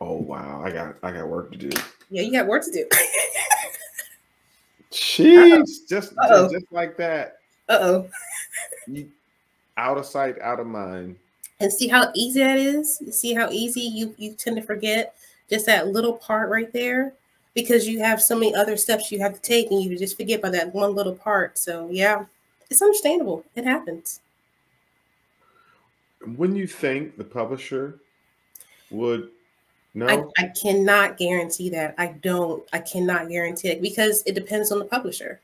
Oh 0.00 0.16
wow, 0.16 0.62
I 0.62 0.70
got 0.70 0.96
I 1.02 1.12
got 1.12 1.28
work 1.28 1.52
to 1.52 1.58
do. 1.58 1.70
Yeah, 2.10 2.22
you 2.22 2.32
got 2.32 2.46
work 2.46 2.64
to 2.64 2.70
do. 2.70 2.86
Jeez, 4.92 5.66
just, 5.88 6.12
Uh-oh. 6.12 6.44
just 6.44 6.54
just 6.54 6.72
like 6.72 6.96
that. 6.98 7.38
uh 7.68 7.78
oh. 7.80 8.08
Out 9.78 9.98
of 9.98 10.06
sight, 10.06 10.38
out 10.40 10.60
of 10.60 10.66
mind. 10.66 11.16
And 11.60 11.72
see 11.72 11.88
how 11.88 12.10
easy 12.14 12.40
that 12.40 12.58
is. 12.58 13.00
You 13.04 13.12
see 13.12 13.34
how 13.34 13.50
easy 13.50 13.80
you 13.80 14.14
you 14.18 14.34
tend 14.34 14.56
to 14.56 14.62
forget 14.62 15.14
just 15.48 15.64
that 15.66 15.88
little 15.88 16.12
part 16.12 16.50
right 16.50 16.72
there 16.72 17.14
because 17.56 17.88
you 17.88 17.98
have 17.98 18.22
so 18.22 18.38
many 18.38 18.54
other 18.54 18.76
steps 18.76 19.10
you 19.10 19.18
have 19.18 19.34
to 19.34 19.40
take 19.40 19.70
and 19.70 19.82
you 19.82 19.98
just 19.98 20.16
forget 20.16 20.42
by 20.42 20.50
that 20.50 20.72
one 20.72 20.94
little 20.94 21.14
part. 21.14 21.58
So 21.58 21.88
yeah, 21.90 22.26
it's 22.70 22.82
understandable. 22.82 23.44
It 23.56 23.64
happens. 23.64 24.20
When 26.36 26.54
you 26.54 26.66
think 26.66 27.16
the 27.16 27.24
publisher 27.24 27.98
would 28.90 29.30
no, 29.94 30.06
I, 30.06 30.44
I 30.44 30.48
cannot 30.48 31.16
guarantee 31.16 31.70
that. 31.70 31.94
I 31.96 32.08
don't. 32.08 32.62
I 32.74 32.80
cannot 32.80 33.30
guarantee 33.30 33.68
it 33.68 33.80
because 33.80 34.22
it 34.26 34.34
depends 34.34 34.70
on 34.70 34.78
the 34.78 34.84
publisher. 34.84 35.40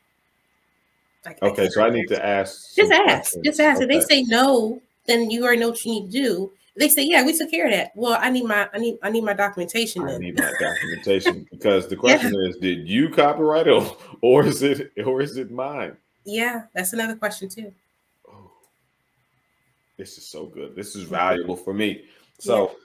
I- 1.25 1.35
I 1.41 1.45
okay, 1.47 1.69
so 1.69 1.83
I 1.83 1.89
need 1.89 2.07
to 2.09 2.23
ask. 2.23 2.75
Just 2.75 2.91
ask. 2.91 3.07
questions. 3.07 3.45
Just 3.45 3.59
ask. 3.59 3.81
If 3.81 3.87
they 3.87 4.01
say 4.01 4.21
no, 4.23 4.79
then 5.07 5.31
you 5.31 5.43
already 5.43 5.61
know 5.61 5.69
what 5.69 5.83
you 5.83 5.93
need 5.93 6.11
to 6.11 6.21
do. 6.21 6.51
They 6.75 6.89
say 6.89 7.03
yeah, 7.03 7.23
we 7.23 7.37
took 7.37 7.51
care 7.51 7.65
of 7.67 7.71
that. 7.71 7.91
Well, 7.95 8.17
I 8.19 8.29
need 8.29 8.45
my 8.45 8.67
I 8.73 8.79
need 8.79 8.97
I 9.03 9.09
need 9.09 9.23
my 9.23 9.33
documentation 9.33 10.07
I 10.07 10.17
need 10.17 10.39
my 10.39 10.51
documentation 10.59 11.47
because 11.51 11.87
the 11.87 11.95
question 11.95 12.33
is, 12.45 12.57
did 12.57 12.87
you 12.87 13.09
copyright 13.09 13.67
it 13.67 13.97
or 14.21 14.45
is 14.45 14.63
it 14.63 14.91
or 15.05 15.21
is 15.21 15.37
it 15.37 15.51
mine? 15.51 15.95
Yeah, 16.25 16.63
that's 16.73 16.93
another 16.93 17.15
question 17.15 17.49
too. 17.49 17.71
Oh, 18.27 18.51
this 19.97 20.17
is 20.17 20.25
so 20.25 20.45
good. 20.45 20.75
This 20.75 20.95
is 20.95 21.03
mm-hmm. 21.03 21.15
valuable 21.15 21.55
for 21.55 21.73
me. 21.73 22.05
So 22.39 22.75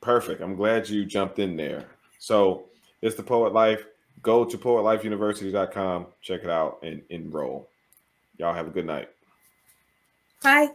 perfect. 0.00 0.40
I'm 0.40 0.56
glad 0.56 0.88
you 0.88 1.04
jumped 1.04 1.38
in 1.38 1.56
there. 1.56 1.84
So 2.18 2.66
it's 3.02 3.16
the 3.16 3.22
Poet 3.22 3.52
Life. 3.52 3.84
Go 4.22 4.44
to 4.44 4.56
poetlifeuniversity.com, 4.56 6.06
check 6.22 6.44
it 6.44 6.50
out, 6.50 6.78
and 6.82 7.02
enroll. 7.10 7.68
Y'all 8.38 8.54
have 8.54 8.66
a 8.66 8.70
good 8.70 8.86
night. 8.86 9.10
Bye. 10.42 10.70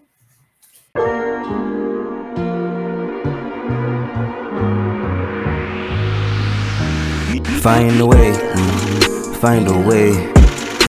Find 7.70 8.01
a 8.01 8.05
way, 8.07 8.32
mm, 8.32 9.36
find 9.36 9.67
a 9.67 9.78
way. 9.88 10.38